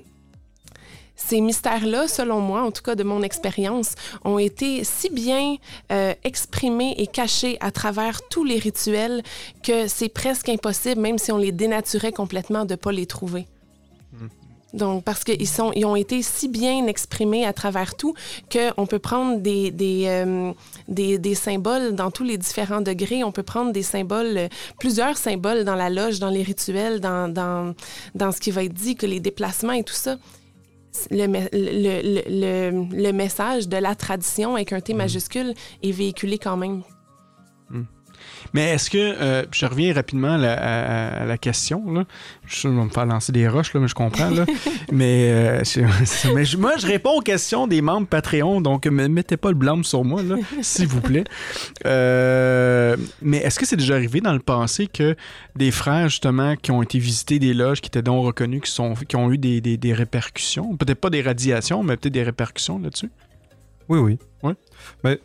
[1.17, 5.57] ces mystères-là, selon moi, en tout cas de mon expérience, ont été si bien
[5.93, 9.23] euh, exprimés et cachés à travers tous les rituels
[9.63, 13.47] que c'est presque impossible, même si on les dénaturait complètement, de ne pas les trouver.
[14.75, 18.15] Donc, parce qu'ils sont, ils ont été si bien exprimés à travers tout
[18.53, 20.53] qu'on peut prendre des, des, euh,
[20.89, 23.23] des, des symboles dans tous les différents degrés.
[23.23, 24.49] On peut prendre des symboles, euh,
[24.81, 27.75] plusieurs symboles dans la loge, dans les rituels, dans, dans,
[28.17, 30.17] dans ce qui va être dit, que les déplacements et tout ça.
[31.11, 36.39] Le, le, le, le, le message de la tradition avec un T majuscule est véhiculé
[36.39, 36.83] quand même.
[38.53, 42.05] Mais est-ce que, euh, je reviens rapidement à la, à- à la question, là.
[42.47, 44.31] Je suis sûr que je vais me faire lancer des roches, là, mais je comprends,
[44.31, 44.45] là.
[44.93, 45.81] mais, euh, je-
[46.35, 49.55] mais je- moi, je réponds aux questions des membres Patreon, donc ne mettez pas le
[49.57, 51.25] blâme sur moi, là, s'il vous plaît.
[51.87, 55.17] Euh, mais est-ce que c'est déjà arrivé dans le passé que
[55.57, 58.95] des frères, justement, qui ont été visités des loges, qui étaient donc reconnus, qui, sont,
[58.95, 62.79] qui ont eu des, des- des répercussions, peut-être pas des radiations, mais peut-être des répercussions
[62.79, 63.11] là-dessus?
[63.89, 64.19] Oui, oui.
[64.43, 64.55] Ouais.
[65.03, 65.21] Mais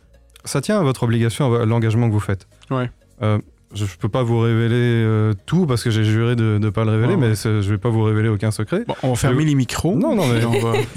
[0.46, 2.48] ça tient à votre obligation, à l'engagement que vous faites.
[2.70, 2.90] Ouais.
[3.22, 3.38] Euh,
[3.76, 6.86] je ne peux pas vous révéler euh, tout parce que j'ai juré de ne pas
[6.86, 7.28] le révéler, Ouais, ouais.
[7.30, 8.84] mais je ne vais pas vous révéler aucun secret.
[8.88, 9.96] Bon, on va fermer les micros.
[9.96, 10.88] Non, non, mais ouais.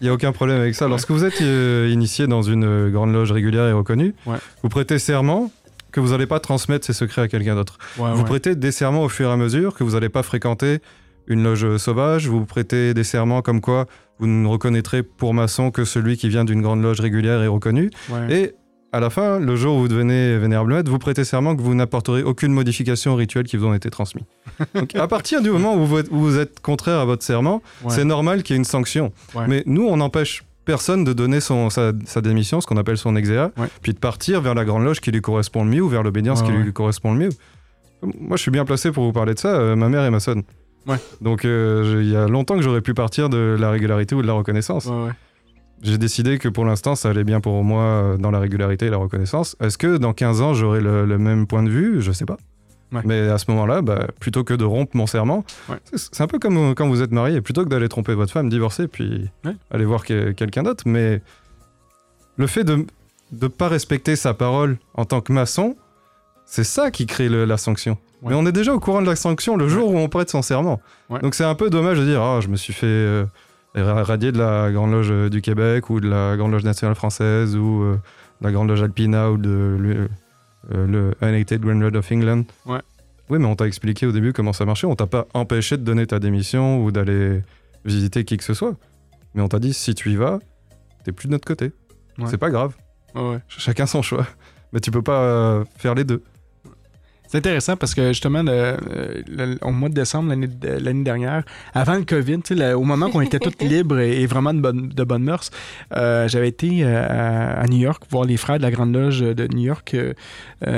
[0.00, 0.88] il n'y a aucun problème avec ça.
[0.88, 4.14] Lorsque vous êtes euh, initié dans une grande loge régulière et reconnue,
[4.62, 5.50] vous prêtez serment
[5.92, 7.78] que vous n'allez pas transmettre ces secrets à quelqu'un d'autre.
[7.96, 10.78] Vous prêtez des serments au fur et à mesure que vous n'allez pas fréquenter
[11.26, 12.26] une loge sauvage.
[12.28, 13.86] Vous prêtez des serments comme quoi
[14.18, 17.90] vous ne reconnaîtrez pour maçon que celui qui vient d'une grande loge régulière et reconnue.
[18.30, 18.52] Et
[18.92, 21.74] à la fin, le jour où vous devenez vénérable maître, vous prêtez serment que vous
[21.74, 24.24] n'apporterez aucune modification aux rituels qui vous ont été transmis.
[24.74, 27.62] Donc, à partir du moment où vous êtes, où vous êtes contraire à votre serment,
[27.84, 27.90] Ouais.
[27.90, 29.12] c'est normal qu'il y ait une sanction.
[29.34, 29.44] Ouais.
[29.46, 33.14] Mais nous, on n'empêche personne de donner son, sa, sa démission, ce qu'on appelle son
[33.16, 33.68] exéa, Ouais.
[33.82, 36.42] puis de partir vers la grande loge qui lui correspond le mieux ou vers l'obédience
[36.42, 37.28] qui lui correspond le mieux.
[38.02, 39.48] Moi, je suis bien placé pour vous parler de ça.
[39.48, 40.42] euh, ma mère est maçonne.
[41.20, 44.26] Donc, euh, il y a longtemps que j'aurais pu partir de la régularité ou de
[44.26, 44.88] la reconnaissance.
[45.82, 48.90] J'ai décidé que pour l'instant, ça allait bien pour moi euh, dans la régularité et
[48.90, 49.56] la reconnaissance.
[49.60, 52.02] Est-ce que dans 15 ans, j'aurai le, le même point de vue?
[52.02, 52.36] Je sais pas.
[52.90, 53.02] Ouais.
[53.04, 55.76] Mais à ce moment-là, bah, plutôt que de rompre mon serment, Ouais.
[55.94, 58.48] c'est un peu comme euh, quand vous êtes marié, plutôt que d'aller tromper votre femme,
[58.48, 59.54] divorcer, puis Ouais.
[59.70, 60.84] aller voir que- quelqu'un d'autre.
[60.86, 61.20] Mais
[62.36, 62.86] le fait de
[63.40, 65.76] ne pas respecter sa parole en tant que maçon,
[66.46, 67.98] c'est ça qui crée le- la sanction.
[68.22, 70.42] Mais on est déjà au courant de la sanction le jour où on prête son
[70.42, 70.80] serment.
[71.22, 73.24] Donc c'est un peu dommage de dire Ah, je me suis fait euh,
[73.82, 76.94] ra- radier de la Grande Loge euh, du Québec ou de la Grande Loge nationale
[76.94, 77.94] française ou euh,
[78.40, 80.08] de la Grande Loge Alpina ou de le,
[80.74, 80.86] euh,
[81.20, 82.44] le United Grand Lodge of England.
[82.66, 82.80] Ouais.
[83.30, 84.86] Oui, mais on t'a expliqué au début comment ça marchait.
[84.86, 87.42] On t'a pas empêché de donner ta démission ou d'aller
[87.84, 88.74] visiter qui que ce soit.
[89.34, 90.38] Mais on t'a dit si tu y vas,
[91.04, 91.72] t'es plus de notre côté.
[92.18, 92.24] Ouais.
[92.28, 92.74] C'est pas grave.
[93.14, 94.26] Ouais, Chacun son choix.
[94.72, 96.22] Mais tu peux pas euh, faire les deux.
[97.28, 98.76] C'est intéressant parce que justement, le-
[99.28, 101.44] le- au mois de décembre l'année de- l'année dernière,
[101.74, 104.52] avant le COVID, tu sais, le- au moment qu'on était tous libres et, et vraiment
[104.54, 105.50] de bonne, de bonne mœurs,
[105.94, 109.20] euh, j'avais été euh, à, à New York voir les frères de la Grande Loge
[109.20, 110.14] de New York, euh,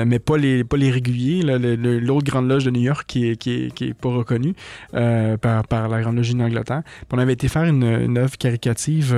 [0.05, 3.51] mais pas les, pas les réguliers, l'autre Grande Loge de New York qui est, qui
[3.67, 4.53] est, qui est pas reconnue
[4.93, 6.81] euh, par, par la Grande Loge d'Angleterre.
[7.13, 9.15] On avait été faire une, une œuvre caricative,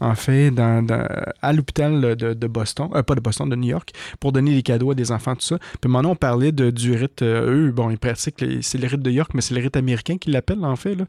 [0.00, 1.06] en fait, dans, dans-
[1.42, 4.62] à l'hôpital de, de Boston, euh, pas de Boston, de New York, pour donner des
[4.62, 5.58] cadeaux à des enfants, tout ça.
[5.80, 9.02] Puis maintenant, on parlait de, du rite, euh, eux, bon, ils pratiquent, c'est le rite
[9.02, 10.94] de York, mais c'est le rite américain qu'ils l'appellent, en fait.
[10.94, 11.04] Là.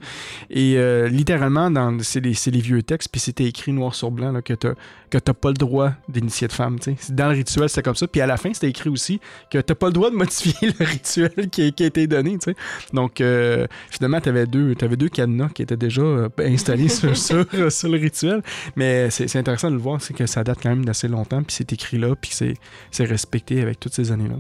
[0.50, 4.42] Et euh, littéralement, dans, c'est, les, vieux textes, puis c'était écrit noir sur blanc là,
[4.42, 4.74] que t'as,
[5.10, 6.80] que t'as pas le droit d'initier de femme.
[6.80, 6.98] tu sais.
[7.00, 8.08] C'est- Dans le rituel, c'était comme ça.
[8.08, 9.20] Puis à la fin, c'était écrit aussi
[9.50, 12.34] que t'as pas le droit de modifier le rituel qui, qui a été donné.
[12.34, 12.56] tu sais.
[12.94, 16.02] Donc, euh, finalement, t'avais deux, t'avais deux cadenas qui étaient déjà
[16.40, 18.42] installés sur, sur, sur le rituel.
[18.76, 21.56] Mais c'est, intéressant de le voir, c'est que ça date quand même d'assez longtemps, puis
[21.56, 22.56] c'est écrit là, puis c'est,
[22.92, 24.36] c'est respecté avec toutes ces années-là.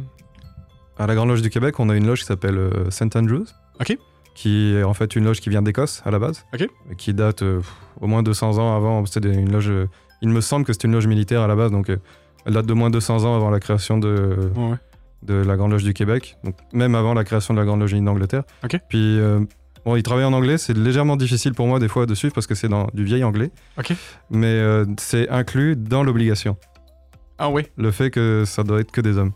[1.01, 3.15] À la Grande Loge du Québec, on a une loge qui s'appelle euh, St.
[3.15, 3.45] Andrews.
[3.79, 3.97] Ok.
[4.35, 6.45] Qui est en fait une loge qui vient d'Écosse à la base.
[6.53, 6.67] Ok.
[6.97, 7.61] Qui date euh,
[7.99, 9.03] au moins 200 ans avant.
[9.07, 9.69] C'était une loge.
[9.69, 9.87] euh,
[10.21, 11.97] il me semble que c'était une loge militaire à la base, donc euh,
[12.45, 14.75] elle date de moins de 200 ans avant la création de, Ouais, ouais.
[15.23, 16.37] de la Grande Loge du Québec.
[16.43, 18.43] Donc même avant la création de la Grande Loge d'Angleterre.
[18.63, 18.79] Ok.
[18.87, 19.19] Puis
[19.83, 20.59] bon, il travaille en anglais.
[20.59, 23.23] C'est légèrement difficile pour moi des fois de suivre parce que c'est dans du vieil
[23.23, 23.49] anglais.
[23.79, 23.93] Ok.
[24.29, 24.61] Mais
[24.99, 26.57] c'est inclus dans l'obligation.
[27.39, 29.31] Ah oui, Le fait que ça doit être que des hommes.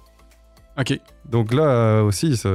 [0.77, 0.99] Ok.
[1.25, 2.49] Donc là euh, aussi, ça...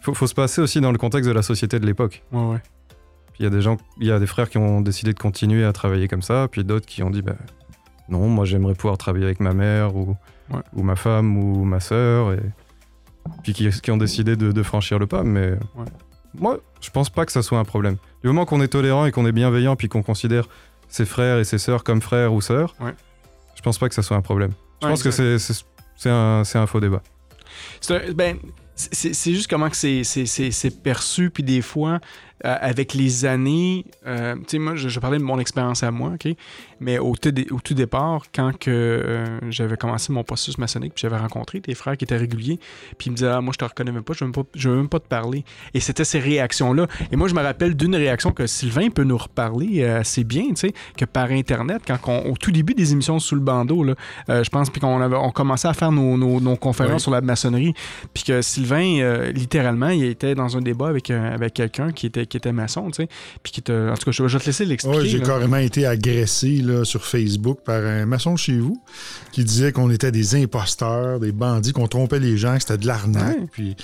[0.00, 2.22] faut, faut se passer aussi dans le contexte de la société de l'époque.
[2.32, 2.62] Ouais, ouais.
[3.32, 5.18] Puis il y a des gens, il y a des frères qui ont décidé de
[5.18, 7.36] continuer à travailler comme ça, puis d'autres qui ont dit bah,
[8.08, 10.16] non, moi j'aimerais pouvoir travailler avec ma mère ou,
[10.50, 10.60] Ouais.
[10.72, 12.40] ou ma femme ou ma sœur, et
[13.42, 15.22] puis qui, qui ont décidé de, de franchir le pas.
[15.22, 15.84] Mais Ouais.
[16.34, 17.96] moi, je pense pas que ça soit un problème.
[18.22, 20.48] Du moment qu'on est tolérant et qu'on est bienveillant, puis qu'on considère
[20.88, 22.94] ses frères et ses sœurs comme frères ou sœurs, Ouais.
[23.56, 24.52] je pense pas que ça soit un problème.
[24.80, 25.38] Je pense que exact.
[25.38, 25.54] c'est
[25.98, 27.02] c'est un, faux débat.
[27.80, 28.38] C'est ben,
[28.76, 32.00] juste comment c'est perçu, puis des fois,
[32.44, 35.90] euh, avec les années, euh, tu sais, moi, je, je parlais de mon expérience à
[35.90, 36.32] moi, OK?
[36.80, 41.16] Mais au au tout départ, quand que euh, j'avais commencé mon processus maçonnique, puis j'avais
[41.16, 42.58] rencontré tes frères qui étaient réguliers,
[42.96, 44.42] puis ils me disaient, ah, moi, je te reconnais même pas, je veux même pas,
[44.54, 45.44] je veux même pas te parler.
[45.74, 46.86] Et c'était ces réactions-là.
[47.10, 50.56] Et moi, je me rappelle d'une réaction que Sylvain peut nous reparler assez bien, tu
[50.56, 53.94] sais, que par Internet, quand on- au tout début des émissions sous le bandeau, là,
[54.28, 57.00] je pense, puis qu'on avait, on commençait à faire nos, nos- nos conférences Oui.
[57.00, 57.74] sur la maçonnerie,
[58.14, 62.36] puis que Sylvain, littéralement, il était dans un débat avec, avec quelqu'un qui était, qui
[62.36, 63.08] était maçon, tu sais,
[63.42, 63.90] puis qui te...
[63.90, 64.98] En tout cas, je, vais te laisser l'expliquer.
[64.98, 68.80] Ouais, j'ai carrément été agressé là, sur Facebook par un maçon de chez vous
[69.32, 72.86] qui disait qu'on était des imposteurs, des bandits, qu'on trompait les gens, que c'était de
[72.86, 73.46] l'arnaque, Ouais.
[73.50, 73.76] puis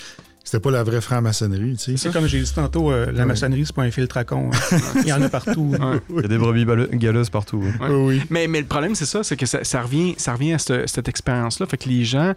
[0.44, 1.72] c'était pas la vraie franc-maçonnerie.
[1.76, 1.96] tu sais.
[1.96, 3.24] C'est comme j'ai dit tantôt, euh, la Ouais.
[3.24, 4.50] maçonnerie, c'est pas un filtre à con.
[4.52, 4.76] hein.
[5.02, 5.74] Il y en a partout.
[5.80, 6.00] Ouais.
[6.10, 6.66] Il y a des brebis
[6.96, 7.58] galeuses partout.
[7.80, 7.88] Ouais.
[7.88, 8.22] Oui, oui.
[8.30, 10.88] Mais, mais le problème, c'est ça, c'est que ça, ça revient, ça revient à cette,
[10.88, 11.66] cette expérience-là.
[11.66, 12.34] Fait que les gens.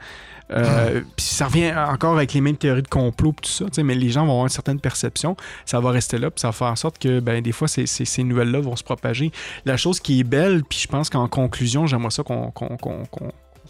[0.51, 3.83] euh, Puis ça revient encore avec les mêmes théories de complot, tout ça, tu sais,
[3.83, 5.35] mais les gens vont avoir une certaine perception.
[5.65, 7.85] Ça va rester là, puis ça va faire en sorte que, ben, des fois, ces,
[7.85, 9.31] ces, ces nouvelles-là vont se propager.
[9.65, 12.51] La chose qui est belle, puis je pense qu'en conclusion, j'aimerais ça qu'on-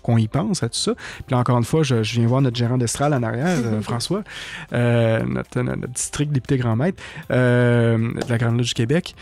[0.08, 0.96] qu'on y pense à tout ça.
[0.96, 3.82] Puis là, encore une fois, je, je viens voir notre gérant d'Estral en arrière, euh,
[3.82, 4.24] François,
[4.72, 9.16] euh, notre, district député grand maître euh, de la Grande Loge du Québec,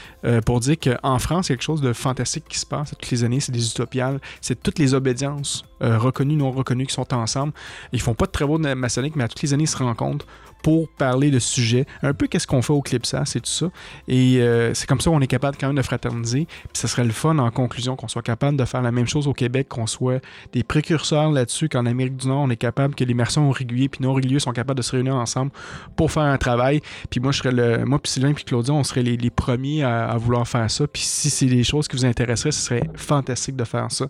[0.45, 3.09] pour dire qu'en France, il y a quelque chose de fantastique qui se passe toutes
[3.09, 3.39] les années.
[3.39, 4.19] C'est des utopiales.
[4.41, 7.53] C'est toutes les obédiences, reconnues, non reconnues, qui sont ensemble.
[7.91, 10.25] Ils font pas de travaux de maçonnique, mais à toutes les années, ils se rencontrent
[10.65, 13.69] pour parler de sujets, un peu qu'est-ce qu'on fait au Clipsa, c'est tout ça.
[14.07, 16.47] Et euh, c'est comme ça qu'on est capable quand même de fraterniser.
[16.47, 19.27] Puis ce serait le fun en conclusion qu'on soit capable de faire la même chose
[19.27, 20.23] au Québec, qu'on soit
[20.53, 24.15] des précurseurs là-dessus, qu'en Amérique du Nord, on est capable que l'immersion réguliers puis non
[24.15, 25.51] réguliers sont capables de se réunir ensemble
[25.95, 26.81] pour faire un travail.
[27.11, 29.83] Puis moi, je serais le, moi, puis Sylvain, puis Claudia, on serait les, les premiers
[29.83, 30.87] à, à, vouloir faire ça.
[30.87, 34.07] Puis si c'est des choses qui vous intéresseraient, ce serait fantastique de faire ça.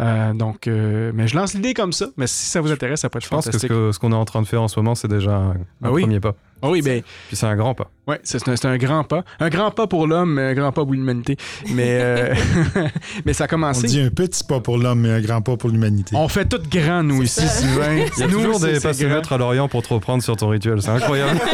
[0.00, 2.06] Euh, donc, euh, mais je lance l'idée comme ça.
[2.16, 3.68] Mais si ça vous intéresse, ça peut être je pense fantastique.
[3.68, 5.54] que ce qu'on est en train de faire en ce moment, c'est déjà un,
[5.84, 6.02] un Oui.
[6.02, 6.34] premier pas.
[6.64, 7.90] Ah oui, ben, Puis c'est un grand pas.
[8.06, 9.24] ouais, c'est un, c'est un grand pas.
[9.40, 11.36] Un grand pas pour l'homme, mais un grand pas pour l'humanité.
[11.70, 12.34] Mais, euh,
[13.24, 13.88] mais ça a On commencé.
[13.88, 16.14] dit un petit pas pour l'homme, mais un grand pas pour l'humanité.
[16.16, 18.06] On fait tout grand, nous, ici, Sylvain.
[18.16, 20.80] Il y a nous, toujours des passemètres à Lorient pour te reprendre sur ton rituel.
[20.80, 21.40] C'est incroyable.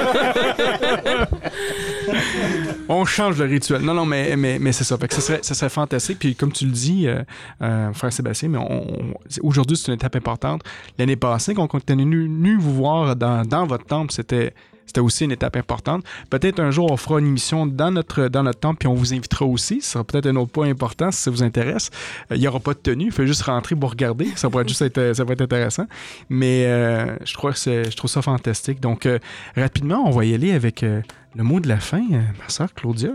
[2.88, 3.82] On change le rituel.
[3.82, 4.96] Non, non, mais, mais, mais c'est ça.
[4.96, 6.18] Fait que ce serait, ce serait fantastique.
[6.18, 7.22] Puis comme tu le dis, euh,
[7.62, 10.62] euh, frère Sébastien, mais on, aujourd'hui, c'est une étape importante.
[10.98, 14.54] L'année passée, quand on venu, venu vous voir dans votre temple, c'était.
[14.88, 16.02] C'était aussi une étape importante.
[16.30, 19.12] Peut-être un jour, on fera une émission dans notre, dans notre temple, puis on vous
[19.12, 19.82] invitera aussi.
[19.82, 21.90] Ce sera peut-être un autre point important si ça vous intéresse.
[22.32, 23.06] Euh, Il n'y aura pas de tenue.
[23.06, 24.28] Il faut juste rentrer pour regarder.
[24.36, 25.86] Ça pourrait juste être, ça être intéressant.
[26.30, 28.80] Mais euh, je crois que je trouve ça fantastique.
[28.80, 29.18] Donc, euh,
[29.56, 31.02] rapidement, on va y aller avec le
[31.44, 32.02] mot de la fin.
[32.08, 33.10] Ma soeur Claudia,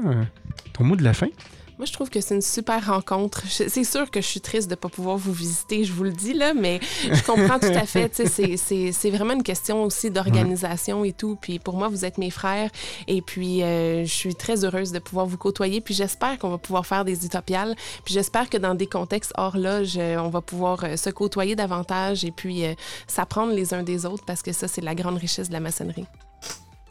[0.73, 1.27] ton mot de la fin?
[1.77, 3.43] Moi, je trouve que c'est une super rencontre.
[3.47, 6.11] C'est sûr que je suis triste de ne pas pouvoir vous visiter, je vous le
[6.11, 8.11] dis, là, mais je comprends tout à fait.
[8.13, 11.37] C'est vraiment une question aussi d'organisation et tout.
[11.39, 12.69] Puis pour moi, vous êtes mes frères.
[13.07, 15.81] Et puis, euh, je suis très heureuse de pouvoir vous côtoyer.
[15.81, 17.75] Puis j'espère qu'on va pouvoir faire des utopiales.
[18.05, 22.23] Puis j'espère que dans des contextes hors loge, on va pouvoir euh, se côtoyer davantage
[22.25, 22.73] et puis euh,
[23.07, 26.05] s'apprendre les uns des autres parce que ça, c'est la grande richesse de la maçonnerie.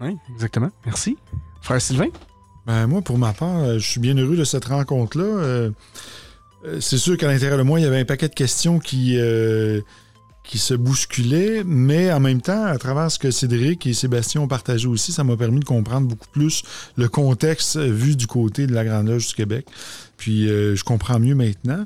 [0.01, 0.71] Oui, exactement.
[0.85, 1.17] Merci.
[1.61, 2.09] Frère Sylvain?
[2.67, 5.25] Ben, moi, pour ma part, euh, je suis bien heureux de cette rencontre-là.
[5.25, 5.71] Euh,
[6.65, 9.19] euh, c'est sûr qu'à l'intérieur de moi, il y avait un paquet de questions qui,
[10.45, 14.49] qui se bousculaient, mais en même temps, à travers ce que Cédric et Sébastien ont
[14.49, 16.63] partagé aussi, ça m'a permis de comprendre beaucoup plus
[16.97, 19.67] le contexte euh, vu du côté de la Grande Loge du Québec.
[20.23, 21.85] Puis euh, je comprends mieux maintenant.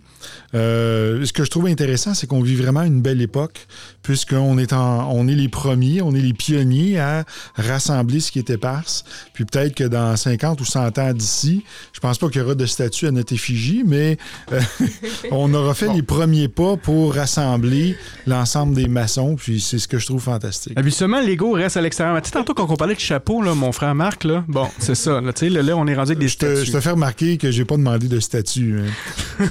[0.55, 3.67] Euh, ce que je trouve intéressant, c'est qu'on vit vraiment une belle époque,
[4.03, 7.25] puisqu'on est, en, on est les premiers, on est les pionniers à
[7.55, 9.05] rassembler ce qui est éparse.
[9.33, 11.65] Puis peut-être que dans 50 ou 100 ans d'ici,
[11.95, 14.19] je pense pas qu'il y aura de statut à notre effigie, mais
[14.53, 14.61] euh,
[15.31, 17.97] on aura fait les premiers pas pour rassembler
[18.27, 20.73] l'ensemble des maçons, puis c'est ce que je trouve fantastique.
[20.77, 22.21] Habituellement, l'ego reste à l'extérieur.
[22.23, 24.95] Tu sais, tantôt, quand on parlait de chapeau, là, mon frère Marc, là, bon, c'est
[24.95, 25.21] ça.
[25.21, 26.67] Là, tu sais, là, là, on est rendu avec des Je te, statues.
[26.67, 28.81] je te fais remarquer que j'ai pas demandé de statut.
[28.81, 28.91] hein.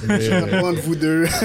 [0.08, 1.26] Mais, Je euh, de vous deux.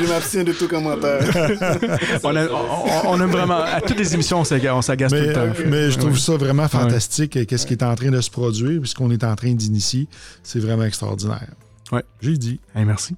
[0.00, 1.20] je m'abstiens de tout commentaire.
[2.24, 3.60] on, a- on- on aime vraiment.
[3.62, 5.40] À toutes les émissions, on s'aga- on s'agace tout mais, le temps.
[5.40, 6.18] euh, mais je trouve Ouais.
[6.18, 9.10] ça vraiment fantastique, euh, qu'est-ce qui est en train de se produire, puis ce qu'on
[9.10, 10.08] est en train d'initier.
[10.42, 11.48] C'est vraiment extraordinaire.
[11.90, 12.02] Ouais.
[12.20, 12.60] J'ai dit.
[12.74, 13.14] Hey, merci.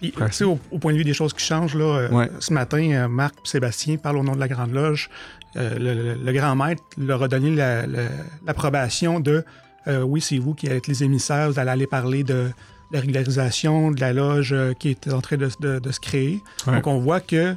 [0.00, 0.26] Puis, Ouais.
[0.28, 2.30] tu sais, au, au point de vue des choses qui changent, là, euh, Ouais.
[2.40, 5.10] ce matin, euh, Marc et Sébastien parlent au nom de la Grande Loge.
[5.56, 8.08] Euh, le, le- le grand maître leur a donné la- la-
[8.46, 9.44] l'approbation de
[9.88, 12.50] euh, oui, c'est vous qui êtes les émissaires, vous allez aller parler de
[12.92, 16.40] la régularisation de la loge qui est en train de, de- de se créer.
[16.66, 16.74] Ouais.
[16.74, 17.54] Donc, on voit que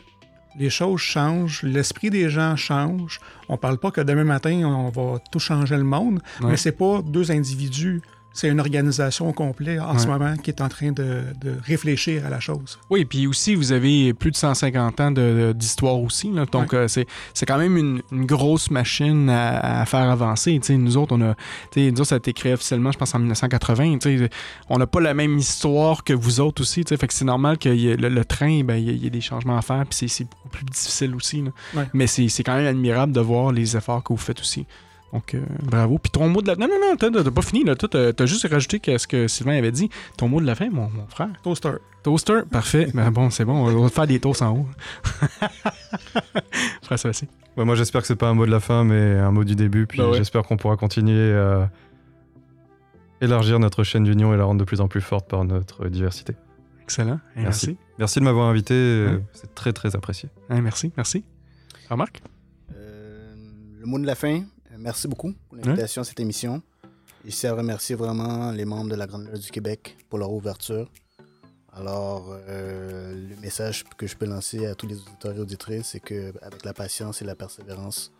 [0.57, 3.19] les choses changent, l'esprit des gens change.
[3.49, 7.01] On parle pas que demain matin, on va tout changer le monde, mais c'est pas
[7.03, 8.01] deux individus.
[8.33, 12.25] C'est une organisation au complet en ce moment qui est en train de, de réfléchir
[12.25, 12.79] à la chose.
[12.89, 15.11] Oui, puis aussi, vous avez plus de 150 ans
[15.53, 16.31] d'histoire aussi.
[16.31, 16.45] là.
[16.45, 17.05] donc, euh, c'est
[17.45, 20.59] quand même une, une grosse machine à, à faire avancer.
[20.69, 21.35] Nous autres, on a,
[21.75, 23.97] nous autres, ça a été créé officiellement, je pense, en 1980.
[23.99, 24.29] tu sais.
[24.69, 26.83] On n'a pas la même histoire que vous autres aussi.
[26.83, 29.03] Fait que c'est normal que y ait- le, le train, ben, il y, ait- il
[29.03, 31.41] y ait des changements à faire, puis c'est- beaucoup plus difficile aussi.
[31.43, 31.51] là.
[31.75, 31.87] Ouais.
[31.93, 34.65] Mais c'est quand même admirable de voir les efforts que vous faites aussi.
[35.13, 35.99] Donc, euh, bravo.
[35.99, 36.55] Puis ton mot de la...
[36.55, 36.75] Non, non,
[37.11, 37.63] non, t'as pas fini.
[37.63, 37.75] là.
[37.75, 39.89] Toi, t'as t'as juste rajouté ce que Sylvain avait dit.
[40.17, 41.29] Ton mot de la fin, mon, mon frère.
[41.43, 41.73] Toaster.
[42.01, 42.87] Toaster, parfait.
[42.93, 44.67] Ben bon, c'est bon, on va faire des toasts en haut.
[46.81, 47.27] Frère Sébastien.
[47.55, 49.55] Ouais, moi, j'espère que c'est pas un mot de la fin, mais un mot du
[49.55, 49.85] début.
[49.87, 50.17] Puis Bah ouais.
[50.17, 51.69] j'espère qu'on pourra continuer à
[53.21, 56.33] élargir notre chaîne d'union et la rendre de plus en plus forte par notre diversité.
[56.81, 57.19] Excellent.
[57.35, 57.67] Merci.
[57.67, 57.77] merci.
[57.99, 58.73] Merci de m'avoir invité.
[58.73, 59.23] euh, Ouais.
[59.33, 60.29] C'est très, très apprécié.
[60.49, 61.23] Merci, merci.
[61.89, 62.21] Remarque?
[62.75, 63.33] Euh,
[63.79, 64.41] le mot de la fin, euh,
[64.83, 66.61] merci beaucoup pour l'invitation à cette émission.
[67.27, 70.91] Tiens à remercier vraiment les membres de la Grande Loge du Québec pour leur ouverture.
[71.71, 75.99] Alors, euh, le message que je peux lancer à tous les auditeurs et auditrices, c'est
[75.99, 78.11] qu'avec la patience et la persévérance,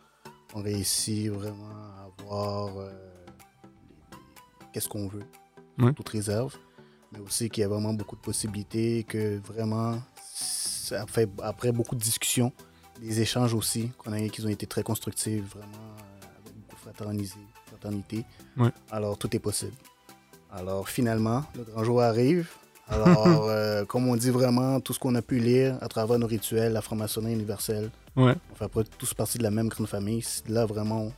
[0.56, 2.91] on réussit vraiment à voir euh,
[4.72, 5.23] qu'est-ce qu'on veut,
[5.80, 5.91] Ouais.
[5.94, 6.56] toute réserve,
[7.11, 9.99] mais aussi qu'il y a vraiment beaucoup de possibilités, que vraiment,
[10.34, 12.52] ça fait, après beaucoup de discussions,
[13.02, 15.92] des échanges aussi, qu'on a, qui ont été très constructifs, vraiment
[16.93, 18.25] fraternité.
[18.57, 18.69] Ouais.
[18.91, 19.73] Alors, tout est possible.
[20.51, 22.49] Alors, finalement, le grand jour arrive.
[22.87, 26.27] Alors, euh, comme on dit vraiment, tout ce qu'on a pu lire à travers nos
[26.27, 28.35] rituels, la franc-maçonnerie universelle, Ouais.
[28.51, 30.23] on fait après tous partie de la même grande famille.
[30.47, 31.11] Là, vraiment,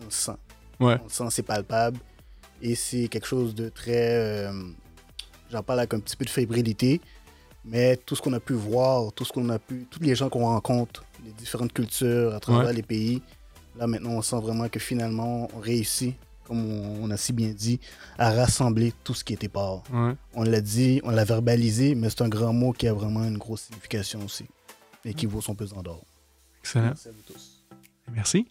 [0.00, 0.32] on, le sent.
[0.78, 0.98] Ouais.
[1.00, 1.98] On le sent, c'est palpable.
[2.60, 4.10] Et c'est quelque chose de très.
[4.16, 4.52] euh,
[5.50, 7.00] J'en parle avec un petit peu de fébrilité,
[7.64, 9.86] mais tout ce qu'on a pu voir, tout ce qu'on a pu.
[9.90, 12.72] Tous les gens qu'on rencontre, les différentes cultures à travers Ouais.
[12.74, 13.22] les pays,
[13.76, 16.14] là, maintenant, on sent vraiment que finalement, on réussit,
[16.44, 17.80] comme on, on a si bien dit,
[18.18, 19.82] à rassembler tout ce qui était part.
[19.92, 20.14] Ouais.
[20.34, 23.38] On l'a dit, on l'a verbalisé, mais c'est un grand mot qui a vraiment une
[23.38, 24.46] grosse signification aussi
[25.04, 26.04] et qui vaut son pesant d'or.
[26.60, 26.86] Excellent.
[26.86, 27.64] Merci à vous tous.
[28.12, 28.46] Merci.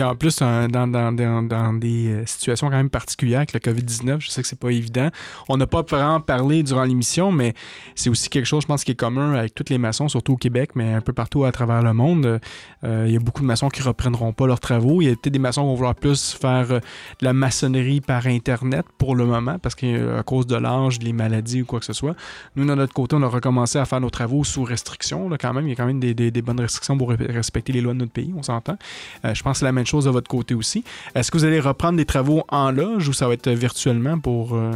[0.00, 4.30] En plus, dans, dans- dans- des euh, situations quand même particulières avec le COVID-19, je
[4.30, 5.08] sais que c'est pas évident.
[5.48, 7.54] On n'a pas vraiment parlé durant l'émission, mais
[7.94, 10.36] c'est aussi quelque chose, je pense, qui est commun avec tous les maçons, surtout au
[10.36, 12.40] Québec, mais un peu partout à travers le monde.
[12.84, 15.02] Euh, il y a beaucoup de maçons qui reprendront pas leurs travaux.
[15.02, 16.78] Il y a peut-être des maçons qui vont vouloir plus faire euh,
[17.20, 21.62] de la maçonnerie par Internet pour le moment, parce qu'à cause de l'âge, les maladies
[21.62, 22.14] ou quoi que ce soit.
[22.56, 25.28] Nous, de notre côté, on a recommencé à faire nos travaux sous restriction.
[25.28, 27.32] Là, quand même, il y a quand même des, des- des bonnes restrictions pour re-
[27.32, 28.76] respecter les lois de notre pays, on s'entend.
[29.24, 30.84] Je pense que c'est la même chose de votre côté aussi.
[31.14, 34.54] Est-ce que vous allez reprendre des travaux en loge ou ça va être virtuellement pour...
[34.54, 34.72] euh,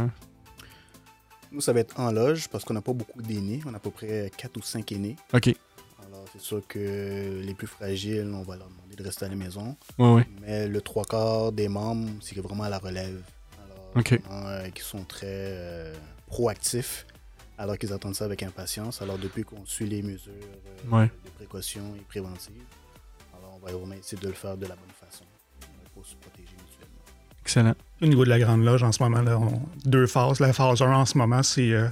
[1.51, 3.61] Nous, ça va être en loge parce qu'on n'a pas beaucoup d'aînés.
[3.65, 5.15] On a à peu près 4 ou 5 aînés.
[5.33, 5.55] OK.
[6.07, 9.35] Alors, c'est sûr que les plus fragiles, on va leur demander de rester à la
[9.35, 9.75] maison.
[9.97, 10.27] Ouais, ouais.
[10.41, 13.21] Mais le trois quarts des membres, c'est vraiment à la relève.
[13.63, 14.19] Alors, OK.
[14.21, 15.93] vraiment, euh, qui sont très euh,
[16.27, 17.05] proactifs,
[17.57, 19.01] alors qu'ils attendent ça avec impatience.
[19.01, 21.05] Alors, depuis qu'on suit les mesures euh, Ouais.
[21.23, 22.53] de précaution et préventives,
[23.37, 25.02] alors on va vraiment essayer de le faire de la bonne façon
[27.43, 27.75] Excellent.
[28.01, 30.39] Au niveau de la Grande Loge, en ce moment, là, on- deux phases.
[30.39, 31.87] La phase 1, en ce moment, c'est euh,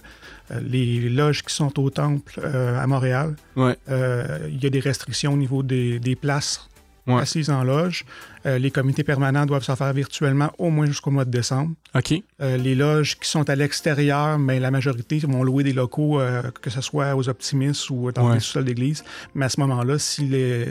[0.62, 3.36] les loges qui sont au temple euh, à Montréal.
[3.56, 3.78] Ouais.
[3.90, 6.68] Euh, Il y a des restrictions au niveau des, des places
[7.08, 7.20] Ouais.
[7.20, 8.06] assises en loge.
[8.46, 11.72] Les comités permanents doivent se faire virtuellement au moins jusqu'au mois de décembre.
[11.96, 12.14] OK.
[12.40, 16.20] Les loges qui sont à l'extérieur, mais la majorité vont louer des locaux,
[16.62, 18.36] que ce soit aux optimistes ou dans Ouais.
[18.36, 19.04] les sous-sols d'église.
[19.34, 20.66] Mais à ce moment-là, si les,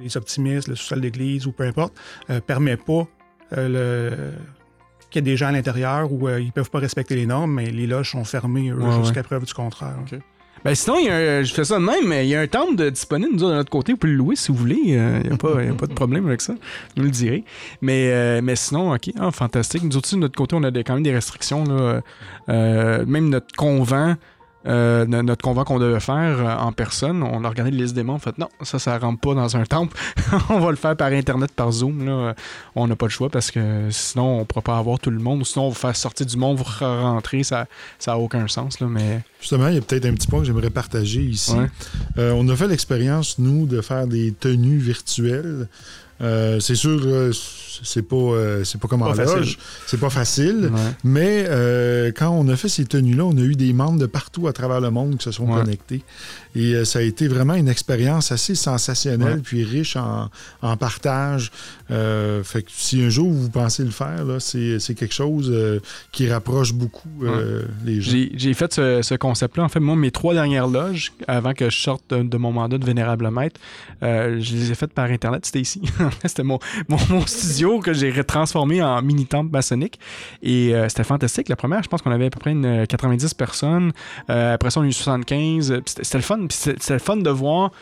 [0.00, 1.94] les optimistes, le sous-sol d'église ou peu importe,
[2.28, 3.06] ne permet pas
[3.56, 4.32] le-
[5.10, 7.52] qu'il y ait des gens à l'intérieur ou euh, ils peuvent pas respecter les normes,
[7.54, 9.96] mais les loges sont fermées eux, Ouais, jusqu'à preuve du contraire.
[10.64, 12.40] Ben sinon, il y a un- je fais ça de même, mais il y a
[12.40, 13.92] un temple de disponible nous de notre côté.
[13.92, 14.80] Vous pouvez le louer si vous voulez.
[14.96, 15.32] Euh, Il n'y
[15.68, 16.54] a, a pas de problème avec ça.
[16.96, 17.42] Vous le direz.
[17.80, 19.10] Mais, euh, mais sinon, OK.
[19.18, 19.82] Ah, fantastique.
[19.82, 21.64] Nous aussi, de notre côté, on a des- quand même des restrictions.
[21.64, 22.00] Là.
[22.48, 24.14] Euh, même notre convent,
[24.66, 27.94] euh, no- notre convent qu'on devait faire euh, en personne, on a regardé la liste
[27.94, 28.16] des membres.
[28.16, 29.96] En fait, non, ça, ça rentre pas dans un temple.
[30.50, 32.04] on va le faire par Internet, par Zoom.
[32.06, 32.12] Là.
[32.12, 32.34] Euh,
[32.74, 35.18] On n'a pas le choix parce que sinon, on ne pourra pas avoir tout le
[35.18, 35.44] monde.
[35.44, 37.42] Sinon, on va faire sortir du monde, pour rentrer.
[37.42, 37.66] Ça
[38.06, 38.80] n'a aucun sens.
[38.80, 39.20] Là, mais...
[39.40, 41.52] Justement, il y a peut-être un petit point que j'aimerais partager ici.
[41.54, 41.66] Ouais.
[42.18, 45.68] Euh, on a fait l'expérience, nous, de faire des tenues virtuelles.
[46.22, 47.00] Euh, c'est sûr,
[47.84, 49.36] c'est pas, euh, c'est pas comme en facile.
[49.38, 50.70] loge, c'est pas facile.
[50.72, 50.80] Ouais.
[51.04, 54.46] Mais euh, quand on a fait ces tenues-là, on a eu des membres de partout
[54.46, 55.60] à travers le monde qui se sont Ouais.
[55.60, 56.02] connectés.
[56.54, 59.40] Et ça a été vraiment une expérience assez sensationnelle, Ouais.
[59.42, 60.28] puis riche en,
[60.60, 61.50] en partage.
[61.92, 66.30] Euh, fait que si un jour vous pensez le faire, c'est, quelque chose euh, qui
[66.30, 68.16] rapproche beaucoup euh, les gens.
[68.34, 69.64] J'ai fait ce, ce concept-là.
[69.64, 72.78] En fait, moi, mes trois dernières loges, avant que je sorte de, de mon mandat
[72.78, 73.60] de vénérable maître,
[74.00, 75.46] je les ai faites par Internet.
[75.46, 75.82] C'était ici.
[76.24, 76.58] c'était mon,
[76.88, 79.98] mon, mon studio que j'ai transformé en mini-temple maçonnique.
[80.42, 81.48] Et c'était fantastique.
[81.48, 83.92] La première, je pense qu'on avait à peu près une, euh, 90 personnes.
[84.28, 85.80] Après ça, on a eu 75.
[85.84, 86.46] Puis C'était le fun.
[86.50, 87.72] C'était le fun de voir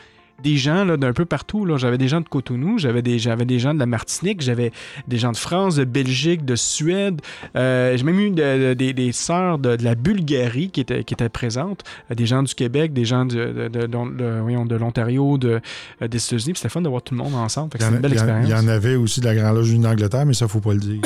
[0.43, 1.65] des gens là, d'un peu partout.
[1.65, 1.77] là.
[1.77, 4.73] J'avais des gens de Cotonou, j'avais des, j'avais des gens de la Martinique, j'avais
[5.09, 7.21] des gens de France, de Belgique, de Suède.
[7.57, 11.05] Euh, J'ai même eu de- de- des, des sœurs de, de la Bulgarie qui étaient,
[11.05, 14.41] qui étaient présentes, euh, des gens du Québec, des gens de, de, de- de- de-
[14.41, 15.61] voyons, de l'Ontario, de,
[16.03, 16.53] euh, des États-Unis.
[16.53, 17.71] Puis C'était fun de voir tout le monde ensemble.
[17.73, 18.47] C'était en, une belle expérience.
[18.49, 20.81] il y en avait aussi de la Grande Loge d'Angleterre, mais ça, faut pas le
[20.81, 21.01] dire.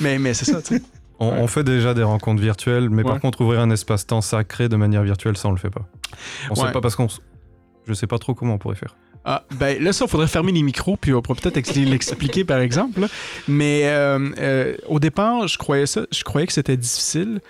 [0.00, 0.82] Mais, mais c'est ça, tu sais.
[1.18, 1.36] On, Ouais.
[1.40, 3.10] on fait déjà des rencontres virtuelles, mais Ouais.
[3.10, 5.86] par contre, ouvrir un espace-temps sacré de manière virtuelle, ça, on le fait pas.
[6.50, 6.66] On Ouais.
[6.66, 7.06] sait pas parce qu'on.
[7.86, 8.96] Je sais pas trop comment on pourrait faire.
[9.24, 12.44] Ah, ben là, ça, il faudrait fermer les micros, puis on pourrait peut-être ex- l'expliquer,
[12.44, 13.06] par exemple.
[13.48, 17.40] Mais euh, euh, au départ, je croyais ça, je croyais que c'était difficile.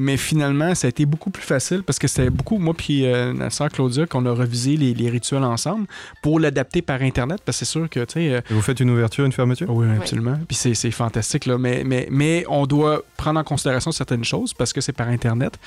[0.00, 3.32] Mais finalement, ça a été beaucoup plus facile parce que c'était beaucoup, moi puis euh,
[3.32, 5.86] notre soeur Claudia, qu'on a revisé les, les rituels ensemble
[6.22, 7.40] pour l'adapter par Internet.
[7.44, 9.68] Parce que c'est sûr que, tu sais, euh, vous faites une ouverture, une fermeture?
[9.70, 10.38] Oui, absolument.
[10.46, 11.58] Puis c'est, c'est fantastique, là.
[11.58, 15.58] Mais, mais, mais on doit prendre en considération certaines choses parce que c'est par Internet.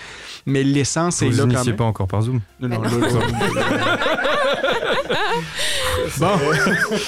[0.46, 1.76] Mais l'essence, c'est Vous là quand même.
[1.76, 2.40] pas encore par Zoom?
[2.60, 3.98] Non, non, là, là-
[6.18, 6.28] bon,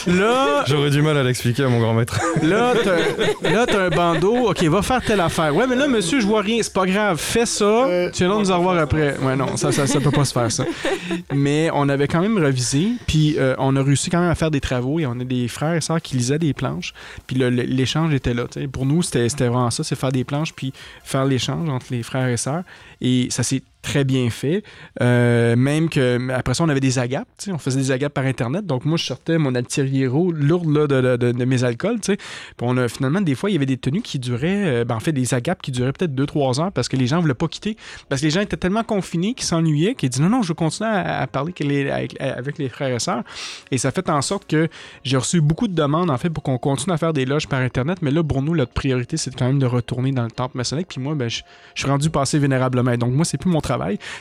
[0.07, 2.19] là, J'aurais du mal à l'expliquer à mon grand maître.
[2.41, 4.49] Là, t'as, là, t'as un bandeau.
[4.49, 5.55] OK, va faire telle affaire.
[5.55, 6.59] Ouais, mais là, monsieur, je vois rien.
[6.61, 7.12] C'est pas grave.
[7.15, 8.09] Fais ça.
[8.11, 9.17] tu viendras nous en revoir après.
[9.19, 10.65] Ouais, non, ça, ça, ça peut pas se faire, ça.
[11.33, 12.93] Mais on avait quand même revisé.
[13.07, 14.99] Puis euh, on a réussi quand même à faire des travaux.
[14.99, 16.93] Et on a des frères et sœurs qui lisaient des planches.
[17.27, 18.45] Puis l'échange était là.
[18.71, 19.83] Pour nous, c'était, vraiment ça.
[19.83, 20.73] C'est faire des planches puis
[21.03, 22.63] faire l'échange entre les frères et sœurs.
[23.01, 24.63] Et ça s'est très bien fait.
[25.01, 27.27] Euh, même que après ça, on avait des agapes.
[27.47, 28.65] On faisait des agapes par Internet.
[28.65, 31.99] Donc moi, je sortais mon altiriero lourde là, de, de, mes alcools.
[31.99, 32.17] Puis
[32.61, 34.99] on a, finalement, des fois, il y avait des tenues qui duraient, euh, ben, en
[34.99, 37.47] fait, des agapes qui duraient peut-être 2-3 heures parce que les gens ne voulaient pas
[37.47, 37.77] quitter.
[38.09, 40.53] Parce que les gens étaient tellement confinés qu'ils s'ennuyaient qu'ils disaient non, non, je veux
[40.53, 41.53] continuer à, parler
[41.89, 43.23] avec, les frères et sœurs.
[43.69, 44.69] Et ça fait en sorte que
[45.03, 47.59] j'ai reçu beaucoup de demandes, en fait, pour qu'on continue à faire des loges par
[47.59, 47.99] Internet.
[48.01, 50.87] Mais là, pour nous, notre priorité, c'est quand même de retourner dans le temple maçonnique.
[50.87, 51.41] Puis moi, ben, je,
[51.75, 52.95] je suis rendu passé vénérablement.
[52.95, 53.72] Donc moi, c'est plus mon travail.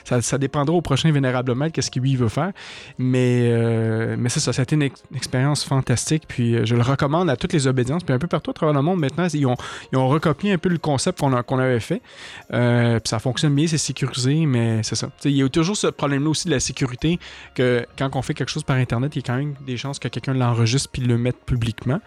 [0.05, 2.53] Ça, dépendra au prochain Vénérable Maître, qu'est-ce qu'il veut faire.
[2.99, 6.25] Mais, euh, mais c'est ça, ça a été une, expérience fantastique.
[6.29, 8.05] Puis euh, je le recommande à toutes les obédiences.
[8.05, 9.57] Puis un peu partout à travers le monde, maintenant, ils ont,
[9.93, 12.03] ils ont recopié un peu le concept qu'on avait fait.
[12.53, 15.09] Euh, puis ça fonctionne bien, c'est sécurisé, mais c'est ça.
[15.25, 17.19] il y a toujours ce problème-là aussi de la sécurité,
[17.55, 19.99] que quand on fait quelque chose par Internet, il y a quand même des chances
[19.99, 22.01] que quelqu'un l'enregistre puis le mette publiquement.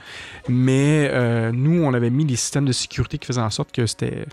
[0.48, 4.26] Mais nous, on avait mis des systèmes de sécurité qui faisaient en sorte que c'était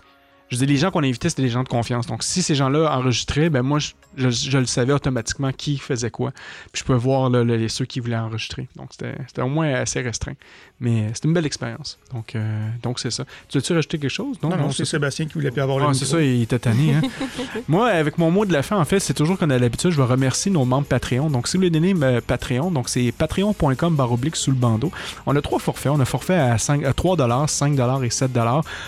[0.49, 2.05] je dis, les gens qu'on invitait, c'était des gens de confiance.
[2.05, 6.31] Donc, si ces gens-là enregistraient, ben moi, je, le savais automatiquement qui faisait quoi.
[6.71, 8.67] Puis je pouvais voir les, ceux qui voulaient enregistrer.
[8.75, 10.35] Donc, c'était au moins assez restreint.
[10.79, 11.97] Mais c'était une belle expérience.
[12.13, 13.23] Donc, euh, donc c'est ça.
[13.47, 14.37] Tu veux-tu rajouter quelque chose?
[14.43, 16.95] Non, non, c'est Sébastien qui voulait plus avoir le C'est ça, il était tanné.
[16.95, 17.01] Hein?
[17.67, 19.97] moi, avec mon mot de la fin, en fait, c'est toujours qu'on a l'habitude, je
[19.97, 21.29] vais remercier nos membres Patreon.
[21.29, 24.91] Donc, si vous voulez donner euh, Patreon, donc c'est patreon.com baroblique sous le bandeau.
[25.25, 25.91] On a trois forfaits.
[25.91, 28.31] On a forfait à, 5, à 3 5 et 7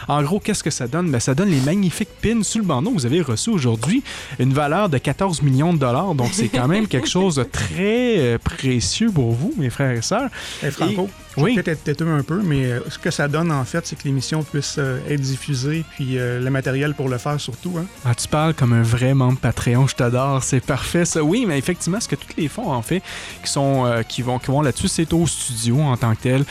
[0.08, 1.10] En gros, qu'est-ce que ça donne?
[1.10, 2.92] Ben, ça donne les magnifiques pins sous le bandeau.
[2.92, 4.04] Vous avez reçu aujourd'hui
[4.40, 6.16] une valeur de 14 millions de dollars.
[6.16, 10.02] Donc, c'est quand même quelque chose de très euh, précieux pour vous, mes frères et
[10.02, 10.30] sœurs.
[10.62, 11.56] Hey, Franco, je oui.
[11.56, 14.04] peut-être être têteux un peu, mais euh, ce que ça donne, en fait, c'est que
[14.04, 17.74] l'émission puisse euh, être diffusée, puis le matériel pour le faire surtout.
[17.78, 17.86] Hein.
[18.06, 21.24] Ah, tu parles comme un vrai membre Patreon, je t'adore, c'est parfait ça.
[21.24, 23.02] Oui, mais effectivement, ce que tous les fonds, en fait,
[23.44, 26.46] qui, sont, qui vont, qui vont là-dessus, c'est au studio en tant que tel.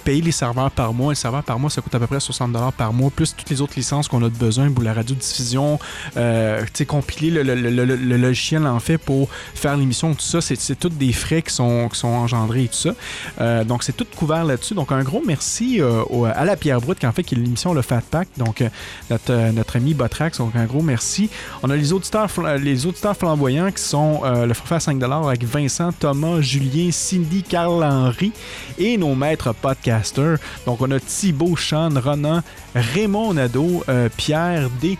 [0.00, 1.12] payer les serveurs par mois.
[1.12, 3.60] Les serveurs par mois, ça coûte à peu près 60 par mois, plus toutes les
[3.60, 5.78] autres licences qu'on a besoin pour la radiodiffusion,
[6.16, 11.12] euh, compiler le, le, logiciel en fait pour faire l'émission, tout ça, c'est tous des
[11.12, 12.94] frais qui sont, qui sont engendrés et tout ça.
[13.40, 14.74] Euh, donc c'est tout couvert là-dessus.
[14.74, 16.02] Donc un gros merci euh,
[16.34, 18.68] à la Pierre Brute qui en fait qui est l'émission Le Fat Pack, donc euh,
[19.10, 21.30] notre, notre ami Botrax, donc un gros merci.
[21.62, 22.28] On a les auditeurs,
[22.58, 28.32] les auditeurs flamboyants qui sont le forfait à 5$ avec Vincent, Thomas, Julien, Cindy, Carl-Henri
[28.78, 30.38] et nos maîtres podcasters.
[30.66, 32.42] Donc on a Thibaut, Sean, Ronan,
[32.74, 33.84] Raymond Nadeau,
[34.16, 34.98] Pierre D,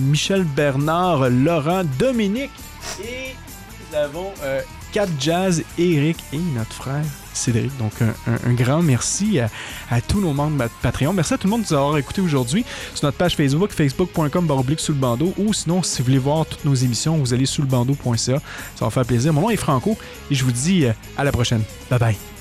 [0.00, 2.50] Michel Bernard, Laurent, Dominique
[3.02, 3.34] et
[3.90, 4.60] nous avons euh,
[4.92, 7.04] Cap Jazz, Eric et notre frère
[7.36, 7.76] Cédric.
[7.78, 11.12] Donc, un, grand merci à, tous nos membres de Patreon.
[11.12, 12.64] Merci à tout le monde de nous avoir écoutés aujourd'hui
[12.94, 14.48] sur notre page Facebook, facebook.com
[14.78, 15.32] sous le bandeau.
[15.38, 18.16] Ou sinon, si vous voulez voir toutes nos émissions, vous allez sous le bandeau.ca.
[18.16, 19.32] Ça va faire plaisir.
[19.32, 19.96] Mon nom est Franco
[20.30, 21.62] et je vous dis euh, à la prochaine.
[21.90, 22.35] Bye bye.